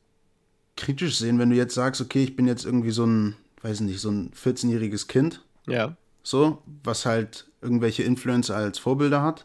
kritisch 0.76 1.18
sehen, 1.18 1.38
wenn 1.38 1.50
du 1.50 1.56
jetzt 1.56 1.74
sagst, 1.74 2.00
okay, 2.00 2.22
ich 2.24 2.36
bin 2.36 2.46
jetzt 2.46 2.64
irgendwie 2.64 2.90
so 2.90 3.04
ein, 3.04 3.36
weiß 3.62 3.80
nicht, 3.80 4.00
so 4.00 4.10
ein 4.10 4.30
14-jähriges 4.32 5.08
Kind, 5.08 5.44
Ja. 5.66 5.96
so, 6.22 6.62
was 6.84 7.04
halt 7.06 7.50
irgendwelche 7.60 8.02
Influencer 8.04 8.56
als 8.56 8.78
Vorbilder 8.78 9.22
hat. 9.22 9.44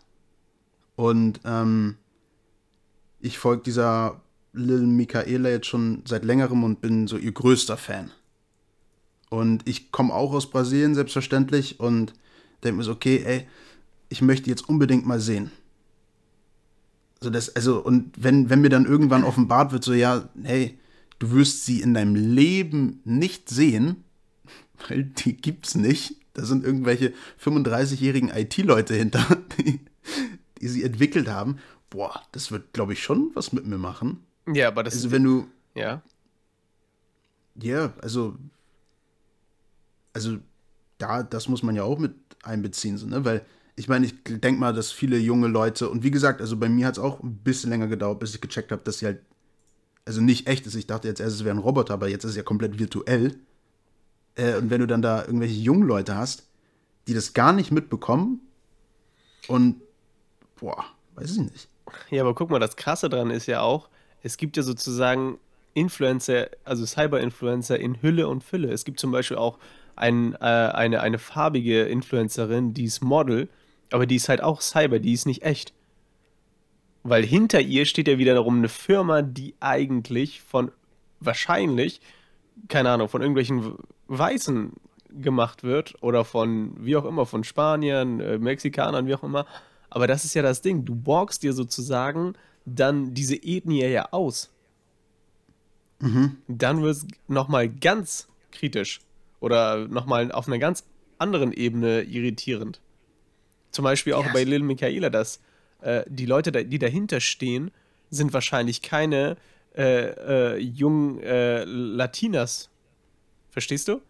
Und 0.96 1.42
ähm, 1.44 1.98
ich 3.20 3.38
folge 3.38 3.64
dieser 3.64 4.22
Lil 4.54 4.86
Michaela 4.86 5.50
jetzt 5.50 5.68
schon 5.68 6.04
seit 6.06 6.24
längerem 6.24 6.64
und 6.64 6.80
bin 6.80 7.08
so 7.08 7.18
ihr 7.18 7.34
größter 7.34 7.76
Fan. 7.76 8.12
Und 9.30 9.68
ich 9.68 9.92
komme 9.92 10.14
auch 10.14 10.32
aus 10.34 10.50
Brasilien, 10.50 10.96
selbstverständlich, 10.96 11.80
und 11.82 12.14
denke 12.64 12.78
mir 12.78 12.84
so, 12.84 12.92
okay, 12.92 13.22
ey, 13.26 13.48
ich 14.10 14.22
möchte 14.22 14.50
jetzt 14.50 14.68
unbedingt 14.70 15.06
mal 15.06 15.20
sehen. 15.20 15.52
So 17.22 17.30
das, 17.30 17.56
also, 17.56 17.80
und 17.84 18.12
wenn, 18.22 18.50
wenn 18.50 18.62
mir 18.62 18.70
dann 18.70 18.86
irgendwann 18.86 19.24
offenbart 19.24 19.72
wird, 19.72 19.84
so, 19.84 19.94
ja, 19.94 20.30
hey, 20.44 20.78
du 21.20 21.32
wirst 21.32 21.66
sie 21.66 21.82
in 21.82 21.94
deinem 21.94 22.16
Leben 22.16 23.00
nicht 23.04 23.50
sehen, 23.50 24.04
weil 24.90 25.04
die 25.06 25.36
gibt's 25.38 25.76
nicht. 25.76 26.16
Da 26.34 26.44
sind 26.46 26.66
irgendwelche 26.66 27.14
35-jährigen 27.42 28.30
IT-Leute 28.30 28.94
hinter, 28.94 29.26
die, 29.58 29.80
die 30.62 30.68
sie 30.68 30.84
entwickelt 30.84 31.28
haben. 31.30 31.58
Boah, 31.90 32.22
das 32.34 32.52
wird, 32.52 32.74
glaube 32.74 32.94
ich, 32.94 33.02
schon 33.02 33.32
was 33.36 33.54
mit 33.54 33.66
mir 33.66 33.78
machen. 33.78 34.20
Ja, 34.54 34.68
aber 34.68 34.84
das 34.84 34.96
Also, 34.96 35.08
ist. 35.08 35.12
wenn 35.14 35.24
du, 35.24 35.48
Ja. 35.76 36.02
ja, 37.56 37.94
also, 38.02 38.36
also, 40.14 40.38
da, 40.98 41.24
das 41.24 41.48
muss 41.48 41.64
man 41.64 41.76
ja 41.76 41.84
auch 41.84 42.00
mit 42.00 42.14
einbeziehen, 42.44 42.98
so, 42.98 43.08
ne? 43.08 43.26
Weil, 43.26 43.46
ich 43.76 43.90
meine, 43.90 44.06
ich 44.06 44.14
denke 44.24 44.60
mal, 44.60 44.74
dass 44.74 44.92
viele 44.92 45.18
junge 45.18 45.48
Leute, 45.48 45.90
und 45.90 46.04
wie 46.04 46.12
gesagt, 46.12 46.42
also 46.42 46.58
bei 46.58 46.70
mir 46.70 46.88
hat 46.88 46.98
es 46.98 47.04
auch 47.04 47.22
ein 47.22 47.38
bisschen 47.38 47.70
länger 47.70 47.88
gedauert, 47.88 48.20
bis 48.20 48.34
ich 48.34 48.42
gecheckt 48.42 48.72
habe, 48.72 48.82
dass 48.84 49.00
sie 49.00 49.06
halt, 49.06 49.22
also 50.06 50.22
nicht 50.22 50.48
echt 50.48 50.66
ist. 50.66 50.76
Ich 50.76 50.88
dachte 50.88 51.08
jetzt 51.08 51.20
erst, 51.20 51.36
es 51.36 51.44
wäre 51.44 51.56
ein 51.56 51.60
Roboter, 51.60 51.96
aber 51.96 52.08
jetzt 52.08 52.24
ist 52.24 52.32
es 52.32 52.38
ja 52.38 52.44
komplett 52.44 52.80
virtuell. 52.80 53.36
Äh, 54.36 54.56
und 54.58 54.70
wenn 54.70 54.80
du 54.80 54.88
dann 54.88 55.02
da 55.02 55.26
irgendwelche 55.26 55.56
jungen 55.56 55.88
Leute 55.88 56.16
hast, 56.16 56.48
die 57.08 57.14
das 57.14 57.34
gar 57.34 57.54
nicht 57.54 57.72
mitbekommen 57.72 58.42
und, 59.48 59.82
boah, 60.60 60.86
weiß 61.16 61.32
ich 61.32 61.40
nicht. 61.40 61.70
Ja, 62.10 62.22
aber 62.22 62.34
guck 62.34 62.50
mal, 62.50 62.60
das 62.60 62.76
Krasse 62.76 63.10
dran 63.10 63.30
ist 63.30 63.46
ja 63.46 63.62
auch, 63.62 63.90
es 64.24 64.38
gibt 64.38 64.58
ja 64.58 64.64
sozusagen 64.64 65.38
Influencer, 65.74 66.50
also 66.64 66.86
Cyber-Influencer 66.86 67.80
in 67.80 68.02
Hülle 68.02 68.28
und 68.28 68.44
Fülle. 68.44 68.72
Es 68.72 68.86
gibt 68.86 69.00
zum 69.00 69.12
Beispiel 69.12 69.38
auch 69.38 69.60
ein, 69.96 70.34
äh, 70.36 70.38
eine, 70.38 71.02
eine 71.02 71.20
farbige 71.20 71.84
Influencerin, 71.84 72.74
die 72.74 72.86
ist 72.86 73.04
Model, 73.04 73.50
aber 73.92 74.06
die 74.06 74.16
ist 74.16 74.30
halt 74.30 74.42
auch 74.42 74.62
Cyber, 74.62 75.00
die 75.00 75.14
ist 75.14 75.26
nicht 75.26 75.44
echt. 75.44 75.74
Weil 77.04 77.24
hinter 77.24 77.62
ihr 77.62 77.86
steht 77.86 78.08
ja 78.08 78.18
wiederum 78.18 78.58
eine 78.58 78.70
Firma, 78.70 79.22
die 79.22 79.56
eigentlich 79.60 80.42
von 80.42 80.72
wahrscheinlich, 81.20 82.02
keine 82.68 82.90
Ahnung, 82.90 83.10
von 83.10 83.22
irgendwelchen 83.22 83.76
Weißen 84.08 84.74
gemacht 85.10 85.64
wird 85.64 86.02
oder 86.02 86.26
von 86.26 86.74
wie 86.84 86.96
auch 86.98 87.06
immer, 87.06 87.26
von 87.26 87.44
Spaniern, 87.44 88.20
äh, 88.20 88.38
Mexikanern, 88.38 89.08
wie 89.08 89.16
auch 89.16 89.24
immer. 89.24 89.46
Aber 89.90 90.08
das 90.08 90.26
ist 90.26 90.34
ja 90.34 90.42
das 90.42 90.62
Ding. 90.62 90.84
Du 90.84 90.96
borgst 90.96 91.44
dir 91.44 91.54
sozusagen 91.54 92.34
dann 92.66 93.14
diese 93.14 93.36
Ethnie 93.36 93.86
ja 93.86 94.10
aus. 94.12 94.52
Dann 96.48 96.82
wird 96.82 96.96
es 96.98 97.08
nochmal 97.28 97.70
ganz 97.70 98.28
kritisch 98.52 99.00
oder 99.46 99.88
nochmal 99.88 100.32
auf 100.32 100.48
einer 100.48 100.58
ganz 100.58 100.84
anderen 101.20 101.54
Ebene 101.54 102.02
irritierend. 102.02 102.82
Zum 103.70 103.84
Beispiel 103.84 104.14
auch 104.14 104.26
Ja, 104.26 104.34
bei 104.34 104.44
Lil 104.44 104.64
Michaela, 104.64 105.12
dass 105.12 105.40
äh, 105.82 106.04
die 106.08 106.26
Leute, 106.26 106.52
die 106.66 106.80
dahinter 106.80 107.20
stehen, 107.20 107.70
sind 108.10 108.34
wahrscheinlich 108.34 108.82
keine 108.82 109.38
äh, 109.78 110.56
äh, 110.56 110.58
jungen 110.58 111.20
äh, 111.22 111.64
Latinas. 111.64 112.70
Verstehst 113.52 113.88
du? 113.88 114.02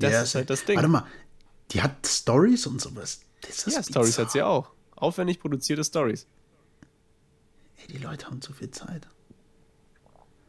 Das 0.00 0.12
Ja, 0.12 0.22
ist 0.22 0.34
halt 0.34 0.50
das 0.50 0.64
Ding. 0.64 0.74
Warte 0.76 0.88
mal, 0.88 1.06
die 1.70 1.80
hat 1.80 2.04
Stories 2.04 2.66
und 2.66 2.80
sowas. 2.80 3.20
Das 3.42 3.68
ist 3.68 3.76
Ja, 3.76 3.82
Stories 3.84 4.18
hat 4.18 4.32
sie 4.32 4.42
auch. 4.42 4.72
Aufwendig 4.96 5.38
produzierte 5.38 5.84
Stories. 5.84 6.26
Ey, 7.76 7.86
die 7.94 7.98
Leute 7.98 8.26
haben 8.26 8.40
zu 8.42 8.52
viel 8.52 8.70
Zeit. 8.72 9.06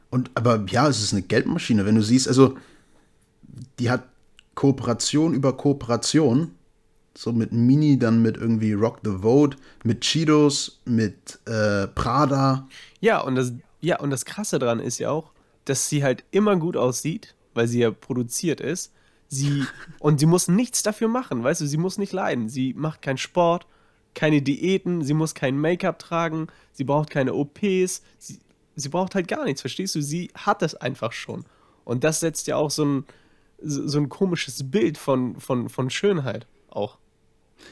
Und 0.09 0.31
aber 0.33 0.65
ja, 0.69 0.87
es 0.87 1.01
ist 1.03 1.13
eine 1.13 1.21
Geldmaschine, 1.21 1.85
wenn 1.85 1.95
du 1.95 2.01
siehst, 2.01 2.27
also 2.27 2.57
die 3.79 3.89
hat 3.89 4.03
Kooperation 4.55 5.33
über 5.33 5.55
Kooperation. 5.57 6.55
So 7.15 7.31
mit 7.31 7.51
Mini, 7.51 7.99
dann 7.99 8.23
mit 8.23 8.37
irgendwie 8.37 8.73
Rock 8.73 8.99
the 9.03 9.21
Vote, 9.21 9.57
mit 9.83 10.01
Cheetos, 10.01 10.79
mit 10.85 11.39
äh, 11.45 11.87
Prada. 11.87 12.67
Ja, 13.01 13.21
und 13.21 13.35
das, 13.35 13.53
ja, 13.81 13.99
und 13.99 14.09
das 14.09 14.25
Krasse 14.25 14.57
dran 14.57 14.79
ist 14.79 14.97
ja 14.97 15.11
auch, 15.11 15.31
dass 15.65 15.89
sie 15.89 16.03
halt 16.03 16.23
immer 16.31 16.55
gut 16.55 16.75
aussieht, 16.75 17.35
weil 17.53 17.67
sie 17.67 17.79
ja 17.79 17.91
produziert 17.91 18.61
ist. 18.61 18.93
Sie, 19.27 19.63
und 19.99 20.19
sie 20.19 20.25
muss 20.25 20.47
nichts 20.47 20.81
dafür 20.81 21.07
machen, 21.07 21.43
weißt 21.43 21.61
du, 21.61 21.67
sie 21.67 21.77
muss 21.77 21.99
nicht 21.99 22.13
leiden. 22.13 22.49
Sie 22.49 22.73
macht 22.73 23.03
keinen 23.03 23.19
Sport, 23.19 23.67
keine 24.15 24.41
Diäten, 24.41 25.03
sie 25.03 25.13
muss 25.13 25.35
kein 25.35 25.57
Make-up 25.57 25.99
tragen, 25.99 26.47
sie 26.71 26.83
braucht 26.83 27.11
keine 27.11 27.33
OPs, 27.35 28.01
sie, 28.17 28.39
sie 28.75 28.89
braucht 28.89 29.13
halt 29.13 29.27
gar 29.27 29.45
nichts, 29.45 29.61
verstehst 29.61 29.93
du? 29.95 30.01
Sie 30.01 30.31
hat 30.33 30.63
es 30.63 30.75
einfach 30.75 31.11
schon. 31.11 31.45
Und 31.85 32.03
das 32.03 32.21
setzt 32.21 32.47
ja 32.47 32.55
auch 32.55 32.71
so 32.71 32.85
ein, 32.85 33.05
so 33.63 33.97
ein 33.97 34.09
komisches 34.09 34.69
Bild 34.69 34.97
von, 34.97 35.39
von, 35.39 35.69
von 35.69 35.89
Schönheit 35.89 36.47
auch. 36.69 36.97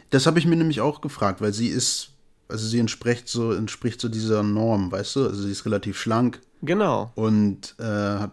Das 0.10 0.26
habe 0.26 0.40
ich 0.40 0.46
mir 0.46 0.56
nämlich 0.56 0.82
auch 0.82 1.02
gefragt, 1.02 1.42
weil 1.42 1.54
sie 1.54 1.68
ist, 1.68 2.12
also 2.48 2.66
sie 2.68 2.80
entspricht 2.80 3.28
so, 3.28 3.52
entspricht 3.52 4.00
so 4.00 4.08
dieser 4.10 4.44
Norm, 4.44 4.92
weißt 4.92 5.16
du? 5.18 5.26
Also 5.28 5.42
sie 5.44 5.52
ist 5.52 5.66
relativ 5.66 5.98
schlank 6.00 6.40
Genau. 6.62 7.12
und 7.16 7.76
äh, 7.80 7.84
hat 7.84 8.32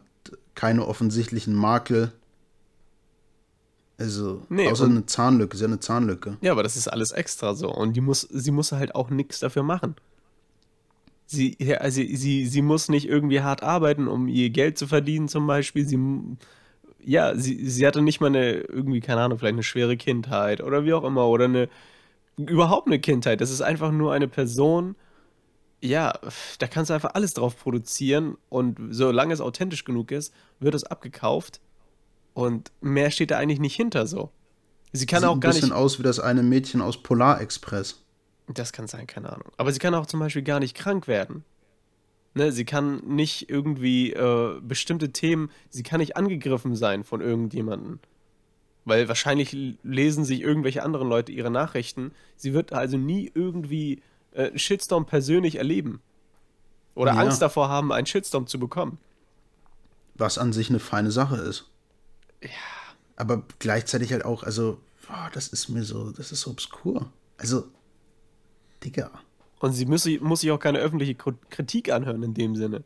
keine 0.54 0.86
offensichtlichen 0.86 1.54
Makel. 1.54 2.12
Also, 4.00 4.42
Nee, 4.48 4.68
außer 4.70 4.84
eine 4.84 5.06
Zahnlücke, 5.06 5.56
sie 5.56 5.64
hat 5.64 5.70
eine 5.70 5.80
Zahnlücke. 5.80 6.36
Ja, 6.40 6.52
aber 6.52 6.62
das 6.62 6.76
ist 6.76 6.86
alles 6.86 7.10
extra 7.10 7.54
so. 7.54 7.68
Und 7.74 7.94
die 7.94 8.00
muss, 8.00 8.20
sie 8.30 8.52
muss 8.52 8.70
halt 8.70 8.94
auch 8.94 9.10
nichts 9.10 9.40
dafür 9.40 9.64
machen. 9.64 9.96
Sie, 11.26 11.56
also 11.78 12.00
sie, 12.00 12.46
sie 12.46 12.62
muss 12.62 12.88
nicht 12.88 13.08
irgendwie 13.08 13.40
hart 13.40 13.62
arbeiten, 13.62 14.06
um 14.06 14.28
ihr 14.28 14.50
Geld 14.50 14.78
zu 14.78 14.86
verdienen, 14.86 15.26
zum 15.28 15.46
Beispiel. 15.48 15.86
Sie, 15.86 15.98
ja, 17.00 17.34
sie, 17.36 17.68
sie 17.68 17.86
hatte 17.86 18.02
nicht 18.02 18.20
mal 18.20 18.28
eine, 18.28 18.52
irgendwie, 18.60 19.00
keine 19.00 19.20
Ahnung, 19.22 19.38
vielleicht 19.38 19.54
eine 19.54 19.62
schwere 19.62 19.96
Kindheit 19.96 20.60
oder 20.62 20.84
wie 20.84 20.92
auch 20.94 21.04
immer. 21.04 21.26
Oder 21.28 21.46
eine, 21.46 21.68
überhaupt 22.36 22.86
eine 22.86 22.98
Kindheit. 22.98 23.40
Das 23.40 23.50
ist 23.50 23.62
einfach 23.62 23.90
nur 23.92 24.12
eine 24.12 24.28
Person, 24.28 24.96
ja, 25.80 26.12
da 26.58 26.66
kannst 26.66 26.90
du 26.90 26.94
einfach 26.94 27.14
alles 27.14 27.34
drauf 27.34 27.56
produzieren 27.56 28.36
und 28.48 28.78
solange 28.90 29.32
es 29.32 29.40
authentisch 29.40 29.84
genug 29.84 30.10
ist, 30.10 30.34
wird 30.58 30.74
es 30.74 30.84
abgekauft 30.84 31.60
und 32.34 32.72
mehr 32.80 33.10
steht 33.10 33.30
da 33.30 33.38
eigentlich 33.38 33.60
nicht 33.60 33.76
hinter 33.76 34.06
so. 34.06 34.30
Sie 34.92 35.06
kann 35.06 35.20
Sieht 35.20 35.28
auch 35.28 35.34
ein 35.34 35.40
gar 35.40 35.52
bisschen 35.52 35.68
nicht. 35.68 35.78
aus 35.78 35.98
wie 35.98 36.02
das 36.02 36.18
eine 36.18 36.42
Mädchen 36.42 36.80
aus 36.80 37.02
Polar 37.02 37.40
Express. 37.40 38.04
Das 38.48 38.72
kann 38.72 38.86
sein, 38.86 39.06
keine 39.06 39.30
Ahnung. 39.32 39.52
Aber 39.56 39.70
sie 39.72 39.78
kann 39.78 39.94
auch 39.94 40.06
zum 40.06 40.20
Beispiel 40.20 40.42
gar 40.42 40.58
nicht 40.58 40.74
krank 40.74 41.06
werden. 41.06 41.44
Ne, 42.34 42.52
sie 42.52 42.64
kann 42.64 42.98
nicht 43.06 43.48
irgendwie 43.50 44.12
äh, 44.12 44.60
bestimmte 44.60 45.10
Themen, 45.12 45.50
sie 45.70 45.82
kann 45.82 45.98
nicht 46.00 46.16
angegriffen 46.16 46.76
sein 46.76 47.02
von 47.02 47.20
irgendjemandem. 47.20 47.98
Weil 48.84 49.08
wahrscheinlich 49.08 49.56
lesen 49.82 50.24
sich 50.24 50.40
irgendwelche 50.40 50.82
anderen 50.82 51.08
Leute 51.08 51.32
ihre 51.32 51.50
Nachrichten. 51.50 52.12
Sie 52.36 52.54
wird 52.54 52.72
also 52.72 52.96
nie 52.96 53.30
irgendwie 53.34 54.02
äh, 54.32 54.56
Shitstorm 54.58 55.04
persönlich 55.06 55.56
erleben. 55.56 56.00
Oder 56.94 57.14
Ja. 57.14 57.20
Angst 57.20 57.42
davor 57.42 57.68
haben, 57.68 57.92
einen 57.92 58.06
Shitstorm 58.06 58.46
zu 58.46 58.58
bekommen. 58.58 58.98
Was 60.14 60.38
an 60.38 60.52
sich 60.52 60.68
eine 60.70 60.80
feine 60.80 61.10
Sache 61.10 61.36
ist. 61.36 61.70
Ja. 62.42 62.48
Aber 63.16 63.42
gleichzeitig 63.58 64.12
halt 64.12 64.24
auch, 64.24 64.42
also, 64.42 64.80
boah, 65.06 65.28
das 65.32 65.48
ist 65.48 65.68
mir 65.68 65.82
so, 65.84 66.10
das 66.10 66.32
ist 66.32 66.42
so 66.42 66.50
obskur. 66.50 67.10
Also, 67.36 67.64
Digga, 68.84 69.10
Und 69.60 69.72
sie 69.72 69.86
muss, 69.86 70.04
sich- 70.04 70.20
muss 70.20 70.40
sich 70.40 70.50
auch 70.50 70.58
keine 70.60 70.78
öffentliche 70.78 71.12
Kr- 71.14 71.34
Kritik 71.50 71.90
anhören 71.90 72.22
in 72.22 72.34
dem 72.34 72.54
Sinne. 72.56 72.84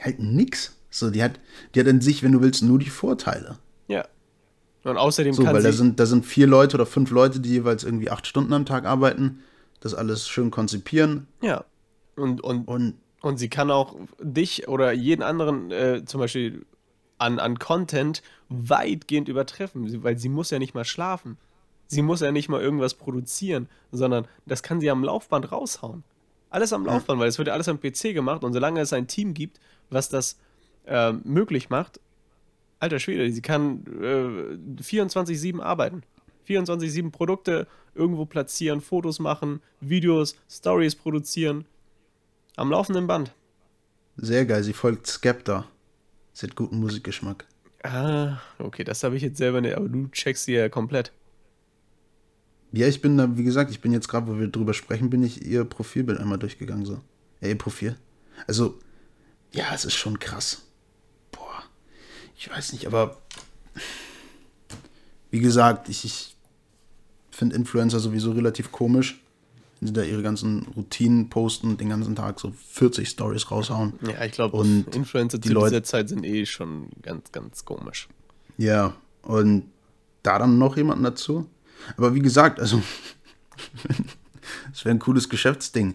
halt 0.00 0.18
nix. 0.18 0.76
So, 0.90 1.10
die 1.10 1.22
hat, 1.22 1.38
die 1.74 1.80
hat 1.80 1.86
in 1.86 2.00
sich, 2.00 2.22
wenn 2.22 2.32
du 2.32 2.40
willst, 2.42 2.62
nur 2.62 2.78
die 2.78 2.90
Vorteile. 2.90 3.58
Ja. 3.88 4.04
Und 4.84 4.96
außerdem 4.96 5.32
So, 5.32 5.44
kann 5.44 5.54
weil 5.54 5.62
sie. 5.62 5.68
da 5.68 5.72
sind, 5.72 6.00
da 6.00 6.06
sind 6.06 6.26
vier 6.26 6.46
Leute 6.46 6.76
oder 6.76 6.86
fünf 6.86 7.10
Leute, 7.10 7.40
die 7.40 7.50
jeweils 7.50 7.84
irgendwie 7.84 8.10
acht 8.10 8.26
Stunden 8.26 8.52
am 8.52 8.66
Tag 8.66 8.84
arbeiten, 8.84 9.40
das 9.80 9.94
alles 9.94 10.28
schön 10.28 10.50
konzipieren 10.50 11.26
ja. 11.40 11.64
Und, 12.16 12.40
und, 12.42 12.66
und 12.68 12.94
und 13.22 13.38
sie 13.38 13.48
kann 13.48 13.70
auch 13.70 13.94
dich 14.20 14.66
oder 14.68 14.90
jeden 14.92 15.22
anderen 15.22 15.70
äh, 15.70 16.04
zum 16.04 16.18
Beispiel 16.20 16.66
an, 17.18 17.38
an 17.38 17.58
Content 17.60 18.20
weitgehend 18.48 19.28
übertreffen, 19.28 20.02
weil 20.02 20.18
sie 20.18 20.28
muss 20.28 20.50
ja 20.50 20.58
nicht 20.58 20.74
mal 20.74 20.84
schlafen. 20.84 21.38
Sie 21.92 22.00
muss 22.02 22.20
ja 22.20 22.32
nicht 22.32 22.48
mal 22.48 22.62
irgendwas 22.62 22.94
produzieren, 22.94 23.68
sondern 23.90 24.26
das 24.46 24.62
kann 24.62 24.80
sie 24.80 24.90
am 24.90 25.04
Laufband 25.04 25.52
raushauen. 25.52 26.04
Alles 26.48 26.72
am 26.72 26.86
Laufband, 26.86 27.20
weil 27.20 27.28
es 27.28 27.36
wird 27.36 27.48
ja 27.48 27.54
alles 27.54 27.68
am 27.68 27.80
PC 27.80 28.14
gemacht 28.14 28.44
und 28.44 28.54
solange 28.54 28.80
es 28.80 28.94
ein 28.94 29.08
Team 29.08 29.34
gibt, 29.34 29.60
was 29.90 30.08
das 30.08 30.38
äh, 30.86 31.12
möglich 31.12 31.68
macht, 31.68 32.00
alter 32.78 32.98
Schwede, 32.98 33.30
sie 33.30 33.42
kann 33.42 33.84
äh, 34.00 34.82
24-7 34.82 35.60
arbeiten. 35.60 36.02
24-7 36.48 37.10
Produkte 37.10 37.66
irgendwo 37.94 38.24
platzieren, 38.24 38.80
Fotos 38.80 39.18
machen, 39.18 39.60
Videos, 39.80 40.36
Stories 40.50 40.96
produzieren. 40.96 41.66
Am 42.56 42.70
laufenden 42.70 43.06
Band. 43.06 43.34
sehr 44.16 44.46
geil. 44.46 44.62
Sie 44.62 44.72
folgt 44.72 45.06
Skepta. 45.06 45.66
Sie 46.32 46.46
hat 46.46 46.56
guten 46.56 46.80
Musikgeschmack. 46.80 47.46
Ah, 47.82 48.38
okay, 48.58 48.82
das 48.84 49.02
habe 49.04 49.16
ich 49.16 49.22
jetzt 49.22 49.36
selber 49.38 49.60
nicht, 49.60 49.76
aber 49.76 49.88
du 49.88 50.08
checkst 50.08 50.44
sie 50.44 50.54
ja 50.54 50.68
komplett. 50.70 51.12
Ja, 52.72 52.88
ich 52.88 53.00
bin 53.02 53.18
da, 53.18 53.36
wie 53.36 53.44
gesagt, 53.44 53.70
ich 53.70 53.80
bin 53.80 53.92
jetzt 53.92 54.08
gerade, 54.08 54.26
wo 54.26 54.38
wir 54.38 54.48
drüber 54.48 54.72
sprechen, 54.74 55.10
bin 55.10 55.22
ich 55.22 55.44
ihr 55.46 55.64
Profilbild 55.64 56.18
einmal 56.18 56.38
durchgegangen, 56.38 56.86
so. 56.86 57.00
Ja, 57.40 57.48
ihr 57.48 57.58
Profil. 57.58 57.96
Also, 58.46 58.78
ja, 59.52 59.66
es 59.74 59.84
ist 59.84 59.94
schon 59.94 60.18
krass. 60.18 60.62
Boah, 61.32 61.62
ich 62.36 62.48
weiß 62.50 62.72
nicht, 62.72 62.86
aber 62.86 63.18
wie 65.30 65.40
gesagt, 65.40 65.88
ich, 65.88 66.04
ich 66.04 66.36
finde 67.30 67.56
Influencer 67.56 68.00
sowieso 68.00 68.32
relativ 68.32 68.72
komisch. 68.72 69.18
Wenn 69.80 69.88
sie 69.88 69.92
da 69.94 70.02
ihre 70.02 70.22
ganzen 70.22 70.62
Routinen 70.76 71.28
posten 71.28 71.70
und 71.70 71.80
den 71.80 71.88
ganzen 71.88 72.14
Tag 72.14 72.38
so 72.38 72.52
40 72.70 73.08
Stories 73.08 73.50
raushauen. 73.50 73.94
Ja, 74.06 74.24
ich 74.24 74.32
glaube, 74.32 74.64
Influencer 74.92 75.38
die 75.38 75.48
zu 75.48 75.54
Leute- 75.54 75.70
dieser 75.70 75.82
Zeit 75.84 76.08
sind 76.08 76.24
eh 76.24 76.46
schon 76.46 76.88
ganz, 77.02 77.32
ganz 77.32 77.64
komisch. 77.64 78.08
Ja, 78.58 78.94
und 79.22 79.64
da 80.22 80.38
dann 80.38 80.58
noch 80.58 80.76
jemanden 80.76 81.02
dazu. 81.04 81.46
Aber 81.96 82.14
wie 82.14 82.20
gesagt, 82.20 82.60
also, 82.60 82.82
es 84.72 84.84
wäre 84.84 84.94
ein 84.94 84.98
cooles 84.98 85.28
Geschäftsding, 85.28 85.94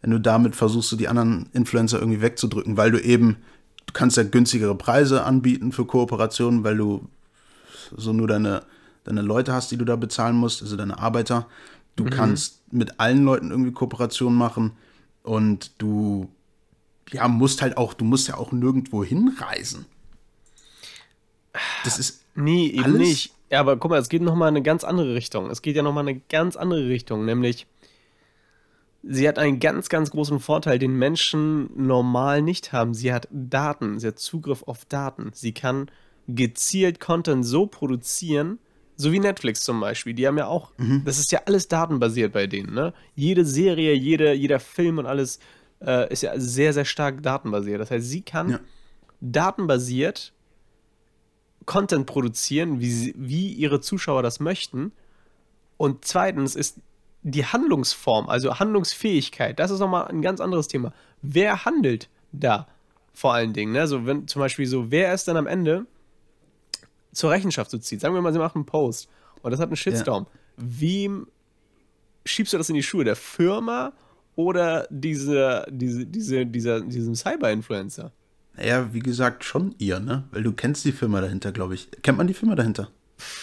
wenn 0.00 0.10
du 0.10 0.20
damit 0.20 0.56
versuchst, 0.56 0.98
die 0.98 1.08
anderen 1.08 1.48
Influencer 1.52 1.98
irgendwie 1.98 2.20
wegzudrücken, 2.20 2.76
weil 2.76 2.90
du 2.90 3.00
eben, 3.00 3.36
du 3.86 3.92
kannst 3.92 4.16
ja 4.16 4.22
günstigere 4.22 4.74
Preise 4.74 5.24
anbieten 5.24 5.72
für 5.72 5.86
Kooperationen, 5.86 6.64
weil 6.64 6.76
du 6.76 7.08
so 7.96 8.12
nur 8.12 8.28
deine, 8.28 8.64
deine 9.04 9.22
Leute 9.22 9.52
hast, 9.52 9.70
die 9.70 9.76
du 9.76 9.84
da 9.84 9.96
bezahlen 9.96 10.36
musst, 10.36 10.62
also 10.62 10.76
deine 10.76 10.98
Arbeiter. 10.98 11.46
Du 11.96 12.04
kannst 12.06 12.60
mit 12.72 12.98
allen 12.98 13.24
Leuten 13.24 13.52
irgendwie 13.52 13.70
Kooperationen 13.70 14.36
machen 14.36 14.72
und 15.22 15.70
du 15.78 16.28
ja, 17.10 17.28
musst 17.28 17.62
halt 17.62 17.76
auch, 17.76 17.94
du 17.94 18.04
musst 18.04 18.26
ja 18.26 18.36
auch 18.36 18.50
nirgendwo 18.50 19.04
hinreisen. 19.04 19.86
Das 21.84 22.00
ist 22.00 22.24
Nee, 22.34 22.66
eben 22.66 22.84
Alles? 22.84 22.98
nicht. 22.98 23.34
Ja, 23.54 23.60
aber 23.60 23.76
guck 23.76 23.92
mal, 23.92 24.00
es 24.00 24.08
geht 24.08 24.20
nochmal 24.20 24.48
in 24.48 24.56
eine 24.56 24.62
ganz 24.64 24.82
andere 24.82 25.14
Richtung. 25.14 25.48
Es 25.48 25.62
geht 25.62 25.76
ja 25.76 25.82
nochmal 25.84 26.02
in 26.02 26.08
eine 26.08 26.20
ganz 26.28 26.56
andere 26.56 26.88
Richtung, 26.88 27.24
nämlich 27.24 27.68
sie 29.04 29.28
hat 29.28 29.38
einen 29.38 29.60
ganz, 29.60 29.88
ganz 29.88 30.10
großen 30.10 30.40
Vorteil, 30.40 30.80
den 30.80 30.98
Menschen 30.98 31.70
normal 31.76 32.42
nicht 32.42 32.72
haben. 32.72 32.94
Sie 32.94 33.12
hat 33.12 33.28
Daten, 33.30 34.00
sie 34.00 34.08
hat 34.08 34.18
Zugriff 34.18 34.64
auf 34.64 34.84
Daten. 34.86 35.30
Sie 35.34 35.52
kann 35.52 35.88
gezielt 36.26 36.98
Content 36.98 37.46
so 37.46 37.66
produzieren, 37.66 38.58
so 38.96 39.12
wie 39.12 39.20
Netflix 39.20 39.62
zum 39.62 39.78
Beispiel. 39.78 40.14
Die 40.14 40.26
haben 40.26 40.36
ja 40.38 40.48
auch, 40.48 40.72
das 41.04 41.20
ist 41.20 41.30
ja 41.30 41.42
alles 41.46 41.68
datenbasiert 41.68 42.32
bei 42.32 42.48
denen, 42.48 42.74
ne? 42.74 42.92
Jede 43.14 43.44
Serie, 43.44 43.94
jede, 43.94 44.32
jeder 44.32 44.58
Film 44.58 44.98
und 44.98 45.06
alles 45.06 45.38
äh, 45.80 46.12
ist 46.12 46.24
ja 46.24 46.32
sehr, 46.40 46.72
sehr 46.72 46.84
stark 46.84 47.22
datenbasiert. 47.22 47.80
Das 47.80 47.92
heißt, 47.92 48.04
sie 48.08 48.22
kann 48.22 48.50
Ja. 48.50 48.60
datenbasiert 49.20 50.32
Content 51.66 52.06
produzieren, 52.06 52.80
wie, 52.80 52.90
sie, 52.90 53.14
wie 53.16 53.52
ihre 53.52 53.80
Zuschauer 53.80 54.22
das 54.22 54.40
möchten. 54.40 54.92
Und 55.76 56.04
zweitens 56.04 56.54
ist 56.54 56.78
die 57.22 57.46
Handlungsform, 57.46 58.28
also 58.28 58.58
Handlungsfähigkeit, 58.58 59.58
das 59.58 59.70
ist 59.70 59.80
nochmal 59.80 60.08
ein 60.08 60.22
ganz 60.22 60.40
anderes 60.40 60.68
Thema. 60.68 60.92
Wer 61.22 61.64
handelt 61.64 62.08
da 62.32 62.68
vor 63.14 63.32
allen 63.32 63.52
Dingen? 63.52 63.72
Ne? 63.72 63.80
Also 63.80 64.06
wenn 64.06 64.28
zum 64.28 64.40
Beispiel 64.40 64.66
so, 64.66 64.90
wer 64.90 65.14
ist 65.14 65.26
dann 65.26 65.36
am 65.36 65.46
Ende 65.46 65.86
zur 67.12 67.30
Rechenschaft 67.30 67.70
zu 67.70 67.78
ziehen? 67.78 67.98
Sagen 67.98 68.14
wir 68.14 68.20
mal, 68.20 68.32
sie 68.32 68.38
machen 68.38 68.58
einen 68.58 68.66
Post 68.66 69.08
und 69.42 69.50
das 69.50 69.60
hat 69.60 69.68
einen 69.68 69.76
Shitstorm. 69.76 70.26
Wem 70.56 71.28
schiebst 72.26 72.52
du 72.52 72.58
das 72.58 72.68
in 72.68 72.74
die 72.74 72.82
Schuhe? 72.82 73.04
Der 73.04 73.16
Firma 73.16 73.92
oder 74.36 74.86
diese, 74.90 75.66
diese, 75.70 76.06
diese, 76.06 76.46
dieser, 76.46 76.80
diesem 76.80 77.14
Cyber-Influencer? 77.14 78.12
Naja, 78.56 78.92
wie 78.92 79.00
gesagt, 79.00 79.44
schon 79.44 79.74
ihr, 79.78 80.00
ne? 80.00 80.24
Weil 80.30 80.42
du 80.42 80.52
kennst 80.52 80.84
die 80.84 80.92
Firma 80.92 81.20
dahinter, 81.20 81.52
glaube 81.52 81.74
ich. 81.74 81.88
Kennt 82.02 82.18
man 82.18 82.26
die 82.26 82.34
Firma 82.34 82.54
dahinter? 82.54 82.90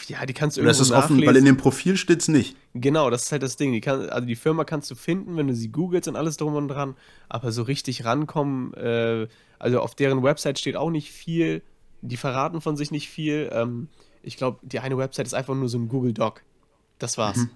Ja, 0.08 0.26
die 0.26 0.34
kannst 0.34 0.58
du 0.58 0.62
Oder 0.62 0.72
ist 0.72 0.80
irgendwo 0.80 0.96
das 0.96 1.06
offen, 1.06 1.26
weil 1.26 1.36
in 1.38 1.46
dem 1.46 1.58
Profil 1.58 1.98
steht's 1.98 2.28
nicht. 2.28 2.56
Genau, 2.74 3.10
das 3.10 3.24
ist 3.24 3.32
halt 3.32 3.44
das 3.44 3.56
Ding. 3.56 3.72
Die 3.72 3.82
kann, 3.82 4.10
also 4.10 4.28
die 4.28 4.36
Firma 4.36 4.64
kannst 4.64 4.92
du 4.92 4.96
finden, 4.96 5.38
wenn 5.38 5.48
du 5.48 5.56
sie 5.56 5.70
googelst 5.70 6.08
und 6.08 6.16
alles 6.16 6.38
drum 6.38 6.56
und 6.56 6.68
dran, 6.68 6.96
aber 7.30 7.52
so 7.52 7.64
richtig 7.64 8.06
rankommen, 8.06 8.74
äh, 8.74 9.28
also 9.60 9.80
auf 9.80 9.96
deren 9.96 10.24
Website 10.24 10.60
steht 10.60 10.76
auch 10.76 10.90
nicht 10.90 11.12
viel, 11.12 11.62
die 12.02 12.18
verraten 12.18 12.62
von 12.62 12.76
sich 12.76 12.92
nicht 12.92 13.10
viel. 13.10 13.50
Ähm, 13.54 13.88
ich 14.24 14.38
glaube, 14.38 14.60
die 14.62 14.80
eine 14.80 14.98
Website 14.98 15.26
ist 15.26 15.34
einfach 15.34 15.56
nur 15.56 15.70
so 15.70 15.78
ein 15.78 15.88
Google 15.88 16.14
Doc. 16.14 16.44
Das 17.00 17.18
war's. 17.18 17.38
Mhm. 17.38 17.50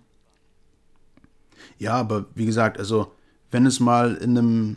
Ja, 1.78 1.94
aber 1.94 2.26
wie 2.36 2.46
gesagt, 2.46 2.80
also 2.80 3.12
wenn 3.52 3.66
es 3.66 3.80
mal 3.80 4.16
in 4.16 4.38
einem 4.38 4.76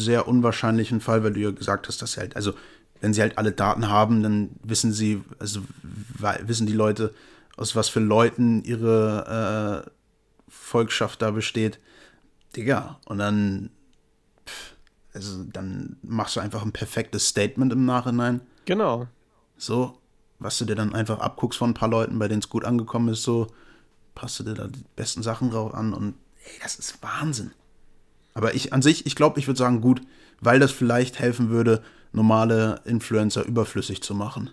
sehr 0.00 0.28
unwahrscheinlichen 0.28 1.00
Fall, 1.00 1.24
weil 1.24 1.32
du 1.32 1.40
ja 1.40 1.50
gesagt 1.50 1.88
hast, 1.88 2.02
dass 2.02 2.12
sie 2.12 2.20
halt, 2.20 2.36
also 2.36 2.54
wenn 3.00 3.14
sie 3.14 3.20
halt 3.20 3.38
alle 3.38 3.52
Daten 3.52 3.88
haben, 3.88 4.22
dann 4.22 4.50
wissen 4.62 4.92
sie, 4.92 5.22
also 5.38 5.60
wissen 6.42 6.66
die 6.66 6.72
Leute, 6.72 7.14
aus 7.56 7.76
was 7.76 7.88
für 7.88 8.00
Leuten 8.00 8.62
ihre 8.62 9.84
äh, 9.86 9.90
Volkschaft 10.48 11.22
da 11.22 11.30
besteht. 11.30 11.78
Digga, 12.56 12.98
und 13.06 13.18
dann, 13.18 13.70
pff, 14.46 14.74
also 15.12 15.44
dann 15.44 15.96
machst 16.02 16.36
du 16.36 16.40
einfach 16.40 16.62
ein 16.62 16.72
perfektes 16.72 17.28
Statement 17.28 17.72
im 17.72 17.84
Nachhinein. 17.84 18.40
Genau. 18.64 19.06
So, 19.56 19.98
was 20.38 20.58
du 20.58 20.64
dir 20.64 20.76
dann 20.76 20.94
einfach 20.94 21.20
abguckst 21.20 21.58
von 21.58 21.70
ein 21.70 21.74
paar 21.74 21.88
Leuten, 21.88 22.18
bei 22.18 22.28
denen 22.28 22.40
es 22.40 22.48
gut 22.48 22.64
angekommen 22.64 23.08
ist, 23.08 23.22
so, 23.22 23.48
passt 24.14 24.38
du 24.40 24.44
dir 24.44 24.54
da 24.54 24.66
die 24.66 24.84
besten 24.96 25.22
Sachen 25.22 25.50
drauf 25.50 25.74
an 25.74 25.92
und 25.92 26.14
ey, 26.44 26.60
das 26.62 26.76
ist 26.76 27.02
Wahnsinn. 27.02 27.52
Aber 28.38 28.54
ich 28.54 28.72
an 28.72 28.82
sich, 28.82 29.04
ich 29.04 29.16
glaube, 29.16 29.40
ich 29.40 29.48
würde 29.48 29.58
sagen, 29.58 29.80
gut, 29.80 30.00
weil 30.40 30.60
das 30.60 30.70
vielleicht 30.70 31.18
helfen 31.18 31.50
würde, 31.50 31.82
normale 32.12 32.80
Influencer 32.84 33.44
überflüssig 33.44 34.00
zu 34.00 34.14
machen. 34.14 34.50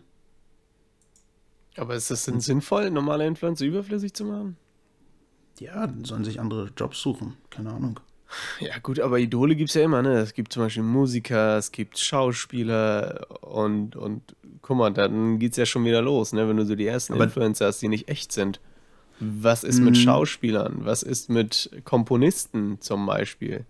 Aber 1.78 1.94
ist 1.96 2.10
das 2.10 2.26
denn 2.26 2.40
sinnvoll, 2.40 2.90
normale 2.90 3.28
Influencer 3.28 3.64
überflüssig 3.66 4.14
zu 4.14 4.26
machen? 4.26 4.58
Ja, 5.60 5.86
dann 5.86 6.04
sollen 6.04 6.24
sich 6.24 6.40
andere 6.40 6.72
Jobs 6.76 7.00
suchen. 7.00 7.36
Keine 7.52 7.70
Ahnung. 7.72 8.00
Ja, 8.60 8.80
gut, 8.80 9.00
aber 9.00 9.20
Idole 9.20 9.56
gibt 9.56 9.70
es 9.70 9.76
ja 9.76 9.84
immer, 9.84 10.02
ne? 10.02 10.18
Es 10.18 10.34
gibt 10.34 10.52
zum 10.52 10.64
Beispiel 10.64 10.82
Musiker, 10.84 11.58
es 11.58 11.72
gibt 11.72 12.00
Schauspieler 12.00 13.28
und, 13.42 13.96
und 13.96 14.36
guck 14.64 14.78
mal, 14.78 14.90
dann 14.92 15.38
geht's 15.38 15.58
ja 15.58 15.66
schon 15.68 15.86
wieder 15.86 16.02
los, 16.02 16.34
ne? 16.34 16.50
Wenn 16.50 16.58
du 16.58 16.66
so 16.66 16.74
die 16.76 16.88
ersten 16.88 17.14
Aber- 17.14 17.26
Influencer 17.26 17.68
hast, 17.68 17.84
die 17.84 17.88
nicht 17.88 18.08
echt 18.10 18.32
sind. 18.32 18.60
Was 19.20 19.64
ist 19.64 19.80
mit 19.80 19.92
Mhm. 19.96 20.00
Schauspielern? 20.00 20.78
Was 20.86 21.04
ist 21.04 21.30
mit 21.30 21.70
Komponisten 21.86 22.82
zum 22.82 23.06
Beispiel? 23.06 23.66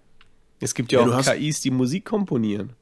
Es 0.60 0.74
gibt 0.74 0.92
ja, 0.92 1.06
Ja, 1.06 1.18
auch 1.18 1.24
KIs, 1.24 1.62
die 1.62 1.72
Musik 1.72 2.06
komponieren. 2.06 2.74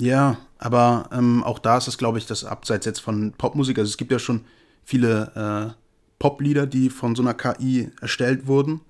Ja, 0.00 0.38
aber 0.58 1.08
ähm, 1.12 1.44
auch 1.44 1.58
da 1.58 1.78
ist 1.78 1.88
es, 1.88 1.98
glaube 1.98 2.18
ich, 2.18 2.26
das 2.26 2.44
abseits 2.44 2.86
jetzt 2.86 3.00
von 3.00 3.32
Popmusik. 3.32 3.78
Also 3.78 3.88
es 3.88 3.96
gibt 3.96 4.10
ja 4.10 4.18
schon 4.18 4.44
viele 4.84 5.74
äh, 5.74 5.80
Poplieder, 6.18 6.66
die 6.66 6.90
von 6.90 7.14
so 7.14 7.22
einer 7.22 7.34
KI 7.34 7.90
erstellt 8.00 8.46
wurden. 8.46 8.80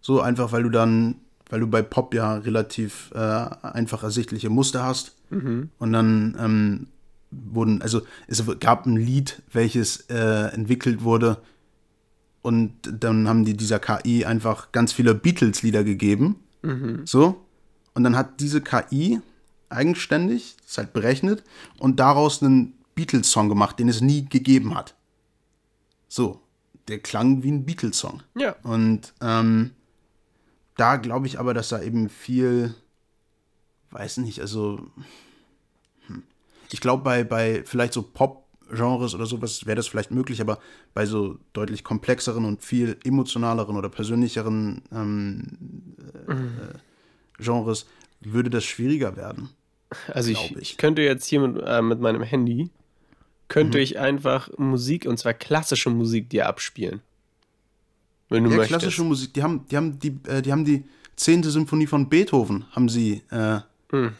So 0.00 0.20
einfach, 0.20 0.52
weil 0.52 0.62
du 0.62 0.70
dann, 0.70 1.16
weil 1.50 1.60
du 1.60 1.66
bei 1.66 1.82
Pop 1.82 2.14
ja 2.14 2.34
relativ 2.34 3.10
äh, 3.14 3.18
einfach 3.18 4.02
ersichtliche 4.02 4.48
Muster 4.50 4.84
hast. 4.84 5.14
Und 5.78 5.92
dann 5.92 6.36
ähm, 6.40 6.86
wurden, 7.30 7.82
also 7.82 8.02
es 8.28 8.42
gab 8.60 8.86
ein 8.86 8.96
Lied, 8.96 9.42
welches 9.52 10.08
äh, 10.08 10.52
entwickelt 10.52 11.02
wurde 11.02 11.38
und 12.42 12.72
dann 12.90 13.28
haben 13.28 13.44
die 13.44 13.56
dieser 13.56 13.78
KI 13.78 14.24
einfach 14.24 14.72
ganz 14.72 14.92
viele 14.92 15.14
Beatles-Lieder 15.14 15.84
gegeben. 15.84 16.36
So. 17.06 17.44
Und 17.94 18.04
dann 18.04 18.16
hat 18.16 18.40
diese 18.40 18.60
KI 18.60 19.20
eigenständig, 19.68 20.56
ist 20.64 20.78
halt 20.78 20.92
berechnet, 20.92 21.44
und 21.78 21.98
daraus 22.00 22.42
einen 22.42 22.74
Beatles-Song 22.94 23.48
gemacht, 23.48 23.78
den 23.78 23.88
es 23.88 24.00
nie 24.00 24.28
gegeben 24.28 24.74
hat. 24.74 24.94
So. 26.08 26.40
Der 26.88 26.98
klang 26.98 27.42
wie 27.42 27.52
ein 27.52 27.64
Beatles-Song. 27.64 28.22
Ja. 28.34 28.56
Und 28.62 29.14
ähm, 29.20 29.70
da 30.76 30.96
glaube 30.96 31.26
ich 31.26 31.38
aber, 31.38 31.54
dass 31.54 31.68
da 31.68 31.80
eben 31.80 32.08
viel, 32.08 32.74
weiß 33.90 34.18
nicht, 34.18 34.40
also 34.40 34.90
hm. 36.06 36.24
ich 36.70 36.80
glaube 36.80 37.04
bei, 37.04 37.24
bei 37.24 37.62
vielleicht 37.64 37.92
so 37.92 38.02
Pop-Genres 38.72 39.14
oder 39.14 39.26
sowas 39.26 39.66
wäre 39.66 39.76
das 39.76 39.86
vielleicht 39.86 40.10
möglich, 40.10 40.40
aber 40.40 40.58
bei 40.94 41.06
so 41.06 41.38
deutlich 41.52 41.84
komplexeren 41.84 42.44
und 42.44 42.62
viel 42.62 42.96
emotionaleren 43.04 43.76
oder 43.76 43.88
persönlicheren 43.88 44.82
ähm, 44.92 45.94
äh, 46.28 47.42
Genres 47.42 47.86
würde 48.20 48.50
das 48.50 48.64
schwieriger 48.64 49.16
werden. 49.16 49.50
Also 50.08 50.30
ich, 50.30 50.56
ich. 50.56 50.76
könnte 50.78 51.02
jetzt 51.02 51.26
hier 51.26 51.40
mit, 51.40 51.62
äh, 51.66 51.82
mit 51.82 52.00
meinem 52.00 52.22
Handy, 52.22 52.70
könnte 53.48 53.78
Mhm. 53.78 53.84
ich 53.84 53.98
einfach 53.98 54.48
Musik, 54.56 55.06
und 55.06 55.18
zwar 55.18 55.34
klassische 55.34 55.90
Musik, 55.90 56.30
dir 56.30 56.46
abspielen. 56.48 57.02
Wenn 58.30 58.44
du 58.44 58.50
Ja, 58.50 58.56
möchtest. 58.56 58.80
klassische 58.80 59.04
Musik, 59.04 59.34
die 59.34 59.42
haben, 59.42 59.66
die 59.70 59.76
haben 59.76 59.98
die, 59.98 60.18
äh, 60.26 60.40
die 60.40 60.50
haben 60.52 60.64
die 60.64 60.84
zehnte 61.16 61.50
Symphonie 61.50 61.86
von 61.86 62.08
Beethoven, 62.08 62.64
haben 62.72 62.88
sie 62.88 63.22
äh, 63.30 63.60
Hm. 63.90 64.14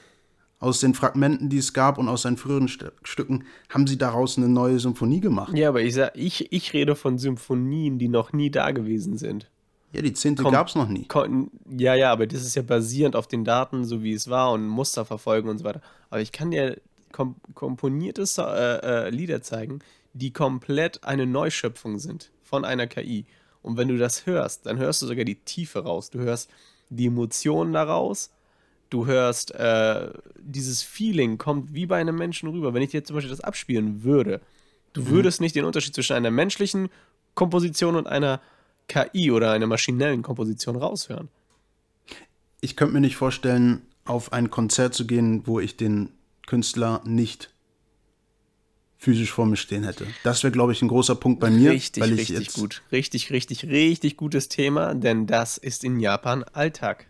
Aus 0.62 0.78
den 0.78 0.94
Fragmenten, 0.94 1.48
die 1.48 1.58
es 1.58 1.72
gab 1.72 1.98
und 1.98 2.08
aus 2.08 2.22
seinen 2.22 2.36
früheren 2.36 2.68
St 2.68 2.92
Stücken, 3.02 3.44
haben 3.68 3.88
sie 3.88 3.98
daraus 3.98 4.38
eine 4.38 4.48
neue 4.48 4.78
Symphonie 4.78 5.18
gemacht. 5.18 5.52
Ja, 5.54 5.68
aber 5.68 5.82
ich 5.82 5.94
sag, 5.94 6.12
ich, 6.14 6.52
ich 6.52 6.72
rede 6.72 6.94
von 6.94 7.18
Symphonien, 7.18 7.98
die 7.98 8.06
noch 8.06 8.32
nie 8.32 8.48
da 8.48 8.70
gewesen 8.70 9.16
sind. 9.18 9.50
Ja, 9.92 10.02
die 10.02 10.12
zehnte 10.12 10.44
gab 10.44 10.68
es 10.68 10.76
noch 10.76 10.88
nie. 10.88 11.04
Kon 11.06 11.50
ja, 11.68 11.96
ja, 11.96 12.12
aber 12.12 12.28
das 12.28 12.42
ist 12.42 12.54
ja 12.54 12.62
basierend 12.62 13.16
auf 13.16 13.26
den 13.26 13.44
Daten, 13.44 13.84
so 13.84 14.04
wie 14.04 14.12
es 14.12 14.30
war 14.30 14.52
und 14.52 14.68
Muster 14.68 15.04
verfolgen 15.04 15.48
und 15.48 15.58
so 15.58 15.64
weiter. 15.64 15.82
Aber 16.10 16.20
ich 16.20 16.30
kann 16.30 16.52
dir 16.52 16.80
kom 17.10 17.34
komponierte 17.54 18.24
so 18.24 18.42
äh, 18.42 19.06
äh, 19.06 19.10
Lieder 19.10 19.42
zeigen, 19.42 19.80
die 20.12 20.32
komplett 20.32 21.02
eine 21.02 21.26
Neuschöpfung 21.26 21.98
sind 21.98 22.30
von 22.44 22.64
einer 22.64 22.86
KI. 22.86 23.26
Und 23.62 23.76
wenn 23.76 23.88
du 23.88 23.98
das 23.98 24.26
hörst, 24.26 24.66
dann 24.66 24.78
hörst 24.78 25.02
du 25.02 25.06
sogar 25.06 25.24
die 25.24 25.40
Tiefe 25.40 25.80
raus. 25.80 26.08
Du 26.10 26.20
hörst 26.20 26.48
die 26.88 27.06
Emotionen 27.06 27.72
daraus. 27.72 28.30
Du 28.92 29.06
hörst 29.06 29.54
äh, 29.54 30.10
dieses 30.38 30.82
Feeling 30.82 31.38
kommt 31.38 31.72
wie 31.72 31.86
bei 31.86 31.98
einem 31.98 32.14
Menschen 32.14 32.50
rüber. 32.50 32.74
Wenn 32.74 32.82
ich 32.82 32.90
dir 32.90 33.02
zum 33.02 33.14
Beispiel 33.14 33.30
das 33.30 33.40
abspielen 33.40 34.04
würde, 34.04 34.42
du 34.92 35.06
würdest 35.06 35.40
nicht 35.40 35.54
den 35.54 35.64
Unterschied 35.64 35.94
zwischen 35.94 36.12
einer 36.12 36.30
menschlichen 36.30 36.90
Komposition 37.34 37.96
und 37.96 38.06
einer 38.06 38.42
KI 38.88 39.30
oder 39.30 39.52
einer 39.52 39.66
maschinellen 39.66 40.20
Komposition 40.20 40.76
raushören. 40.76 41.30
Ich 42.60 42.76
könnte 42.76 42.92
mir 42.92 43.00
nicht 43.00 43.16
vorstellen, 43.16 43.80
auf 44.04 44.34
ein 44.34 44.50
Konzert 44.50 44.92
zu 44.92 45.06
gehen, 45.06 45.46
wo 45.46 45.58
ich 45.58 45.78
den 45.78 46.10
Künstler 46.46 47.00
nicht 47.06 47.48
physisch 48.98 49.32
vor 49.32 49.46
mir 49.46 49.56
stehen 49.56 49.84
hätte. 49.84 50.06
Das 50.22 50.42
wäre, 50.42 50.52
glaube 50.52 50.72
ich, 50.72 50.82
ein 50.82 50.88
großer 50.88 51.14
Punkt 51.14 51.40
bei 51.40 51.48
mir. 51.48 51.70
Richtig, 51.70 52.02
weil 52.02 52.12
ich 52.12 52.18
richtig 52.28 52.38
jetzt, 52.40 52.56
gut. 52.56 52.82
Richtig, 52.92 53.30
richtig, 53.30 53.64
richtig 53.64 54.18
gutes 54.18 54.50
Thema, 54.50 54.94
denn 54.94 55.26
das 55.26 55.56
ist 55.56 55.82
in 55.82 55.98
Japan 55.98 56.44
Alltag. 56.44 57.06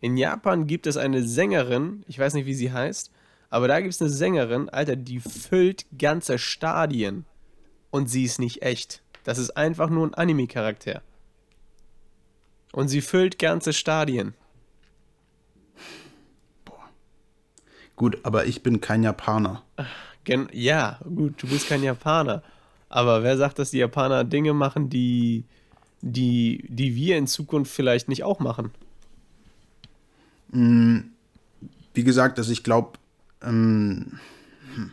In 0.00 0.16
Japan 0.16 0.66
gibt 0.66 0.86
es 0.86 0.96
eine 0.96 1.22
Sängerin, 1.24 2.04
ich 2.06 2.18
weiß 2.18 2.34
nicht, 2.34 2.46
wie 2.46 2.54
sie 2.54 2.72
heißt, 2.72 3.10
aber 3.50 3.66
da 3.68 3.80
gibt 3.80 3.94
es 3.94 4.00
eine 4.00 4.10
Sängerin, 4.10 4.68
Alter, 4.68 4.96
die 4.96 5.20
füllt 5.20 5.86
ganze 5.96 6.38
Stadien. 6.38 7.24
Und 7.90 8.08
sie 8.08 8.24
ist 8.24 8.38
nicht 8.38 8.62
echt. 8.62 9.02
Das 9.24 9.38
ist 9.38 9.56
einfach 9.56 9.88
nur 9.88 10.06
ein 10.06 10.14
Anime-Charakter. 10.14 11.02
Und 12.72 12.88
sie 12.88 13.00
füllt 13.00 13.38
ganze 13.38 13.72
Stadien. 13.72 14.34
Gut, 17.96 18.18
aber 18.22 18.46
ich 18.46 18.62
bin 18.62 18.80
kein 18.80 19.02
Japaner. 19.02 19.64
Gen 20.24 20.48
ja, 20.52 21.00
gut, 21.02 21.42
du 21.42 21.48
bist 21.48 21.68
kein 21.68 21.82
Japaner. 21.82 22.42
Aber 22.88 23.22
wer 23.22 23.36
sagt, 23.36 23.58
dass 23.58 23.70
die 23.70 23.78
Japaner 23.78 24.22
Dinge 24.24 24.52
machen, 24.52 24.88
die, 24.88 25.44
die, 26.00 26.64
die 26.68 26.94
wir 26.94 27.16
in 27.18 27.26
Zukunft 27.26 27.72
vielleicht 27.72 28.08
nicht 28.08 28.22
auch 28.22 28.38
machen? 28.38 28.70
Wie 30.50 32.04
gesagt, 32.04 32.38
also 32.38 32.52
ich 32.52 32.62
glaube, 32.62 32.98
ähm, 33.42 34.18
hm. 34.74 34.90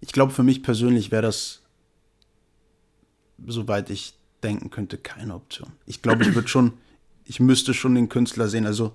ich 0.00 0.12
glaube, 0.12 0.32
für 0.32 0.42
mich 0.42 0.62
persönlich 0.62 1.10
wäre 1.10 1.22
das, 1.22 1.62
soweit 3.46 3.90
ich 3.90 4.14
denken 4.42 4.70
könnte, 4.70 4.98
keine 4.98 5.34
Option. 5.34 5.72
Ich 5.86 6.02
glaube, 6.02 6.24
ich 6.24 6.34
würde 6.34 6.48
schon, 6.48 6.74
ich 7.24 7.40
müsste 7.40 7.74
schon 7.74 7.94
den 7.94 8.08
Künstler 8.08 8.48
sehen. 8.48 8.66
Also 8.66 8.92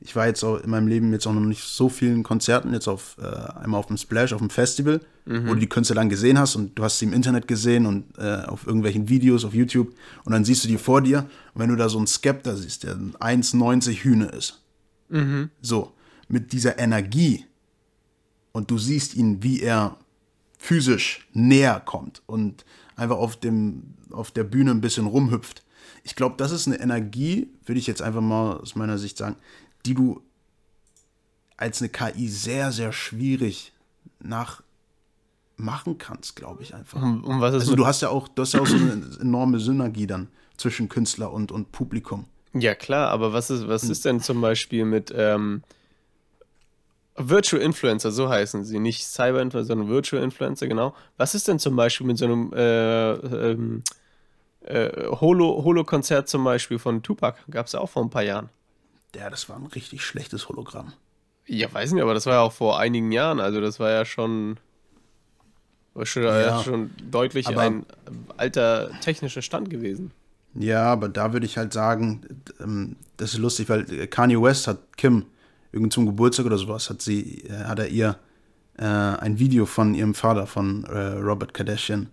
ich 0.00 0.16
war 0.16 0.26
jetzt 0.26 0.42
auch 0.42 0.58
in 0.58 0.70
meinem 0.70 0.88
Leben 0.88 1.12
jetzt 1.12 1.26
auch 1.26 1.32
noch 1.32 1.40
nicht 1.40 1.62
so 1.62 1.88
vielen 1.88 2.22
Konzerten, 2.22 2.72
jetzt 2.72 2.88
auf 2.88 3.16
äh, 3.20 3.24
einmal 3.24 3.78
auf 3.78 3.86
dem 3.86 3.96
Splash, 3.96 4.32
auf 4.32 4.40
dem 4.40 4.50
Festival, 4.50 5.00
wo 5.26 5.54
du 5.54 5.60
die 5.60 5.68
Künstler 5.68 5.96
dann 5.96 6.10
gesehen 6.10 6.38
hast 6.38 6.56
und 6.56 6.78
du 6.78 6.84
hast 6.84 6.98
sie 6.98 7.06
im 7.06 7.14
Internet 7.14 7.48
gesehen 7.48 7.86
und 7.86 8.04
äh, 8.18 8.42
auf 8.44 8.66
irgendwelchen 8.66 9.08
Videos 9.08 9.44
auf 9.46 9.54
YouTube 9.54 9.94
und 10.24 10.32
dann 10.32 10.44
siehst 10.44 10.64
du 10.64 10.68
die 10.68 10.76
vor 10.76 11.00
dir 11.00 11.20
und 11.54 11.62
wenn 11.62 11.70
du 11.70 11.76
da 11.76 11.88
so 11.88 11.96
einen 11.96 12.06
Skepter 12.06 12.56
siehst, 12.56 12.82
der 12.82 12.94
ein 12.94 13.14
1,90 13.14 14.02
Hühne 14.02 14.26
ist, 14.26 14.63
so, 15.60 15.92
mit 16.28 16.52
dieser 16.52 16.78
Energie 16.78 17.44
und 18.52 18.70
du 18.70 18.78
siehst 18.78 19.14
ihn, 19.14 19.42
wie 19.42 19.60
er 19.60 19.96
physisch 20.58 21.28
näher 21.32 21.80
kommt 21.80 22.22
und 22.26 22.64
einfach 22.96 23.16
auf, 23.16 23.36
dem, 23.36 23.94
auf 24.10 24.30
der 24.30 24.44
Bühne 24.44 24.70
ein 24.70 24.80
bisschen 24.80 25.06
rumhüpft. 25.06 25.62
Ich 26.04 26.16
glaube, 26.16 26.36
das 26.38 26.52
ist 26.52 26.66
eine 26.66 26.80
Energie, 26.80 27.48
würde 27.66 27.78
ich 27.78 27.86
jetzt 27.86 28.02
einfach 28.02 28.20
mal 28.20 28.56
aus 28.56 28.74
meiner 28.74 28.98
Sicht 28.98 29.18
sagen, 29.18 29.36
die 29.84 29.94
du 29.94 30.22
als 31.56 31.80
eine 31.80 31.88
KI 31.90 32.28
sehr, 32.28 32.72
sehr 32.72 32.92
schwierig 32.92 33.72
nachmachen 34.20 35.98
kannst, 35.98 36.36
glaube 36.36 36.62
ich 36.62 36.74
einfach. 36.74 37.02
Und, 37.02 37.24
was 37.40 37.54
ist 37.54 37.62
Also 37.62 37.76
du 37.76 37.86
hast 37.86 38.02
ja 38.02 38.08
auch, 38.08 38.28
du 38.28 38.42
hast 38.42 38.54
ja 38.54 38.60
auch 38.60 38.66
so 38.66 38.76
eine 38.76 39.02
enorme 39.20 39.60
Synergie 39.60 40.06
dann 40.06 40.28
zwischen 40.56 40.88
Künstler 40.88 41.32
und, 41.32 41.52
und 41.52 41.72
Publikum. 41.72 42.26
Ja, 42.54 42.74
klar, 42.74 43.10
aber 43.10 43.32
was 43.32 43.50
ist, 43.50 43.66
was 43.68 43.82
ist 43.84 44.04
denn 44.04 44.20
zum 44.20 44.40
Beispiel 44.40 44.84
mit 44.84 45.12
ähm, 45.16 45.62
Virtual 47.16 47.60
Influencer, 47.62 48.10
so 48.10 48.28
heißen 48.28 48.64
sie, 48.64 48.78
nicht 48.78 49.04
Cyber 49.04 49.40
Influencer, 49.42 49.66
sondern 49.68 49.88
Virtual 49.88 50.22
Influencer, 50.22 50.66
genau. 50.66 50.94
Was 51.16 51.34
ist 51.34 51.46
denn 51.48 51.58
zum 51.58 51.76
Beispiel 51.76 52.06
mit 52.06 52.18
so 52.18 52.24
einem 52.24 52.52
äh, 52.52 53.12
ähm, 53.12 53.82
äh, 54.62 54.88
Holo- 55.20 55.62
Holo-Konzert 55.64 56.28
zum 56.28 56.44
Beispiel 56.44 56.78
von 56.78 57.02
Tupac? 57.02 57.38
Gab 57.50 57.66
es 57.66 57.72
ja 57.72 57.80
auch 57.80 57.90
vor 57.90 58.02
ein 58.02 58.10
paar 58.10 58.22
Jahren. 58.22 58.50
Ja, 59.14 59.30
das 59.30 59.48
war 59.48 59.56
ein 59.56 59.66
richtig 59.66 60.04
schlechtes 60.04 60.48
Hologramm. 60.48 60.92
Ja, 61.46 61.72
weiß 61.72 61.92
nicht, 61.92 62.02
aber 62.02 62.14
das 62.14 62.26
war 62.26 62.34
ja 62.34 62.40
auch 62.40 62.52
vor 62.52 62.78
einigen 62.78 63.12
Jahren, 63.12 63.38
also 63.38 63.60
das 63.60 63.78
war 63.78 63.90
ja 63.90 64.04
schon, 64.04 64.58
war 65.94 66.06
schon, 66.06 66.22
Ja, 66.24 66.62
schon 66.64 66.90
deutlich 67.10 67.46
ein 67.56 67.86
alter 68.36 68.90
technischer 69.02 69.42
Stand 69.42 69.70
gewesen. 69.70 70.10
Ja, 70.54 70.84
aber 70.84 71.08
da 71.08 71.32
würde 71.32 71.46
ich 71.46 71.58
halt 71.58 71.72
sagen, 71.72 72.20
ähm, 72.60 72.96
das 73.16 73.34
ist 73.34 73.38
lustig, 73.38 73.68
weil 73.68 73.84
Kanye 74.06 74.40
West 74.40 74.68
hat 74.68 74.96
Kim 74.96 75.24
irgend 75.72 75.92
zum 75.92 76.06
Geburtstag 76.06 76.46
oder 76.46 76.58
sowas, 76.58 76.88
hat 76.90 77.02
sie, 77.02 77.44
äh, 77.48 77.64
hat 77.64 77.80
er 77.80 77.88
ihr 77.88 78.16
äh, 78.78 78.84
ein 78.84 79.38
Video 79.38 79.66
von 79.66 79.94
ihrem 79.94 80.14
Vater, 80.14 80.46
von 80.46 80.84
äh, 80.84 81.18
Robert 81.18 81.54
Kardashian, 81.54 82.08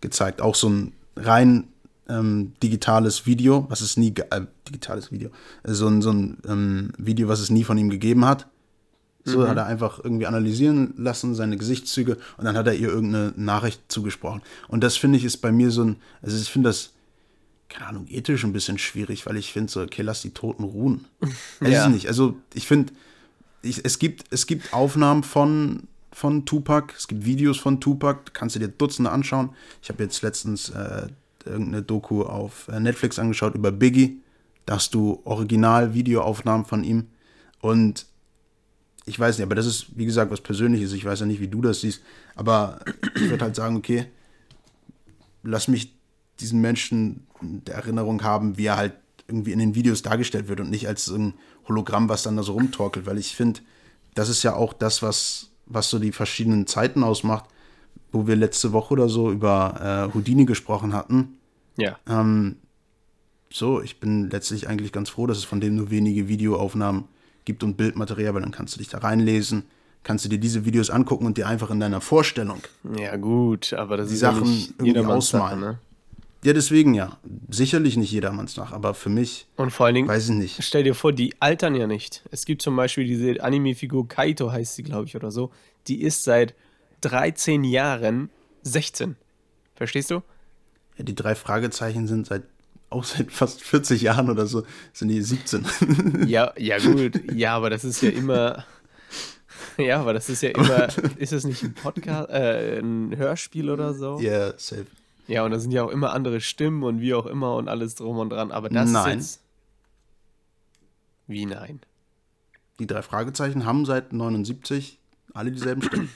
gezeigt. 0.00 0.40
Auch 0.40 0.54
so 0.54 0.68
ein 0.68 0.92
rein 1.16 1.68
ähm, 2.08 2.52
digitales 2.62 3.26
Video, 3.26 3.66
was 3.68 3.80
es 3.80 3.96
nie, 3.96 4.12
äh, 4.30 4.42
digitales 4.68 5.12
Video, 5.12 5.30
äh, 5.62 5.72
so 5.72 5.86
ein, 5.86 6.02
so 6.02 6.10
ein 6.10 6.38
ähm, 6.48 6.92
Video, 6.98 7.28
was 7.28 7.40
es 7.40 7.50
nie 7.50 7.64
von 7.64 7.78
ihm 7.78 7.90
gegeben 7.90 8.24
hat. 8.24 8.46
So 9.22 9.46
hat 9.46 9.58
er 9.58 9.66
einfach 9.66 10.02
irgendwie 10.02 10.26
analysieren 10.26 10.94
lassen, 10.96 11.34
seine 11.34 11.58
Gesichtszüge, 11.58 12.16
und 12.38 12.44
dann 12.44 12.56
hat 12.56 12.66
er 12.66 12.74
ihr 12.74 12.88
irgendeine 12.88 13.34
Nachricht 13.36 13.82
zugesprochen. 13.88 14.40
Und 14.66 14.82
das 14.82 14.96
finde 14.96 15.18
ich 15.18 15.24
ist 15.24 15.36
bei 15.36 15.52
mir 15.52 15.70
so 15.70 15.84
ein, 15.84 15.96
also 16.22 16.36
ich 16.36 16.50
finde 16.50 16.70
das, 16.70 16.94
keine 17.70 17.86
Ahnung, 17.86 18.06
ethisch 18.08 18.44
ein 18.44 18.52
bisschen 18.52 18.76
schwierig, 18.76 19.24
weil 19.26 19.36
ich 19.38 19.52
finde 19.52 19.72
so, 19.72 19.80
okay, 19.80 20.02
lass 20.02 20.20
die 20.20 20.34
Toten 20.34 20.64
ruhen. 20.64 21.06
Weiß 21.60 21.72
Ja. 21.72 21.86
ich 21.86 21.92
nicht. 21.94 22.08
Also 22.08 22.36
ich 22.52 22.66
finde, 22.66 22.92
es, 23.62 23.98
gibt, 23.98 24.24
es 24.30 24.46
gibt 24.46 24.74
Aufnahmen 24.74 25.22
von, 25.22 25.84
von 26.12 26.44
Tupac, 26.44 26.92
es 26.96 27.08
gibt 27.08 27.24
Videos 27.24 27.58
von 27.58 27.80
Tupac, 27.80 28.32
kannst 28.34 28.56
du 28.56 28.60
dir 28.60 28.68
Dutzende 28.68 29.10
anschauen. 29.10 29.50
Ich 29.82 29.88
habe 29.88 30.02
jetzt 30.02 30.20
letztens 30.22 30.68
äh, 30.70 31.06
irgendeine 31.46 31.82
Doku 31.82 32.22
auf 32.24 32.68
äh, 32.68 32.80
Netflix 32.80 33.18
angeschaut 33.18 33.54
über 33.54 33.70
Biggie. 33.72 34.20
Da 34.66 34.74
hast 34.74 34.92
du 34.94 35.20
Original-Videoaufnahmen 35.24 36.66
von 36.66 36.84
ihm. 36.84 37.06
Und 37.60 38.06
ich 39.06 39.18
weiß 39.18 39.38
nicht, 39.38 39.44
aber 39.46 39.54
das 39.54 39.66
ist, 39.66 39.86
wie 39.96 40.06
gesagt, 40.06 40.30
was 40.30 40.40
Persönliches. 40.40 40.92
Ich 40.92 41.04
weiß 41.04 41.20
ja 41.20 41.26
nicht, 41.26 41.40
wie 41.40 41.48
du 41.48 41.60
das 41.62 41.80
siehst. 41.80 42.02
Aber 42.34 42.80
ich 43.14 43.30
würde 43.30 43.44
halt 43.44 43.56
sagen, 43.56 43.76
okay, 43.76 44.06
lass 45.42 45.68
mich 45.68 45.94
diesen 46.40 46.60
Menschen 46.60 47.26
der 47.40 47.76
Erinnerung 47.76 48.22
haben, 48.22 48.56
wie 48.58 48.66
er 48.66 48.76
halt 48.76 48.94
irgendwie 49.28 49.52
in 49.52 49.58
den 49.58 49.74
Videos 49.74 50.02
dargestellt 50.02 50.48
wird 50.48 50.60
und 50.60 50.70
nicht 50.70 50.88
als 50.88 51.08
ein 51.08 51.34
Hologramm, 51.68 52.08
was 52.08 52.22
dann 52.22 52.36
da 52.36 52.42
so 52.42 52.52
rumtorkelt, 52.54 53.06
weil 53.06 53.18
ich 53.18 53.36
finde, 53.36 53.60
das 54.14 54.28
ist 54.28 54.42
ja 54.42 54.54
auch 54.54 54.72
das, 54.72 55.02
was, 55.02 55.50
was 55.66 55.88
so 55.88 55.98
die 55.98 56.12
verschiedenen 56.12 56.66
Zeiten 56.66 57.04
ausmacht, 57.04 57.44
wo 58.12 58.26
wir 58.26 58.34
letzte 58.34 58.72
Woche 58.72 58.92
oder 58.92 59.08
so 59.08 59.30
über 59.30 60.08
äh, 60.10 60.14
Houdini 60.14 60.44
gesprochen 60.46 60.92
hatten. 60.92 61.38
Ja. 61.76 61.96
Ähm, 62.08 62.56
so, 63.52 63.80
ich 63.80 64.00
bin 64.00 64.30
letztlich 64.30 64.68
eigentlich 64.68 64.92
ganz 64.92 65.10
froh, 65.10 65.26
dass 65.26 65.38
es 65.38 65.44
von 65.44 65.60
dem 65.60 65.76
nur 65.76 65.90
wenige 65.90 66.28
Videoaufnahmen 66.28 67.04
gibt 67.44 67.62
und 67.62 67.76
Bildmaterial, 67.76 68.34
weil 68.34 68.42
dann 68.42 68.50
kannst 68.52 68.74
du 68.74 68.78
dich 68.78 68.88
da 68.88 68.98
reinlesen, 68.98 69.64
kannst 70.02 70.24
du 70.24 70.28
dir 70.28 70.38
diese 70.38 70.64
Videos 70.64 70.90
angucken 70.90 71.26
und 71.26 71.36
dir 71.38 71.46
einfach 71.46 71.70
in 71.70 71.80
deiner 71.80 72.00
Vorstellung 72.00 72.60
Ja, 72.98 73.16
gut, 73.16 73.72
aber 73.72 73.96
das 73.96 74.08
die 74.08 74.14
ist 74.14 74.20
Sachen 74.20 74.46
ja 74.46 74.52
irgendwie 74.52 74.86
jedermanns 74.86 75.28
Sache, 75.28 75.44
ausmalen. 75.44 75.60
ne? 75.60 75.78
Ja, 76.42 76.52
deswegen 76.54 76.94
ja. 76.94 77.18
Sicherlich 77.50 77.96
nicht 77.96 78.10
jedermanns 78.12 78.56
nach, 78.56 78.72
aber 78.72 78.94
für 78.94 79.10
mich, 79.10 79.46
Und 79.56 79.70
vor 79.72 79.86
allen 79.86 79.94
Dingen, 79.94 80.08
weiß 80.08 80.30
ich 80.30 80.34
nicht. 80.36 80.62
stell 80.64 80.84
dir 80.84 80.94
vor, 80.94 81.12
die 81.12 81.34
altern 81.40 81.74
ja 81.74 81.86
nicht. 81.86 82.22
Es 82.30 82.44
gibt 82.46 82.62
zum 82.62 82.76
Beispiel 82.76 83.04
diese 83.04 83.42
Anime-Figur 83.42 84.08
Kaito, 84.08 84.50
heißt 84.50 84.74
sie, 84.76 84.82
glaube 84.82 85.06
ich, 85.06 85.16
oder 85.16 85.30
so. 85.30 85.50
Die 85.86 86.00
ist 86.00 86.24
seit 86.24 86.54
13 87.02 87.64
Jahren 87.64 88.30
16. 88.62 89.16
Verstehst 89.74 90.10
du? 90.10 90.22
Ja, 90.96 91.04
die 91.04 91.14
drei 91.14 91.34
Fragezeichen 91.34 92.06
sind 92.06 92.26
seit 92.26 92.42
auch 92.90 93.04
seit 93.04 93.30
fast 93.30 93.62
40 93.62 94.02
Jahren 94.02 94.30
oder 94.30 94.46
so, 94.46 94.64
sind 94.92 95.08
die 95.08 95.22
17. 95.22 95.64
Ja, 96.26 96.52
ja, 96.58 96.78
gut. 96.78 97.20
Ja, 97.32 97.54
aber 97.56 97.70
das 97.70 97.84
ist 97.84 98.02
ja 98.02 98.10
immer. 98.10 98.64
Ja, 99.78 100.00
aber 100.00 100.12
das 100.12 100.28
ist 100.28 100.42
ja 100.42 100.50
immer. 100.50 100.88
Ist 101.16 101.32
es 101.32 101.44
nicht 101.44 101.62
ein 101.62 101.74
Podcast, 101.74 102.30
äh, 102.30 102.78
ein 102.80 103.16
Hörspiel 103.16 103.70
oder 103.70 103.94
so? 103.94 104.18
Ja, 104.20 104.52
safe. 104.58 104.86
Ja, 105.30 105.44
und 105.44 105.52
da 105.52 105.60
sind 105.60 105.70
ja 105.70 105.84
auch 105.84 105.90
immer 105.90 106.12
andere 106.12 106.40
Stimmen 106.40 106.82
und 106.82 107.00
wie 107.00 107.14
auch 107.14 107.26
immer 107.26 107.54
und 107.54 107.68
alles 107.68 107.94
drum 107.94 108.18
und 108.18 108.30
dran. 108.30 108.50
Aber 108.50 108.68
das 108.68 108.90
Nein. 108.90 109.18
ist 109.20 109.34
jetzt. 109.36 109.40
Wie 111.28 111.46
nein? 111.46 111.80
Die 112.80 112.86
drei 112.88 113.02
Fragezeichen 113.02 113.64
haben 113.64 113.84
seit 113.86 114.12
79 114.12 114.98
alle 115.32 115.52
dieselben 115.52 115.82
Stimmen. 115.82 116.10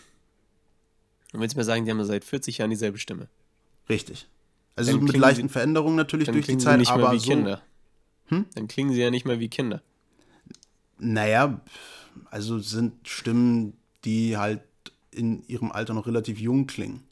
Du 1.33 1.39
willst 1.39 1.57
mir 1.57 1.62
sagen, 1.65 1.85
die 1.85 1.91
haben 1.93 2.05
seit 2.05 2.25
40 2.25 2.59
Jahren 2.59 2.71
dieselbe 2.71 2.99
Stimme. 2.99 3.29
Richtig. 3.89 4.27
Also 4.75 4.91
Dann 4.93 5.05
mit 5.05 5.17
leichten 5.17 5.47
sie- 5.49 5.53
Veränderungen 5.53 5.95
natürlich 5.95 6.29
durch 6.29 6.47
die 6.47 6.59
Zeit, 6.59 6.79
nicht 6.81 6.95
mehr 6.95 7.05
aber 7.07 7.12
wie 7.15 7.21
so. 7.21 7.31
Kinder. 7.31 7.62
Hm? 8.27 8.47
Dann 8.55 8.67
klingen 8.67 8.93
sie 8.93 9.01
ja 9.01 9.11
nicht 9.12 9.27
mehr 9.27 9.39
wie 9.39 9.49
Kinder. 9.49 9.83
Naja, 10.99 11.61
also 12.31 12.59
sind 12.59 13.07
Stimmen, 13.07 13.75
die 14.05 14.37
halt 14.37 14.62
in 15.12 15.47
ihrem 15.47 15.71
Alter 15.71 15.95
noch 15.95 16.07
relativ 16.09 16.41
jung 16.41 16.67
klingen. 16.67 17.05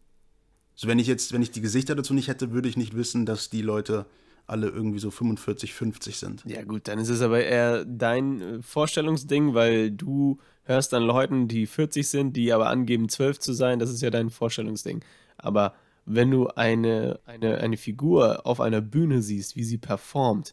So, 0.83 0.89
wenn 0.89 0.99
ich 0.99 1.07
jetzt, 1.07 1.33
wenn 1.33 1.43
ich 1.43 1.53
die 1.53 1.61
Gesichter 1.61 1.95
dazu 1.95 2.12
nicht 2.12 2.26
hätte, 2.26 2.51
würde 2.51 2.68
ich 2.68 2.76
nicht 2.76 2.97
wissen, 2.97 3.24
dass 3.24 3.51
die 3.51 3.62
Leute 3.62 4.05
alle 4.49 4.66
irgendwie 4.66 4.99
so 4.99 5.12
45, 5.12 5.74
50 5.74 6.18
sind. 6.18 6.43
Ja, 6.45 6.64
gut, 6.64 6.89
dann 6.89 6.99
ist 6.99 7.09
es 7.09 7.22
aber 7.22 7.45
eher 7.45 7.85
dein 7.85 8.41
äh, 8.41 8.62
Vorstellungsding, 8.62 9.55
weil 9.55 9.93
du 9.93 10.39
hörst 10.64 10.93
an 10.93 11.05
Leuten, 11.05 11.47
die 11.47 11.66
40 11.66 12.09
sind, 12.09 12.37
die 12.37 12.53
aber 12.53 12.68
angeben, 12.68 13.09
12 13.09 13.39
zu 13.39 13.53
sein. 13.53 13.78
Das 13.78 13.91
ist 13.91 14.03
ja 14.03 14.11
dein 14.11 14.28
Vorstellungsding. 14.28 15.05
Aber 15.39 15.74
wenn 16.05 16.33
du 16.33 16.49
eine, 16.49 17.20
eine, 17.26 17.59
eine 17.59 17.76
Figur 17.76 18.45
auf 18.45 18.61
einer 18.61 18.80
Bühne 18.80 19.22
siehst, 19.22 19.55
wie 19.55 19.62
sie 19.62 19.78
performt, 19.78 20.53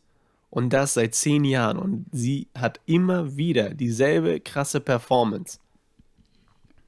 und 0.51 0.73
das 0.73 0.93
seit 0.93 1.15
10 1.15 1.43
Jahren, 1.43 1.79
und 1.79 2.05
sie 2.11 2.49
hat 2.55 2.79
immer 2.85 3.35
wieder 3.35 3.71
dieselbe 3.73 4.39
krasse 4.39 4.79
Performance. 4.79 5.57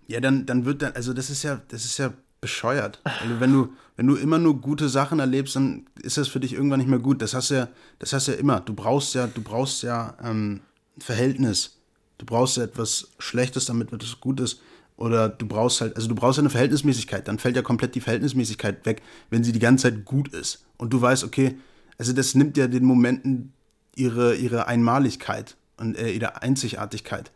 Ja, 0.06 0.20
dann, 0.20 0.46
dann 0.46 0.66
wird 0.66 0.84
dann, 0.84 0.94
also 0.94 1.12
das 1.12 1.32
ist 1.32 1.42
ja, 1.42 1.60
das 1.70 1.86
ist 1.86 1.98
ja 1.98 2.14
bescheuert. 2.42 3.00
Also 3.04 3.40
wenn 3.40 3.54
du, 3.54 3.70
wenn 3.96 4.08
du 4.08 4.16
immer 4.16 4.40
nur 4.40 4.60
gute 4.60 4.90
Sachen 4.90 5.20
erlebst, 5.20 5.56
dann 5.56 5.86
ist 6.02 6.18
das 6.18 6.28
für 6.28 6.40
dich 6.40 6.54
irgendwann 6.54 6.80
nicht 6.80 6.90
mehr 6.90 7.00
gut. 7.00 7.22
Das 7.22 7.36
hast 7.36 7.52
ja, 7.52 7.70
das 8.00 8.12
hast 8.14 8.28
ja 8.28 8.34
immer. 8.34 8.60
Du 8.60 8.74
brauchst 8.74 9.14
ja, 9.14 9.28
du 9.28 9.42
brauchst 9.42 9.84
ja 9.84 10.18
ähm, 10.24 10.62
ein 10.98 11.02
Verhältnis. 11.02 11.78
Du 12.18 12.26
brauchst 12.26 12.58
ja 12.58 12.64
etwas 12.64 13.10
Schlechtes, 13.20 13.66
damit 13.66 13.94
etwas 13.94 14.20
gut 14.20 14.40
ist. 14.40 14.60
Oder 14.98 15.30
du 15.30 15.48
brauchst 15.48 15.82
halt, 15.82 15.96
also 15.96 16.08
du 16.08 16.16
brauchst 16.16 16.38
ja 16.38 16.42
eine 16.42 16.50
Verhältnismäßigkeit. 16.50 17.28
Dann 17.28 17.40
fällt 17.40 17.56
ja 17.56 17.62
komplett 17.62 17.96
die 17.96 18.02
Verhältnismäßigkeit 18.02 18.86
weg, 18.86 19.02
wenn 19.30 19.44
sie 19.44 19.52
die 19.52 19.60
ganze 19.60 19.84
Zeit 19.84 20.06
gut 20.06 20.28
ist. 20.34 20.66
Und 20.78 20.92
du 20.92 21.02
weißt, 21.02 21.24
okay, 21.24 21.58
also 21.98 22.12
das 22.12 22.34
nimmt 22.34 22.58
ja 22.58 22.68
den 22.68 22.86
Momenten 22.86 23.54
ihre, 23.96 24.36
ihre 24.36 24.68
Einmaligkeit 24.68 25.56
und 25.78 25.96
äh, 25.96 26.12
ihre 26.12 26.42
Einzigartigkeit. 26.42 27.32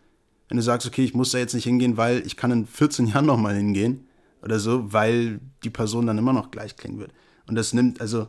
Wenn 0.49 0.58
du 0.58 0.64
sagst, 0.64 0.88
okay, 0.88 1.03
ich 1.03 1.14
muss 1.14 1.32
da 1.32 1.38
jetzt 1.38 1.53
nicht 1.53 1.64
hingehen, 1.64 1.97
weil 1.97 2.26
ich 2.26 2.38
kann 2.38 2.51
in 2.51 2.66
14 2.66 3.08
Jahren 3.14 3.28
nochmal 3.28 3.56
hingehen 3.56 4.05
oder 4.46 4.60
so, 4.60 4.93
weil 4.93 5.39
die 5.64 5.70
Person 5.70 6.08
dann 6.08 6.18
immer 6.18 6.34
noch 6.34 6.52
gleich 6.52 6.78
klingen 6.78 7.00
wird. 7.00 7.12
Und 7.48 7.56
das 7.56 7.74
nimmt, 7.74 8.00
also, 8.00 8.28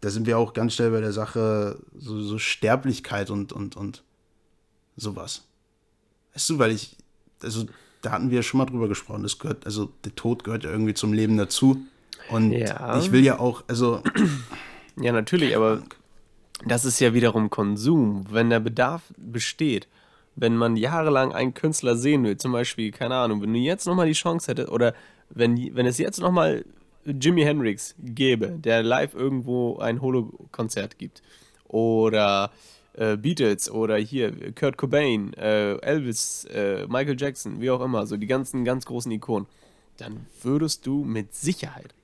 da 0.00 0.10
sind 0.10 0.26
wir 0.26 0.38
auch 0.38 0.54
ganz 0.54 0.74
schnell 0.74 0.90
bei 0.90 1.00
der 1.00 1.12
Sache 1.12 1.78
so, 1.96 2.20
so 2.20 2.38
Sterblichkeit 2.38 3.30
und, 3.30 3.52
und, 3.52 3.76
und 3.76 4.02
sowas. 4.96 5.44
Weißt 6.34 6.48
du, 6.50 6.58
weil 6.58 6.72
ich, 6.72 6.96
also, 7.42 7.66
da 8.02 8.12
hatten 8.12 8.30
wir 8.30 8.42
schon 8.42 8.58
mal 8.58 8.66
drüber 8.66 8.88
gesprochen, 8.88 9.22
das 9.22 9.38
gehört, 9.38 9.66
also, 9.66 9.92
der 10.04 10.14
Tod 10.14 10.44
gehört 10.44 10.64
ja 10.64 10.70
irgendwie 10.70 10.94
zum 10.94 11.12
Leben 11.12 11.36
dazu. 11.36 11.82
Und 12.30 12.52
Ja. 12.52 12.98
ich 12.98 13.12
will 13.12 13.24
ja 13.24 13.38
auch, 13.38 13.64
also, 13.68 14.02
Ja, 15.00 15.12
natürlich, 15.12 15.54
aber 15.54 15.82
das 16.66 16.84
ist 16.84 16.98
ja 16.98 17.14
wiederum 17.14 17.50
Konsum. 17.50 18.24
Wenn 18.30 18.50
der 18.50 18.58
Bedarf 18.58 19.02
besteht, 19.16 19.86
wenn 20.34 20.56
man 20.56 20.76
jahrelang 20.76 21.32
einen 21.32 21.54
Künstler 21.54 21.96
sehen 21.96 22.24
will, 22.24 22.36
zum 22.36 22.52
Beispiel, 22.52 22.90
keine 22.90 23.14
Ahnung, 23.16 23.40
wenn 23.42 23.52
du 23.52 23.58
jetzt 23.60 23.86
nochmal 23.86 24.06
die 24.06 24.12
Chance 24.12 24.50
hättest, 24.50 24.70
oder 24.70 24.94
wenn, 25.30 25.74
wenn 25.74 25.86
es 25.86 25.98
jetzt 25.98 26.20
nochmal 26.20 26.64
Jimi 27.04 27.42
Hendrix 27.42 27.94
gäbe, 27.98 28.58
der 28.58 28.82
live 28.82 29.14
irgendwo 29.14 29.78
ein 29.78 30.00
Holo-Konzert 30.00 30.98
gibt, 30.98 31.22
oder 31.66 32.50
äh, 32.94 33.16
Beatles, 33.16 33.70
oder 33.70 33.96
hier 33.96 34.52
Kurt 34.54 34.76
Cobain, 34.76 35.32
äh, 35.34 35.76
Elvis, 35.76 36.44
äh, 36.46 36.86
Michael 36.88 37.16
Jackson, 37.18 37.60
wie 37.60 37.70
auch 37.70 37.80
immer, 37.80 38.06
so 38.06 38.16
die 38.16 38.26
ganzen 38.26 38.64
ganz 38.64 38.84
großen 38.84 39.12
Ikonen, 39.12 39.46
dann 39.96 40.26
würdest 40.42 40.86
du 40.86 41.04
mit 41.04 41.34
Sicherheit 41.34 41.94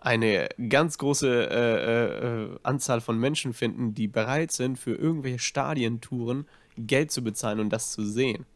eine 0.00 0.48
ganz 0.68 0.98
große 0.98 1.50
äh, 1.50 2.44
äh, 2.44 2.58
Anzahl 2.62 3.00
von 3.00 3.18
Menschen 3.18 3.52
finden, 3.52 3.94
die 3.94 4.08
bereit 4.08 4.52
sind, 4.52 4.78
für 4.78 4.94
irgendwelche 4.94 5.40
Stadientouren 5.40 6.46
Geld 6.76 7.10
zu 7.10 7.22
bezahlen 7.22 7.60
und 7.60 7.70
das 7.70 7.92
zu 7.92 8.04
sehen. 8.04 8.46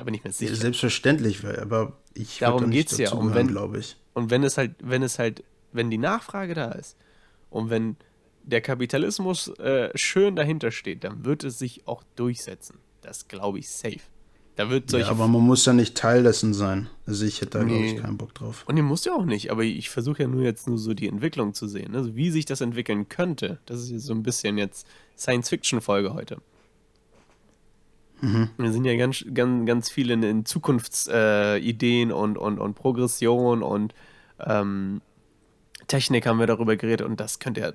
Da 0.00 0.04
bin 0.04 0.14
ich 0.14 0.24
mir 0.24 0.32
sicher. 0.32 0.54
selbstverständlich, 0.56 1.44
aber 1.44 1.92
ich 2.14 2.38
Darum 2.38 2.62
da 2.62 2.66
nicht 2.68 2.88
geht's 2.88 2.98
ja. 2.98 3.12
Und 3.12 3.34
wenn- 3.34 3.48
glaube 3.48 3.78
ich. 3.78 3.96
Und 4.14 4.30
wenn 4.30 4.42
es 4.42 4.56
halt, 4.58 4.72
wenn 4.82 5.02
es 5.02 5.18
halt, 5.18 5.44
wenn 5.72 5.90
die 5.90 5.98
Nachfrage 5.98 6.54
da 6.54 6.72
ist 6.72 6.96
und 7.50 7.70
wenn 7.70 7.96
der 8.42 8.60
Kapitalismus 8.62 9.48
äh, 9.58 9.90
schön 9.96 10.34
dahinter 10.36 10.70
steht, 10.70 11.04
dann 11.04 11.24
wird 11.24 11.44
es 11.44 11.58
sich 11.58 11.86
auch 11.86 12.02
durchsetzen. 12.16 12.78
Das 13.02 13.28
glaube 13.28 13.58
ich 13.58 13.68
safe. 13.68 14.00
Da 14.56 14.68
wird 14.68 14.90
solche 14.90 15.06
Ja, 15.06 15.12
aber 15.12 15.28
man 15.28 15.42
muss 15.42 15.64
ja 15.66 15.72
nicht 15.72 15.96
Teil 15.96 16.22
dessen 16.22 16.52
sein. 16.54 16.88
Also 17.06 17.24
ich 17.24 17.40
hätte 17.40 17.58
da, 17.58 17.64
glaube 17.64 17.84
ich, 17.84 17.92
Nee. 17.94 18.00
keinen 18.00 18.16
Bock 18.18 18.34
drauf. 18.34 18.64
Und 18.66 18.76
ihr 18.76 18.82
müsst 18.82 19.06
ja 19.06 19.12
auch 19.14 19.24
nicht, 19.24 19.50
aber 19.50 19.62
ich 19.62 19.88
versuche 19.90 20.22
ja 20.22 20.28
nur 20.28 20.42
jetzt 20.42 20.66
nur 20.66 20.76
so 20.78 20.92
die 20.92 21.08
Entwicklung 21.08 21.54
zu 21.54 21.68
sehen, 21.68 21.94
also 21.94 22.16
wie 22.16 22.30
sich 22.30 22.46
das 22.46 22.60
entwickeln 22.60 23.08
könnte. 23.08 23.58
Das 23.66 23.88
ist 23.90 24.04
so 24.04 24.12
ein 24.12 24.22
bisschen 24.22 24.58
jetzt 24.58 24.86
Science-Fiction-Folge 25.16 26.12
heute. 26.14 26.38
Wir 28.56 28.72
sind 28.72 28.84
ja 28.84 28.96
ganz, 28.96 29.24
ganz, 29.32 29.66
ganz 29.66 29.90
viel 29.90 30.10
in, 30.10 30.22
in 30.22 30.44
Zukunftsideen 30.44 32.10
äh, 32.10 32.12
und, 32.12 32.36
und, 32.38 32.58
und 32.58 32.74
Progression 32.74 33.62
und 33.62 33.94
ähm, 34.44 35.00
Technik 35.86 36.26
haben 36.26 36.38
wir 36.38 36.46
darüber 36.46 36.76
geredet 36.76 37.06
und 37.06 37.18
das 37.18 37.38
könnte 37.38 37.60
ja 37.60 37.72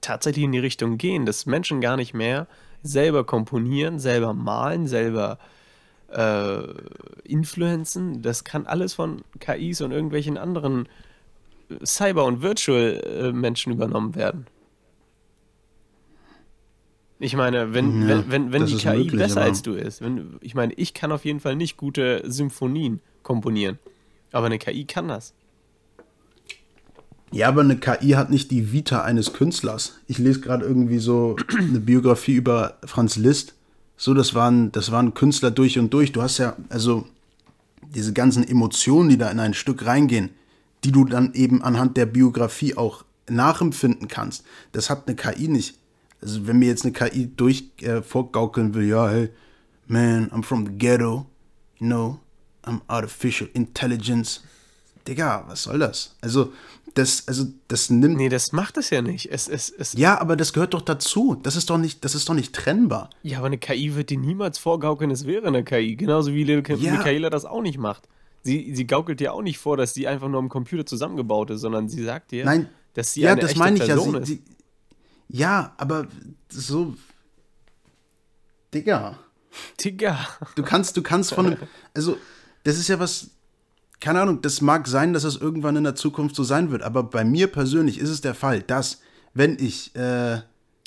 tatsächlich 0.00 0.44
in 0.44 0.52
die 0.52 0.58
Richtung 0.58 0.98
gehen, 0.98 1.26
dass 1.26 1.46
Menschen 1.46 1.80
gar 1.80 1.96
nicht 1.96 2.14
mehr 2.14 2.46
selber 2.82 3.24
komponieren, 3.24 3.98
selber 3.98 4.32
malen, 4.34 4.86
selber 4.86 5.38
äh, 6.12 6.62
influenzen. 7.24 8.22
Das 8.22 8.44
kann 8.44 8.66
alles 8.66 8.94
von 8.94 9.22
KIs 9.40 9.80
und 9.80 9.92
irgendwelchen 9.92 10.38
anderen 10.38 10.88
äh, 11.68 11.84
Cyber- 11.84 12.24
und 12.24 12.42
Virtual-Menschen 12.42 13.72
übernommen 13.72 14.14
werden. 14.14 14.46
Ich 17.18 17.34
meine, 17.34 17.72
wenn, 17.72 18.02
Ja, 18.02 18.08
wenn, 18.08 18.30
wenn, 18.30 18.52
wenn 18.52 18.66
die 18.66 18.76
KI 18.76 18.98
möglich, 18.98 19.12
besser 19.12 19.42
als 19.42 19.62
du 19.62 19.72
ist, 19.72 20.02
wenn, 20.02 20.36
ich 20.40 20.54
meine, 20.54 20.74
ich 20.74 20.92
kann 20.92 21.12
auf 21.12 21.24
jeden 21.24 21.40
Fall 21.40 21.56
nicht 21.56 21.76
gute 21.76 22.22
Symphonien 22.26 23.00
komponieren, 23.22 23.78
aber 24.32 24.46
eine 24.46 24.58
KI 24.58 24.84
kann 24.84 25.08
das. 25.08 25.32
Ja, 27.32 27.48
aber 27.48 27.62
eine 27.62 27.76
KI 27.76 28.10
hat 28.10 28.30
nicht 28.30 28.50
die 28.50 28.72
Vita 28.72 29.02
eines 29.02 29.32
Künstlers. 29.32 29.98
Ich 30.06 30.18
lese 30.18 30.40
gerade 30.40 30.64
irgendwie 30.64 30.98
so 30.98 31.36
eine 31.58 31.80
Biografie 31.80 32.34
über 32.34 32.78
Franz 32.84 33.16
Liszt. 33.16 33.54
So, 33.96 34.12
das 34.14 34.34
waren, 34.34 34.70
das 34.72 34.92
waren 34.92 35.14
Künstler 35.14 35.50
durch 35.50 35.78
und 35.78 35.92
durch. 35.92 36.12
Du 36.12 36.22
hast 36.22 36.38
ja, 36.38 36.56
also 36.68 37.06
diese 37.94 38.12
ganzen 38.12 38.46
Emotionen, 38.46 39.08
die 39.08 39.18
da 39.18 39.30
in 39.30 39.40
ein 39.40 39.54
Stück 39.54 39.86
reingehen, 39.86 40.30
die 40.84 40.92
du 40.92 41.04
dann 41.04 41.32
eben 41.34 41.62
anhand 41.62 41.96
der 41.96 42.06
Biografie 42.06 42.76
auch 42.76 43.04
nachempfinden 43.28 44.06
kannst. 44.06 44.44
Das 44.72 44.90
hat 44.90 45.06
eine 45.06 45.16
KI 45.16 45.48
nicht. 45.48 45.76
Also 46.22 46.46
wenn 46.46 46.58
mir 46.58 46.66
jetzt 46.68 46.84
eine 46.84 46.92
KI 46.92 47.30
durch 47.36 47.64
äh, 47.82 48.02
vorgaukeln 48.02 48.74
will, 48.74 48.88
ja, 48.88 49.08
hey, 49.08 49.28
man, 49.86 50.30
I'm 50.30 50.42
from 50.42 50.66
the 50.66 50.72
ghetto, 50.72 51.26
you 51.78 51.86
know, 51.86 52.18
I'm 52.64 52.80
artificial 52.88 53.48
intelligence, 53.54 54.42
Digga, 55.06 55.44
was 55.46 55.62
soll 55.62 55.78
das? 55.78 56.16
Also, 56.20 56.52
das, 56.94 57.28
also, 57.28 57.44
das 57.68 57.90
nimmt. 57.90 58.16
Nee, 58.16 58.28
das 58.30 58.52
macht 58.52 58.76
es 58.78 58.90
ja 58.90 59.02
nicht. 59.02 59.30
Es, 59.30 59.46
es, 59.48 59.68
es, 59.70 59.92
Ja, 59.92 60.18
aber 60.20 60.34
das 60.34 60.52
gehört 60.54 60.72
doch 60.74 60.80
dazu. 60.80 61.36
Das 61.40 61.54
ist 61.54 61.68
doch 61.70 61.76
nicht, 61.78 62.04
das 62.04 62.14
ist 62.14 62.28
doch 62.28 62.34
nicht 62.34 62.54
trennbar. 62.54 63.10
ja, 63.22 63.38
aber 63.38 63.46
eine 63.48 63.58
KI 63.58 63.94
wird 63.94 64.10
dir 64.10 64.18
niemals 64.18 64.58
vorgaukeln, 64.58 65.10
es 65.10 65.26
wäre 65.26 65.46
eine 65.46 65.62
KI. 65.62 65.94
Genauso 65.94 66.32
wie 66.32 66.42
Le- 66.42 66.62
Ja. 66.78 66.92
Michaela 66.92 67.28
das 67.30 67.44
auch 67.44 67.60
nicht 67.62 67.78
macht. 67.78 68.08
Sie, 68.42 68.74
sie 68.74 68.86
gaukelt 68.86 69.20
dir 69.20 69.32
auch 69.34 69.42
nicht 69.42 69.58
vor, 69.58 69.76
dass 69.76 69.92
sie 69.94 70.08
einfach 70.08 70.28
nur 70.28 70.38
am 70.38 70.48
Computer 70.48 70.86
zusammengebaut 70.86 71.50
ist, 71.50 71.60
sondern 71.60 71.88
sie 71.88 72.02
sagt 72.02 72.30
dir, 72.32 72.44
Nein, 72.44 72.68
dass 72.94 73.12
sie 73.12 73.20
ja, 73.22 73.32
eine 73.32 73.40
das 73.42 73.50
echte 73.50 73.58
meine 73.60 73.76
ich 73.76 73.80
ja. 73.86 73.94
Person 73.94 74.12
Sie, 74.12 74.18
ist. 74.20 74.26
sie, 74.28 74.42
ja, 75.28 75.74
aber 75.76 76.06
so. 76.48 76.94
Digga. 78.72 79.18
Digga. 79.82 80.18
Du 80.54 80.62
kannst, 80.62 80.96
du 80.96 81.02
kannst 81.02 81.32
von 81.34 81.46
einem, 81.46 81.58
also 81.94 82.18
das 82.64 82.78
ist 82.78 82.88
ja 82.88 82.98
was, 82.98 83.30
keine 84.00 84.20
Ahnung, 84.20 84.42
das 84.42 84.60
mag 84.60 84.86
sein, 84.86 85.12
dass 85.12 85.22
das 85.22 85.36
irgendwann 85.36 85.76
in 85.76 85.84
der 85.84 85.94
Zukunft 85.94 86.36
so 86.36 86.44
sein 86.44 86.70
wird, 86.70 86.82
aber 86.82 87.02
bei 87.02 87.24
mir 87.24 87.46
persönlich 87.46 87.98
ist 87.98 88.10
es 88.10 88.20
der 88.20 88.34
Fall, 88.34 88.62
dass, 88.62 89.00
wenn 89.34 89.58
ich 89.58 89.94
äh, 89.96 90.40